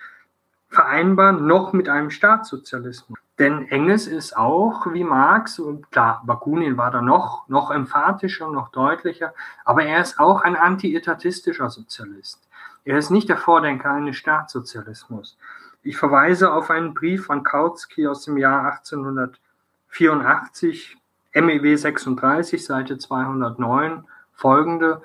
[0.69, 3.19] vereinbar, noch mit einem Staatssozialismus.
[3.39, 8.69] Denn Engels ist auch wie Marx, und klar, Bakunin war da noch, noch emphatischer, noch
[8.69, 9.33] deutlicher,
[9.65, 12.47] aber er ist auch ein anti-etatistischer Sozialist.
[12.85, 15.37] Er ist nicht der Vordenker eines Staatssozialismus.
[15.83, 20.95] Ich verweise auf einen Brief von Kautsky aus dem Jahr 1884,
[21.33, 25.01] MEW 36, Seite 209 folgende,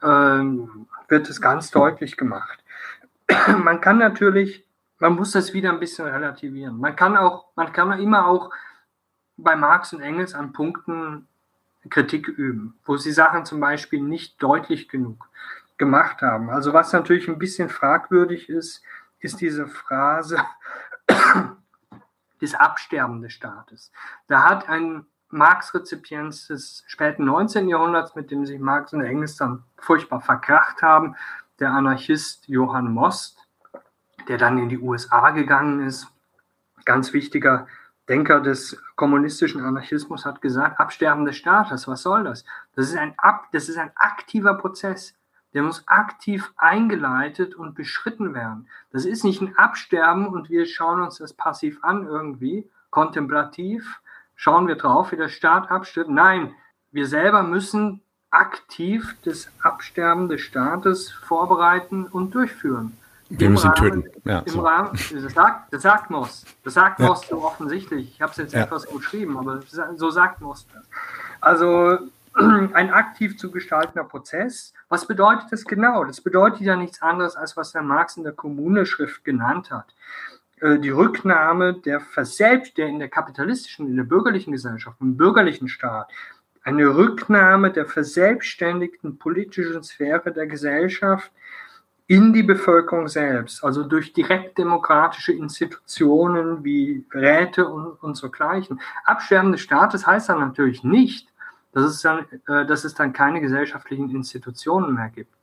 [0.00, 0.42] äh,
[1.08, 2.64] wird es ganz deutlich gemacht.
[3.62, 4.64] man kann natürlich,
[4.98, 6.78] man muss das wieder ein bisschen relativieren.
[6.78, 8.50] Man kann auch, man kann immer auch
[9.36, 11.28] bei Marx und Engels an Punkten
[11.90, 15.28] Kritik üben, wo sie Sachen zum Beispiel nicht deutlich genug
[15.76, 16.48] gemacht haben.
[16.48, 18.82] Also was natürlich ein bisschen fragwürdig ist,
[19.22, 20.38] ist diese Phrase
[22.40, 23.92] des Absterben des Staates.
[24.26, 27.68] Da hat ein Marx-Rezipienz des späten 19.
[27.68, 31.16] Jahrhunderts, mit dem sich Marx und Engels dann furchtbar verkracht haben,
[31.58, 33.38] der Anarchist Johann Most,
[34.28, 36.08] der dann in die USA gegangen ist,
[36.84, 37.66] ganz wichtiger
[38.08, 42.44] Denker des kommunistischen Anarchismus, hat gesagt, Absterben des Staates, was soll das?
[42.74, 45.14] Das ist ein, Ab, das ist ein aktiver Prozess.
[45.54, 48.68] Der muss aktiv eingeleitet und beschritten werden.
[48.90, 54.00] Das ist nicht ein Absterben und wir schauen uns das passiv an irgendwie, kontemplativ,
[54.34, 56.10] schauen wir drauf, wie der Staat abstirbt.
[56.10, 56.54] Nein,
[56.90, 58.00] wir selber müssen
[58.30, 62.96] aktiv das Absterben des Staates vorbereiten und durchführen.
[63.28, 64.20] Wir müssen Rahmen, töten.
[64.24, 64.60] Ja, im so.
[64.60, 66.44] Rahmen, das, sagt, das sagt Moss.
[66.64, 67.06] Das sagt ja.
[67.06, 68.10] Moss so offensichtlich.
[68.14, 68.62] Ich habe es jetzt ja.
[68.62, 69.60] etwas geschrieben, aber
[69.96, 70.84] so sagt Moss das.
[71.40, 71.98] Also
[72.72, 74.72] ein aktiv zu gestaltender Prozess.
[74.88, 76.04] Was bedeutet das genau?
[76.04, 79.94] Das bedeutet ja nichts anderes, als was der Marx in der Kommune-Schrift genannt hat.
[80.60, 85.68] Äh, die Rücknahme der Verselb der in der kapitalistischen, in der bürgerlichen Gesellschaft, im bürgerlichen
[85.68, 86.10] Staat,
[86.64, 91.32] eine Rücknahme der verselbstständigten politischen Sphäre der Gesellschaft
[92.06, 98.80] in die Bevölkerung selbst, also durch direkt demokratische Institutionen wie Räte und, und so gleichen.
[99.04, 101.31] Absterben des Staates heißt dann natürlich nicht,
[101.72, 105.34] dass es dann, äh, dass es dann keine gesellschaftlichen Institutionen mehr gibt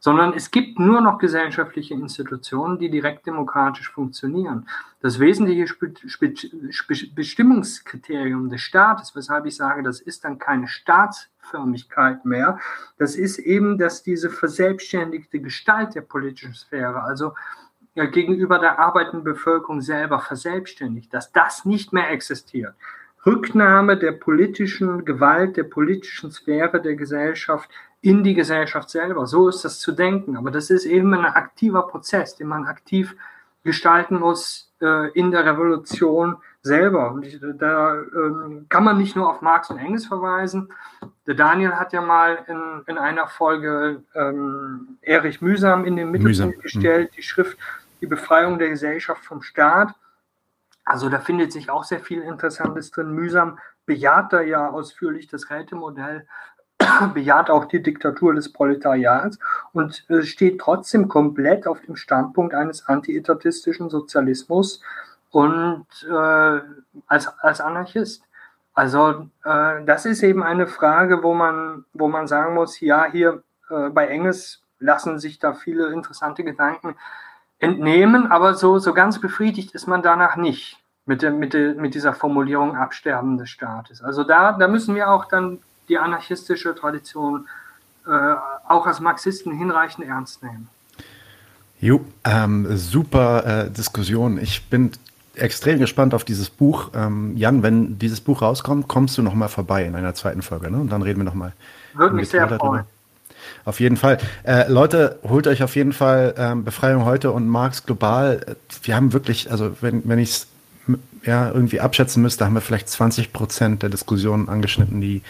[0.00, 4.68] sondern es gibt nur noch gesellschaftliche Institutionen, die direkt demokratisch funktionieren.
[5.00, 5.66] Das wesentliche
[7.14, 12.58] Bestimmungskriterium des Staates, weshalb ich sage, das ist dann keine Staatsförmigkeit mehr,
[12.98, 17.34] das ist eben, dass diese verselbstständigte Gestalt der politischen Sphäre, also
[17.94, 22.74] ja, gegenüber der arbeitenden Bevölkerung selber verselbstständigt, dass das nicht mehr existiert.
[23.26, 27.68] Rücknahme der politischen Gewalt, der politischen Sphäre der Gesellschaft
[28.00, 29.26] in die Gesellschaft selber.
[29.26, 30.36] So ist das zu denken.
[30.36, 33.16] Aber das ist eben ein aktiver Prozess, den man aktiv
[33.64, 37.12] gestalten muss äh, in der Revolution selber.
[37.12, 38.04] Und ich, da äh,
[38.68, 40.68] kann man nicht nur auf Marx und Engels verweisen.
[41.26, 46.56] Der Daniel hat ja mal in, in einer Folge ähm, Erich Mühsam in den Mittelpunkt
[46.58, 46.62] Mühsam.
[46.62, 47.58] gestellt, die Schrift
[48.00, 49.94] Die Befreiung der Gesellschaft vom Staat.
[50.86, 53.10] Also da findet sich auch sehr viel Interessantes drin.
[53.10, 56.26] Mühsam bejaht da ja ausführlich das Rätemodell
[57.14, 59.38] bejaht auch die Diktatur des Proletariats
[59.72, 64.80] und äh, steht trotzdem komplett auf dem Standpunkt eines antietatistischen Sozialismus
[65.30, 66.60] und äh,
[67.06, 68.22] als, als Anarchist.
[68.74, 73.42] Also äh, das ist eben eine Frage, wo man, wo man sagen muss, ja, hier
[73.70, 76.94] äh, bei Engels lassen sich da viele interessante Gedanken
[77.58, 81.94] entnehmen, aber so, so ganz befriedigt ist man danach nicht mit, der, mit, der, mit
[81.94, 84.02] dieser Formulierung Absterben des Staates.
[84.02, 85.58] Also da, da müssen wir auch dann
[85.88, 87.46] die anarchistische Tradition
[88.06, 88.34] äh,
[88.68, 90.68] auch als Marxisten hinreichend ernst nehmen.
[91.80, 94.38] Jo, ähm, super äh, Diskussion.
[94.38, 94.92] Ich bin
[95.34, 96.90] extrem gespannt auf dieses Buch.
[96.94, 100.70] Ähm, Jan, wenn dieses Buch rauskommt, kommst du noch mal vorbei in einer zweiten Folge,
[100.70, 100.78] ne?
[100.78, 101.52] Und dann reden wir noch mal.
[101.94, 102.84] Würde mich sehr freuen.
[103.64, 104.18] Auf jeden Fall.
[104.44, 108.56] Äh, Leute, holt euch auf jeden Fall ähm, Befreiung heute und Marx global.
[108.82, 110.46] Wir haben wirklich, also wenn, wenn ich es
[111.24, 115.22] ja, irgendwie abschätzen müsste, haben wir vielleicht 20 Prozent der Diskussionen angeschnitten, die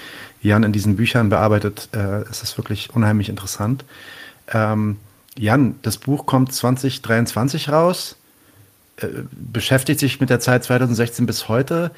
[0.43, 1.89] Jan in diesen Büchern bearbeitet.
[1.93, 3.85] Äh, es ist wirklich unheimlich interessant.
[4.53, 4.99] Ähm,
[5.39, 8.17] Jan, das Buch kommt 2023 raus,
[8.99, 11.91] äh, beschäftigt sich mit der Zeit 2016 bis heute.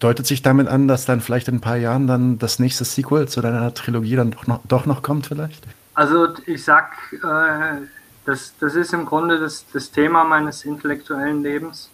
[0.00, 3.28] Deutet sich damit an, dass dann vielleicht in ein paar Jahren dann das nächste Sequel
[3.28, 5.64] zu deiner Trilogie dann doch noch, doch noch kommt vielleicht?
[5.94, 7.86] Also ich sag, äh,
[8.24, 11.90] das, das ist im Grunde das, das Thema meines intellektuellen Lebens.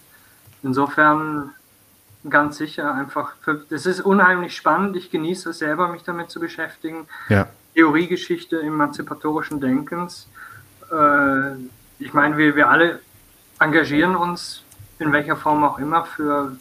[0.63, 1.51] Insofern
[2.29, 4.97] ganz sicher einfach, für, das ist unheimlich spannend.
[4.97, 7.07] Ich genieße es selber, mich damit zu beschäftigen.
[7.29, 7.49] Ja.
[7.75, 10.29] Theoriegeschichte emanzipatorischen Denkens.
[10.93, 11.55] Äh,
[11.99, 13.01] ich meine, wir, wir alle
[13.59, 14.63] engagieren uns
[14.99, 16.57] in welcher Form auch immer für,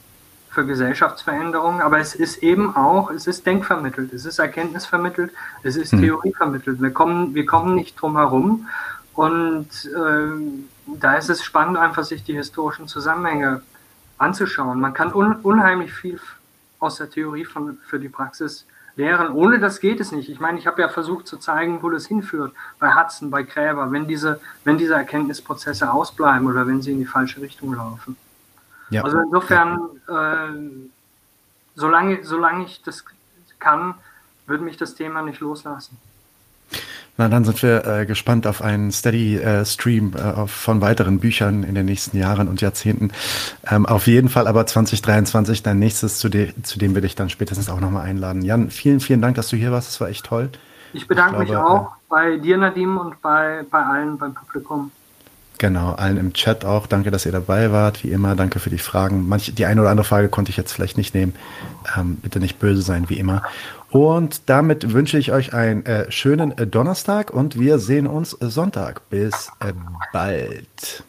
[0.57, 5.31] für Gesellschaftsveränderungen, aber es ist eben auch, es ist denkvermittelt, es ist erkenntnisvermittelt,
[5.61, 6.01] es ist hm.
[6.01, 6.81] Theorievermittelt.
[6.81, 8.67] Wir kommen, wir kommen nicht drum herum
[9.13, 13.61] und äh, da ist es spannend, einfach sich die historischen Zusammenhänge
[14.17, 14.79] anzuschauen.
[14.79, 16.19] Man kann un unheimlich viel
[16.79, 18.65] aus der Theorie von, für die Praxis
[18.95, 19.33] lehren.
[19.33, 20.27] Ohne das geht es nicht.
[20.27, 22.51] Ich meine, ich habe ja versucht zu zeigen, wo das hinführt.
[22.79, 27.05] Bei Hudson, bei Gräber, wenn diese, wenn diese Erkenntnisprozesse ausbleiben oder wenn sie in die
[27.05, 28.17] falsche Richtung laufen.
[28.89, 29.03] Ja.
[29.03, 30.87] Also insofern, äh,
[31.75, 33.03] solange, solange ich das
[33.59, 33.95] kann,
[34.45, 35.97] würde mich das Thema nicht loslassen.
[37.19, 41.73] Na, dann sind wir äh, gespannt auf einen Steady-Stream äh, äh, von weiteren Büchern in
[41.73, 43.11] den nächsten Jahren und Jahrzehnten.
[43.65, 47.31] Ähm, auf jeden Fall aber 2023 dein nächstes, zu, de zu dem will ich dann
[47.31, 48.43] spätestens auch nochmal einladen.
[48.43, 49.87] Jan, vielen, vielen Dank, dass du hier warst.
[49.87, 50.49] Das war echt toll.
[50.93, 54.91] Ich bedanke ich glaube, mich auch bei dir, Nadim, und bei, bei allen beim Publikum.
[55.57, 56.87] Genau, allen im Chat auch.
[56.87, 58.03] Danke, dass ihr dabei wart.
[58.03, 59.27] Wie immer, danke für die Fragen.
[59.27, 61.33] Manche, die eine oder andere Frage konnte ich jetzt vielleicht nicht nehmen.
[61.97, 63.43] Ähm, bitte nicht böse sein, wie immer.
[63.89, 69.09] Und damit wünsche ich euch einen äh, schönen äh, Donnerstag und wir sehen uns Sonntag.
[69.09, 69.73] Bis äh,
[70.13, 71.03] bald.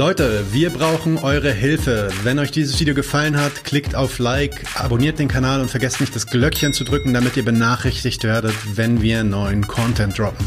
[0.00, 2.08] Leute, wir brauchen eure Hilfe.
[2.22, 6.16] Wenn euch dieses Video gefallen hat, klickt auf Like, abonniert den Kanal und vergesst nicht
[6.16, 10.46] das Glöckchen zu drücken, damit ihr benachrichtigt werdet, wenn wir neuen Content droppen.